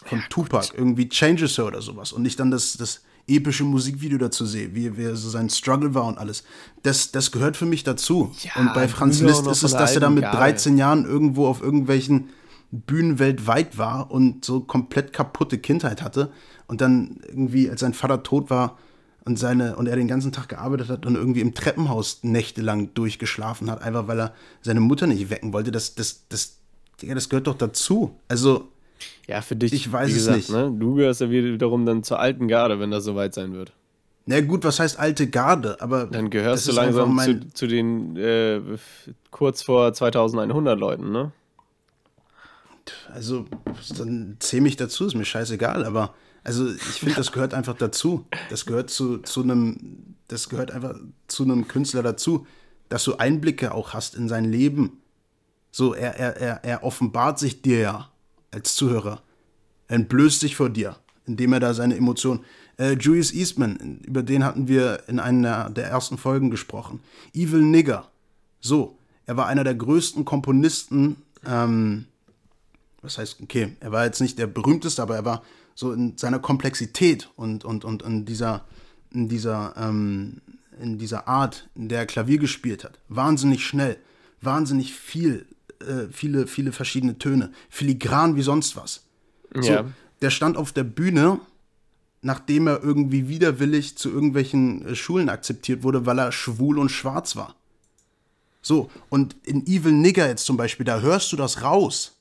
von 0.06 0.24
Tupac 0.30 0.74
irgendwie 0.76 1.10
Changes 1.10 1.58
höre 1.58 1.68
oder 1.68 1.82
sowas 1.82 2.12
und 2.12 2.26
ich 2.26 2.36
dann 2.36 2.52
das, 2.52 2.74
das 2.74 3.02
epische 3.28 3.64
Musikvideo 3.64 4.18
dazu 4.18 4.46
sehe, 4.46 4.74
wie, 4.74 4.98
wie 4.98 5.16
so 5.16 5.30
sein 5.30 5.50
Struggle 5.50 5.94
war 5.94 6.06
und 6.06 6.18
alles, 6.18 6.44
das, 6.84 7.12
das 7.12 7.32
gehört 7.32 7.58
für 7.58 7.66
mich 7.66 7.84
dazu. 7.84 8.32
Ja, 8.42 8.62
und 8.62 8.74
bei 8.74 8.88
Franz 8.88 9.22
Liszt 9.22 9.46
ist 9.48 9.64
es, 9.64 9.72
dass 9.72 9.94
er 9.94 10.02
da 10.02 10.10
mit 10.10 10.24
Garde. 10.24 10.38
13 10.38 10.78
Jahren 10.78 11.06
irgendwo 11.06 11.48
auf 11.48 11.62
irgendwelchen 11.62 12.30
Bühnen 12.72 13.20
weltweit 13.20 13.78
war 13.78 14.12
und 14.12 14.46
so 14.46 14.62
komplett 14.62 15.14
kaputte 15.14 15.58
Kindheit 15.58 16.04
hatte 16.04 16.32
und 16.68 16.82
dann 16.82 17.22
irgendwie, 17.28 17.70
als 17.70 17.80
sein 17.82 17.94
Vater 17.94 18.22
tot 18.24 18.50
war 18.50 18.78
und 19.26 19.38
seine 19.40 19.76
und 19.76 19.88
er 19.88 19.96
den 19.96 20.08
ganzen 20.08 20.32
Tag 20.32 20.50
gearbeitet 20.50 20.90
hat 20.90 21.06
und 21.06 21.16
irgendwie 21.16 21.42
im 21.42 21.54
Treppenhaus 21.54 22.20
nächtelang 22.24 22.94
durchgeschlafen 22.94 23.70
hat, 23.72 23.82
einfach 23.82 24.08
weil 24.08 24.20
er 24.20 24.34
seine 24.62 24.80
Mutter 24.80 25.08
nicht 25.08 25.30
wecken 25.30 25.52
wollte, 25.54 25.72
das 25.72 25.96
das 25.96 26.28
das 26.30 26.58
Digga, 27.02 27.16
das 27.16 27.30
gehört 27.30 27.48
doch 27.48 27.56
dazu. 27.58 28.16
Also 28.28 28.68
Ja, 29.28 29.42
für 29.42 29.56
dich, 29.56 29.74
Ich 29.74 29.92
weiß 29.92 30.10
wie 30.10 30.12
es 30.12 30.18
gesagt, 30.18 30.38
nicht. 30.38 30.52
Ne? 30.52 30.72
Du 30.78 30.96
gehörst 30.96 31.22
ja 31.22 31.30
wiederum 31.30 31.86
dann 31.86 32.04
zur 32.04 32.20
alten 32.20 32.48
Garde, 32.48 32.80
wenn 32.80 32.92
das 32.92 33.04
soweit 33.04 33.34
sein 33.34 33.54
wird. 33.54 33.72
na 34.26 34.42
gut, 34.42 34.64
was 34.64 34.80
heißt 34.80 35.00
alte 35.00 35.28
Garde, 35.28 35.78
aber 35.80 36.06
Dann 36.06 36.30
gehörst 36.30 36.68
du 36.68 36.72
langsam 36.74 37.18
zu, 37.18 37.40
zu 37.54 37.68
den 37.68 38.16
äh, 38.18 38.62
kurz 39.32 39.62
vor 39.64 39.92
2100 39.94 40.78
Leuten, 40.80 41.12
ne? 41.12 41.32
Also, 43.14 43.46
dann 43.98 44.38
zähle 44.40 44.64
mich 44.64 44.76
dazu, 44.76 45.06
ist 45.06 45.16
mir 45.16 45.26
scheißegal, 45.26 45.86
aber 45.86 46.14
also 46.44 46.72
ich 46.72 46.82
finde, 46.82 47.16
das 47.16 47.32
gehört 47.32 47.54
einfach 47.54 47.76
dazu. 47.76 48.26
Das 48.50 48.66
gehört 48.66 48.90
zu, 48.90 49.20
zu 49.20 49.44
einem, 49.44 50.16
das 50.28 50.50
gehört 50.50 50.72
einfach 50.72 50.96
zu 51.28 51.44
einem 51.44 51.68
Künstler 51.68 52.04
dazu, 52.04 52.48
dass 52.88 53.04
du 53.04 53.16
Einblicke 53.18 53.74
auch 53.74 53.94
hast 53.94 54.16
in 54.16 54.28
sein 54.28 54.46
Leben. 54.46 55.02
So, 55.72 55.94
er, 55.94 56.16
er, 56.18 56.38
er, 56.38 56.64
er 56.64 56.84
offenbart 56.84 57.40
sich 57.40 57.62
dir 57.62 57.80
ja 57.80 58.10
als 58.52 58.76
Zuhörer. 58.76 59.22
Er 59.88 59.98
entblößt 59.98 60.40
sich 60.40 60.56
vor 60.56 60.70
dir, 60.70 60.96
indem 61.26 61.54
er 61.54 61.60
da 61.60 61.74
seine 61.74 61.96
Emotionen. 61.96 62.42
Äh, 62.78 62.94
Julius 62.94 63.34
Eastman, 63.34 64.00
über 64.06 64.24
den 64.24 64.44
hatten 64.44 64.68
wir 64.68 65.04
in 65.08 65.20
einer 65.20 65.70
der 65.70 65.88
ersten 65.88 66.18
Folgen 66.18 66.50
gesprochen. 66.50 67.02
Evil 67.34 67.62
Nigger. 67.62 68.10
So, 68.62 68.98
er 69.26 69.38
war 69.38 69.48
einer 69.48 69.64
der 69.64 69.76
größten 69.76 70.26
Komponisten 70.26 71.18
ähm, 71.46 72.06
was 73.02 73.18
heißt, 73.18 73.42
okay, 73.42 73.76
er 73.80 73.92
war 73.92 74.06
jetzt 74.06 74.22
nicht 74.22 74.38
der 74.38 74.48
berühmteste, 74.48 75.02
aber 75.02 75.16
er 75.16 75.26
war 75.26 75.44
so 75.76 75.94
in 75.94 76.18
seiner 76.18 76.40
Komplexität 76.40 77.30
und, 77.36 77.64
und, 77.64 77.86
und 77.86 78.04
in 78.04 78.26
dieser, 78.26 78.66
in 79.12 79.30
dieser, 79.30 79.74
ähm, 79.78 80.42
in 80.82 80.98
dieser 80.98 81.28
Art, 81.28 81.70
in 81.76 81.90
der 81.90 82.00
er 82.00 82.06
Klavier 82.06 82.38
gespielt 82.38 82.84
hat. 82.84 83.00
Wahnsinnig 83.08 83.66
schnell, 83.66 83.98
wahnsinnig 84.42 84.94
viel, 84.94 85.46
äh, 85.80 86.08
viele, 86.12 86.48
viele 86.48 86.72
verschiedene 86.72 87.18
Töne, 87.18 87.52
filigran 87.70 88.36
wie 88.36 88.42
sonst 88.42 88.76
was. 88.76 89.04
So, 89.54 89.72
Ja. 89.72 89.86
Der 90.22 90.32
stand 90.32 90.58
auf 90.58 90.74
der 90.74 90.84
Bühne, 90.84 91.40
nachdem 92.22 92.68
er 92.68 92.84
irgendwie 92.84 93.30
widerwillig 93.30 93.98
zu 93.98 94.10
irgendwelchen 94.10 94.86
äh, 94.86 94.96
Schulen 94.96 95.30
akzeptiert 95.30 95.84
wurde, 95.84 96.06
weil 96.06 96.20
er 96.20 96.34
schwul 96.34 96.78
und 96.78 96.90
schwarz 96.90 97.38
war. 97.38 97.56
So, 98.62 98.92
und 99.08 99.38
in 99.46 99.66
Evil 99.66 99.94
Nigger 99.94 100.28
jetzt 100.28 100.46
zum 100.46 100.58
Beispiel, 100.58 100.86
da 100.86 101.00
hörst 101.00 101.32
du 101.32 101.38
das 101.38 101.64
raus. 101.64 102.19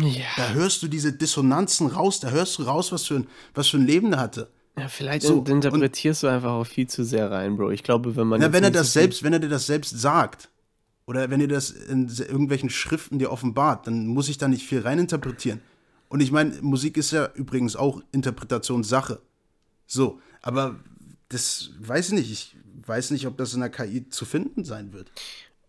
Ja. 0.00 0.24
Da 0.36 0.50
hörst 0.54 0.82
du 0.82 0.88
diese 0.88 1.12
Dissonanzen 1.12 1.86
raus, 1.86 2.20
da 2.20 2.30
hörst 2.30 2.58
du 2.58 2.62
raus, 2.64 2.90
was 2.92 3.04
für 3.06 3.16
ein, 3.16 3.26
was 3.54 3.68
für 3.68 3.76
ein 3.78 3.86
Leben 3.86 4.10
der 4.10 4.20
hatte. 4.20 4.50
ja 4.76 4.88
vielleicht 4.88 5.24
So, 5.26 5.40
in- 5.40 5.46
interpretierst 5.46 6.22
du 6.22 6.26
einfach 6.26 6.50
auch 6.52 6.64
viel 6.66 6.86
zu 6.88 7.04
sehr 7.04 7.30
rein, 7.30 7.56
Bro. 7.56 7.70
Ich 7.70 7.82
glaube, 7.84 8.16
wenn 8.16 8.26
man. 8.26 8.40
Na, 8.40 8.52
wenn 8.52 8.64
er 8.64 8.70
das 8.72 8.92
so 8.92 9.00
selbst, 9.00 9.22
wenn 9.22 9.32
er 9.32 9.38
dir 9.38 9.48
das 9.48 9.66
selbst 9.66 9.98
sagt, 10.00 10.50
oder 11.06 11.30
wenn 11.30 11.40
er 11.40 11.48
das 11.48 11.70
in 11.70 12.08
irgendwelchen 12.08 12.70
Schriften 12.70 13.18
dir 13.18 13.30
offenbart, 13.30 13.86
dann 13.86 14.06
muss 14.06 14.28
ich 14.28 14.38
da 14.38 14.48
nicht 14.48 14.66
viel 14.66 14.80
reininterpretieren. 14.80 15.60
Und 16.08 16.20
ich 16.20 16.32
meine, 16.32 16.54
Musik 16.62 16.96
ist 16.96 17.10
ja 17.12 17.28
übrigens 17.34 17.76
auch 17.76 18.00
Interpretationssache. 18.12 19.20
So, 19.86 20.20
aber 20.42 20.76
das 21.28 21.70
weiß 21.80 22.08
ich 22.08 22.14
nicht. 22.14 22.30
Ich 22.30 22.56
weiß 22.88 23.10
nicht, 23.10 23.26
ob 23.26 23.36
das 23.36 23.54
in 23.54 23.60
der 23.60 23.70
KI 23.70 24.08
zu 24.08 24.24
finden 24.24 24.64
sein 24.64 24.92
wird. 24.92 25.10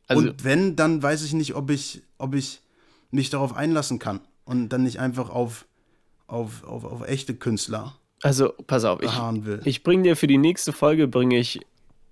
Also, 0.08 0.22
und 0.30 0.44
wenn, 0.44 0.76
dann 0.76 1.02
weiß 1.02 1.24
ich 1.24 1.34
nicht, 1.34 1.56
ob 1.56 1.70
ich, 1.70 2.02
ob 2.18 2.36
ich 2.36 2.62
mich 3.16 3.30
darauf 3.30 3.56
einlassen 3.56 4.00
kann 4.00 4.22
und 4.44 4.70
dann 4.70 4.84
nicht 4.84 5.00
einfach 5.00 5.30
auf, 5.30 5.66
auf, 6.28 6.64
auf, 6.64 6.86
auf 6.86 7.08
echte 7.08 7.36
Künstler 7.36 7.96
also, 8.26 8.54
pass 8.66 8.86
auf. 8.86 9.04
Ich, 9.04 9.12
will. 9.46 9.62
ich 9.66 9.84
bringe 9.84 10.04
dir 10.04 10.16
für 10.16 10.28
die 10.28 10.40
nächste 10.40 10.74
Folge 10.74 11.08
bringe 11.08 11.38
ich 11.38 11.60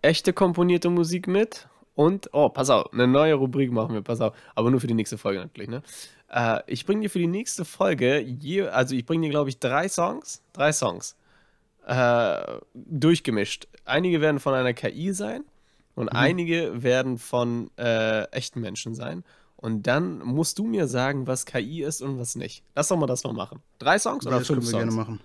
echte 0.04 0.32
komponierte 0.32 0.90
Musik 0.90 1.28
mit 1.28 1.68
und 1.96 2.30
oh, 2.34 2.50
pass 2.50 2.70
auf, 2.70 2.92
eine 2.94 3.08
neue 3.08 3.34
Rubrik 3.36 3.72
machen 3.72 3.96
wir, 3.96 4.02
pass 4.02 4.22
auf, 4.22 4.36
aber 4.54 4.70
nur 4.70 4.80
für 4.80 4.86
die 4.86 4.94
nächste 4.94 5.18
Folge 5.18 5.40
natürlich, 5.40 5.70
ne? 5.70 5.82
Äh, 6.30 6.60
ich 6.68 6.86
bringe 6.86 7.02
dir 7.02 7.10
für 7.10 7.20
die 7.20 7.28
nächste 7.28 7.66
Folge, 7.66 8.20
je, 8.20 8.68
also 8.68 8.96
ich 8.96 9.06
bringe 9.06 9.26
dir 9.26 9.32
glaube 9.32 9.50
ich 9.50 9.60
drei 9.60 9.88
Songs, 9.88 10.44
drei 10.54 10.72
Songs 10.72 11.16
äh, 11.88 12.60
durchgemischt. 12.76 13.68
Einige 13.86 14.22
werden 14.22 14.40
von 14.40 14.54
einer 14.54 14.74
KI 14.74 15.14
sein 15.14 15.44
und 15.96 16.10
einige 16.10 16.84
werden 16.84 17.18
von 17.18 17.72
äh, 17.78 18.24
echten 18.26 18.62
Menschen 18.62 18.94
sein. 18.94 19.24
Und 19.64 19.84
dann 19.88 20.20
musst 20.20 20.60
du 20.60 20.66
mir 20.66 20.90
sagen, 20.90 21.26
was 21.26 21.46
KI 21.46 21.84
ist 21.84 22.02
und 22.02 22.20
was 22.20 22.36
nicht. 22.36 22.66
Lass 22.76 22.90
doch 22.90 22.98
mal 22.98 23.08
das 23.08 23.24
mal 23.24 23.32
machen. 23.32 23.62
Drei 23.80 23.98
Songs 23.98 24.28
oder 24.28 24.40
das 24.40 24.48
können 24.50 24.62
fünf 24.62 24.74
wir 24.74 24.80
Songs? 24.80 24.84
gerne 24.84 24.92
machen. 24.92 25.20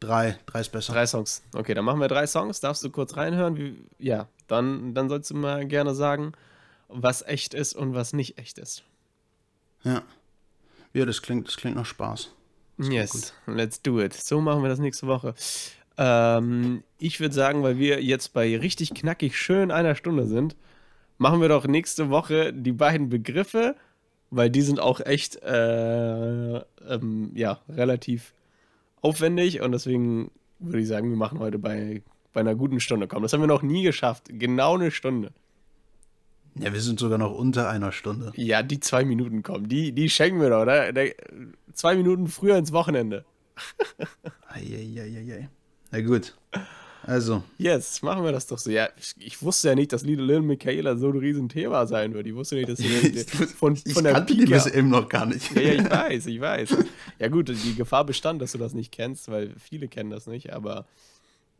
Drei, 0.00 0.38
drei 0.44 0.60
ist 0.60 0.70
besser. 0.70 0.92
Drei 0.92 1.06
Songs. 1.06 1.42
Okay, 1.54 1.72
dann 1.72 1.86
machen 1.86 1.98
wir 1.98 2.08
drei 2.08 2.26
Songs. 2.26 2.60
Darfst 2.60 2.84
du 2.84 2.90
kurz 2.90 3.16
reinhören? 3.16 3.56
Wie, 3.56 3.82
ja, 3.98 4.28
dann, 4.48 4.92
dann 4.92 5.08
sollst 5.08 5.30
du 5.30 5.34
mal 5.36 5.66
gerne 5.66 5.94
sagen, 5.94 6.32
was 6.88 7.22
echt 7.22 7.54
ist 7.54 7.74
und 7.74 7.94
was 7.94 8.12
nicht 8.12 8.36
echt 8.36 8.58
ist. 8.58 8.82
Ja. 9.82 10.02
Ja, 10.92 11.06
das 11.06 11.22
klingt, 11.22 11.48
das 11.48 11.56
klingt 11.56 11.76
nach 11.76 11.86
Spaß. 11.86 12.32
Yes, 12.76 13.32
let's 13.46 13.80
do 13.80 13.98
it. 13.98 14.12
So 14.12 14.42
machen 14.42 14.60
wir 14.60 14.68
das 14.68 14.78
nächste 14.78 15.06
Woche. 15.06 15.34
Ähm, 15.96 16.84
ich 16.98 17.18
würde 17.18 17.34
sagen, 17.34 17.62
weil 17.62 17.78
wir 17.78 18.02
jetzt 18.02 18.34
bei 18.34 18.58
richtig 18.58 18.92
knackig 18.92 19.38
schön 19.38 19.70
einer 19.70 19.94
Stunde 19.94 20.26
sind, 20.26 20.54
machen 21.18 21.40
wir 21.40 21.48
doch 21.48 21.66
nächste 21.66 22.10
Woche 22.10 22.52
die 22.52 22.72
beiden 22.72 23.08
Begriffe, 23.08 23.76
weil 24.30 24.50
die 24.50 24.62
sind 24.62 24.80
auch 24.80 25.00
echt 25.00 25.42
äh, 25.42 26.56
ähm, 26.56 27.32
ja, 27.34 27.60
relativ 27.68 28.34
aufwendig 29.00 29.60
und 29.60 29.72
deswegen 29.72 30.30
würde 30.58 30.80
ich 30.80 30.88
sagen, 30.88 31.10
wir 31.10 31.16
machen 31.16 31.38
heute 31.38 31.58
bei, 31.58 32.02
bei 32.32 32.40
einer 32.40 32.54
guten 32.54 32.80
Stunde. 32.80 33.06
Komm, 33.06 33.22
das 33.22 33.32
haben 33.32 33.40
wir 33.40 33.46
noch 33.46 33.62
nie 33.62 33.82
geschafft. 33.82 34.24
Genau 34.28 34.74
eine 34.74 34.90
Stunde. 34.90 35.32
Ja, 36.56 36.72
wir 36.72 36.80
sind 36.80 37.00
sogar 37.00 37.18
noch 37.18 37.32
unter 37.32 37.68
einer 37.68 37.90
Stunde. 37.90 38.32
Ja, 38.36 38.62
die 38.62 38.78
zwei 38.78 39.04
Minuten 39.04 39.42
kommen. 39.42 39.68
Die, 39.68 39.92
die 39.92 40.08
schenken 40.08 40.40
wir 40.40 40.50
doch, 40.50 40.62
oder? 40.62 40.92
Der, 40.92 41.14
zwei 41.72 41.96
Minuten 41.96 42.28
früher 42.28 42.56
ins 42.56 42.72
Wochenende. 42.72 43.24
Eieieiei. 44.48 45.48
Na 45.90 46.00
gut. 46.00 46.36
Also, 47.06 47.42
Yes, 47.58 48.02
machen 48.02 48.24
wir 48.24 48.32
das 48.32 48.46
doch 48.46 48.58
so. 48.58 48.70
Ja, 48.70 48.88
ich, 48.98 49.14
ich 49.18 49.42
wusste 49.42 49.68
ja 49.68 49.74
nicht, 49.74 49.92
dass 49.92 50.02
Little 50.02 50.24
Lil 50.24 50.42
Michaela 50.42 50.96
so 50.96 51.08
ein 51.10 51.18
Riesenthema 51.18 51.86
sein 51.86 52.14
wird. 52.14 52.26
Ich 52.26 52.34
wusste 52.34 52.56
nicht, 52.56 52.68
dass 52.68 52.78
sie 52.78 52.86
ich, 52.86 53.26
von, 53.30 53.78
ich 53.84 53.94
von 53.94 54.04
der 54.04 54.14
kannte 54.14 54.34
die 54.34 54.44
Pike. 54.44 54.54
bis 54.54 54.66
eben 54.66 54.88
noch 54.88 55.08
gar 55.08 55.26
nicht. 55.26 55.54
Ja, 55.54 55.62
ja, 55.62 55.72
ich 55.74 55.84
weiß, 55.90 56.26
ich 56.26 56.40
weiß. 56.40 56.76
Ja 57.18 57.28
gut, 57.28 57.48
die 57.48 57.74
Gefahr 57.74 58.04
bestand, 58.04 58.40
dass 58.40 58.52
du 58.52 58.58
das 58.58 58.74
nicht 58.74 58.92
kennst, 58.92 59.28
weil 59.28 59.54
viele 59.58 59.88
kennen 59.88 60.10
das 60.10 60.26
nicht, 60.26 60.52
aber 60.52 60.86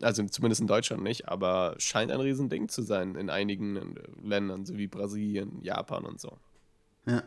also 0.01 0.25
zumindest 0.25 0.61
in 0.61 0.67
Deutschland 0.67 1.03
nicht, 1.03 1.29
aber 1.29 1.75
scheint 1.79 2.11
ein 2.11 2.21
Riesending 2.21 2.69
zu 2.69 2.83
sein 2.83 3.15
in 3.15 3.31
einigen 3.31 3.77
äh, 3.77 3.81
Ländern, 4.23 4.65
so 4.65 4.77
wie 4.77 4.87
Brasilien, 4.87 5.61
Japan 5.63 6.05
und 6.05 6.21
so. 6.21 6.39
Ja. 7.07 7.23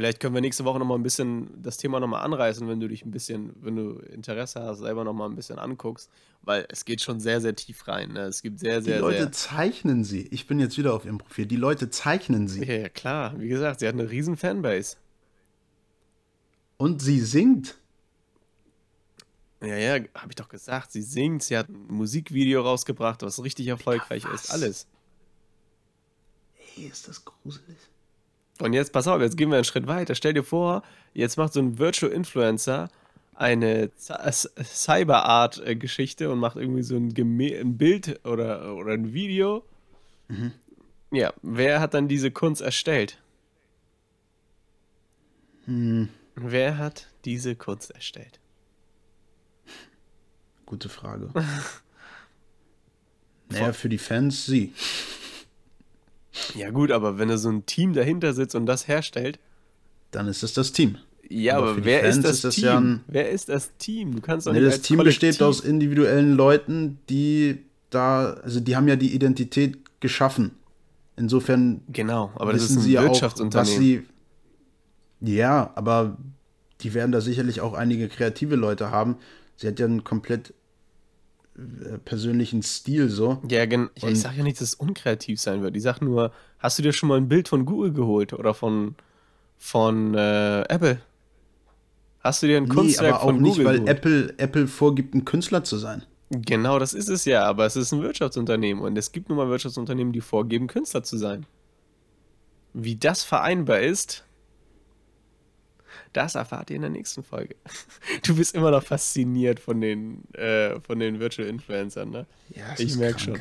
Vielleicht 0.00 0.18
können 0.18 0.32
wir 0.34 0.40
nächste 0.40 0.64
Woche 0.64 0.78
nochmal 0.78 0.98
ein 0.98 1.02
bisschen 1.02 1.62
das 1.62 1.76
Thema 1.76 2.00
nochmal 2.00 2.22
anreißen, 2.24 2.66
wenn 2.66 2.80
du 2.80 2.88
dich 2.88 3.04
ein 3.04 3.10
bisschen, 3.10 3.52
wenn 3.60 3.76
du 3.76 3.98
Interesse 3.98 4.62
hast, 4.62 4.78
selber 4.78 5.04
nochmal 5.04 5.28
ein 5.28 5.36
bisschen 5.36 5.58
anguckst, 5.58 6.08
weil 6.40 6.64
es 6.70 6.86
geht 6.86 7.02
schon 7.02 7.20
sehr, 7.20 7.42
sehr 7.42 7.54
tief 7.54 7.86
rein. 7.86 8.14
Ne? 8.14 8.20
Es 8.20 8.40
gibt 8.40 8.60
sehr, 8.60 8.78
Die 8.78 8.86
sehr, 8.86 9.00
Leute 9.00 9.18
sehr. 9.24 9.32
zeichnen 9.32 10.04
sie. 10.04 10.26
Ich 10.30 10.46
bin 10.46 10.58
jetzt 10.58 10.78
wieder 10.78 10.94
auf 10.94 11.04
ihrem 11.04 11.18
Profil. 11.18 11.44
Die 11.44 11.56
Leute 11.56 11.90
zeichnen 11.90 12.48
sie. 12.48 12.64
Ja, 12.64 12.76
ja, 12.76 12.88
klar. 12.88 13.38
Wie 13.38 13.48
gesagt, 13.48 13.80
sie 13.80 13.88
hat 13.88 13.92
eine 13.92 14.10
riesen 14.10 14.38
Fanbase. 14.38 14.96
Und 16.78 17.02
sie 17.02 17.20
singt. 17.20 17.76
Ja, 19.60 19.76
ja, 19.76 20.02
habe 20.14 20.30
ich 20.30 20.36
doch 20.36 20.48
gesagt. 20.48 20.92
Sie 20.92 21.02
singt, 21.02 21.42
sie 21.42 21.58
hat 21.58 21.68
ein 21.68 21.88
Musikvideo 21.88 22.62
rausgebracht, 22.62 23.20
was 23.20 23.44
richtig 23.44 23.66
erfolgreich 23.66 24.24
was? 24.24 24.44
ist. 24.44 24.50
Alles. 24.50 24.86
Ey, 26.78 26.84
ist 26.86 27.06
das 27.06 27.22
gruselig. 27.22 27.76
Und 28.60 28.72
jetzt, 28.72 28.92
pass 28.92 29.08
auf, 29.08 29.20
jetzt 29.20 29.36
gehen 29.36 29.50
wir 29.50 29.56
einen 29.56 29.64
Schritt 29.64 29.86
weiter. 29.86 30.14
Stell 30.14 30.34
dir 30.34 30.44
vor, 30.44 30.82
jetzt 31.14 31.36
macht 31.36 31.52
so 31.52 31.60
ein 31.60 31.78
Virtual 31.78 32.12
Influencer 32.12 32.88
eine 33.34 33.90
Cyber-Art-Geschichte 33.96 36.30
und 36.30 36.38
macht 36.38 36.56
irgendwie 36.56 36.82
so 36.82 36.96
ein, 36.96 37.14
Gemä 37.14 37.58
ein 37.58 37.78
Bild 37.78 38.24
oder, 38.26 38.76
oder 38.76 38.92
ein 38.92 39.14
Video. 39.14 39.64
Mhm. 40.28 40.52
Ja, 41.10 41.32
wer 41.40 41.80
hat 41.80 41.94
dann 41.94 42.06
diese 42.06 42.30
Kunst 42.30 42.60
erstellt? 42.60 43.18
Hm. 45.64 46.10
Wer 46.34 46.78
hat 46.78 47.08
diese 47.24 47.56
Kunst 47.56 47.90
erstellt? 47.90 48.38
Gute 50.66 50.88
Frage. 50.88 51.30
naja, 53.48 53.72
für 53.72 53.88
die 53.88 53.98
Fans 53.98 54.46
sie. 54.46 54.72
Ja, 56.54 56.70
gut, 56.70 56.90
aber 56.90 57.18
wenn 57.18 57.28
da 57.28 57.38
so 57.38 57.50
ein 57.50 57.66
Team 57.66 57.92
dahinter 57.92 58.32
sitzt 58.32 58.54
und 58.54 58.66
das 58.66 58.88
herstellt. 58.88 59.38
Dann 60.10 60.28
ist 60.28 60.42
es 60.42 60.54
das 60.54 60.72
Team. 60.72 60.98
Ja, 61.28 61.58
aber, 61.58 61.70
aber 61.70 61.84
wer 61.84 62.02
ist 62.02 62.24
das, 62.24 62.36
ist 62.36 62.44
das 62.44 62.54
Team? 62.56 62.64
Ja 62.64 62.78
ein, 62.78 63.04
wer 63.06 63.30
ist 63.30 63.48
das 63.48 63.70
Team? 63.78 64.16
Du 64.16 64.20
kannst 64.20 64.46
doch 64.46 64.52
nee, 64.52 64.60
nicht 64.60 64.72
Das 64.72 64.82
Team 64.82 64.98
Kollektiv 64.98 65.28
besteht 65.28 65.42
aus 65.42 65.60
individuellen 65.60 66.34
Leuten, 66.34 66.98
die 67.08 67.58
da, 67.90 68.34
also 68.42 68.60
die 68.60 68.76
haben 68.76 68.88
ja 68.88 68.96
die 68.96 69.14
Identität 69.14 69.78
geschaffen. 70.00 70.52
Insofern 71.16 71.82
genau, 71.88 72.32
aber 72.36 72.52
das 72.52 72.62
ist 72.62 72.76
ein 72.76 72.80
sie 72.80 72.94
Wirtschaftsunternehmen. 72.94 73.74
Auch, 73.74 73.78
sie, 73.78 74.02
ja, 75.20 75.70
aber 75.74 76.16
die 76.80 76.94
werden 76.94 77.12
da 77.12 77.20
sicherlich 77.20 77.60
auch 77.60 77.74
einige 77.74 78.08
kreative 78.08 78.56
Leute 78.56 78.90
haben. 78.90 79.16
Sie 79.56 79.68
hat 79.68 79.78
ja 79.78 79.86
einen 79.86 80.02
komplett 80.02 80.54
persönlichen 82.04 82.62
Stil 82.62 83.08
so. 83.08 83.40
Ja, 83.48 83.66
gen 83.66 83.90
ja, 83.96 84.08
ich 84.08 84.20
sage 84.20 84.38
ja 84.38 84.42
nicht, 84.42 84.60
dass 84.60 84.68
es 84.68 84.74
unkreativ 84.74 85.40
sein 85.40 85.62
wird. 85.62 85.76
Ich 85.76 85.82
sage 85.82 86.04
nur, 86.04 86.32
hast 86.58 86.78
du 86.78 86.82
dir 86.82 86.92
schon 86.92 87.08
mal 87.08 87.16
ein 87.16 87.28
Bild 87.28 87.48
von 87.48 87.64
Google 87.64 87.92
geholt 87.92 88.32
oder 88.32 88.54
von, 88.54 88.94
von 89.58 90.14
äh, 90.14 90.62
Apple? 90.62 91.00
Hast 92.20 92.42
du 92.42 92.46
dir 92.46 92.58
ein 92.58 92.64
nee, 92.64 92.68
Kunstwerk 92.68 93.14
aber 93.14 93.22
auch 93.22 93.26
von 93.26 93.42
nicht, 93.42 93.52
Google 93.52 93.66
weil 93.66 93.74
geholt? 93.80 93.90
Apple, 93.90 94.34
Apple 94.38 94.66
vorgibt, 94.66 95.14
ein 95.14 95.24
Künstler 95.24 95.64
zu 95.64 95.76
sein. 95.76 96.02
Genau, 96.30 96.78
das 96.78 96.94
ist 96.94 97.08
es 97.08 97.24
ja, 97.24 97.44
aber 97.44 97.66
es 97.66 97.74
ist 97.76 97.92
ein 97.92 98.02
Wirtschaftsunternehmen 98.02 98.84
und 98.84 98.96
es 98.96 99.10
gibt 99.10 99.28
nun 99.28 99.38
mal 99.38 99.48
Wirtschaftsunternehmen, 99.48 100.12
die 100.12 100.20
vorgeben, 100.20 100.68
Künstler 100.68 101.02
zu 101.02 101.16
sein. 101.16 101.44
Wie 102.72 102.94
das 102.94 103.24
vereinbar 103.24 103.80
ist, 103.80 104.24
das 106.12 106.34
erfahrt 106.34 106.70
ihr 106.70 106.76
in 106.76 106.82
der 106.82 106.90
nächsten 106.90 107.22
Folge. 107.22 107.56
Du 108.26 108.36
bist 108.36 108.54
immer 108.54 108.70
noch 108.70 108.82
fasziniert 108.82 109.60
von 109.60 109.80
den, 109.80 110.22
äh, 110.34 110.80
von 110.80 110.98
den 110.98 111.20
Virtual 111.20 111.48
Influencern, 111.48 112.10
ne? 112.10 112.26
Ja, 112.50 112.74
ich 112.78 112.96
merke 112.96 113.18
schon. 113.18 113.38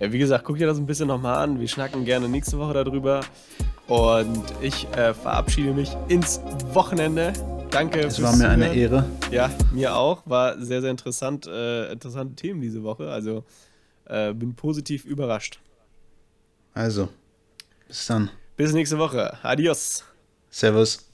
Ja, 0.00 0.12
wie 0.12 0.18
gesagt, 0.18 0.44
guck 0.44 0.58
dir 0.58 0.66
das 0.66 0.78
ein 0.78 0.86
bisschen 0.86 1.08
nochmal 1.08 1.42
an. 1.42 1.60
Wir 1.60 1.68
schnacken 1.68 2.04
gerne 2.04 2.28
nächste 2.28 2.58
Woche 2.58 2.74
darüber. 2.74 3.20
Und 3.86 4.42
ich 4.60 4.88
äh, 4.96 5.14
verabschiede 5.14 5.72
mich 5.72 5.90
ins 6.08 6.40
Wochenende. 6.72 7.32
Danke. 7.70 8.00
Es 8.00 8.20
war 8.22 8.34
mir 8.34 8.48
eine 8.48 8.74
Ehre. 8.74 9.04
Ja, 9.30 9.50
mir 9.72 9.94
auch. 9.94 10.22
War 10.26 10.60
sehr, 10.60 10.80
sehr 10.80 10.90
interessant. 10.90 11.46
Äh, 11.46 11.92
interessante 11.92 12.34
Themen 12.34 12.60
diese 12.60 12.82
Woche. 12.82 13.10
Also 13.10 13.44
äh, 14.06 14.32
bin 14.32 14.54
positiv 14.54 15.04
überrascht. 15.04 15.60
Also, 16.72 17.08
bis 17.86 18.06
dann. 18.06 18.30
Bis 18.56 18.72
nächste 18.72 18.98
Woche. 18.98 19.38
Adios. 19.42 20.04
Servus. 20.50 21.13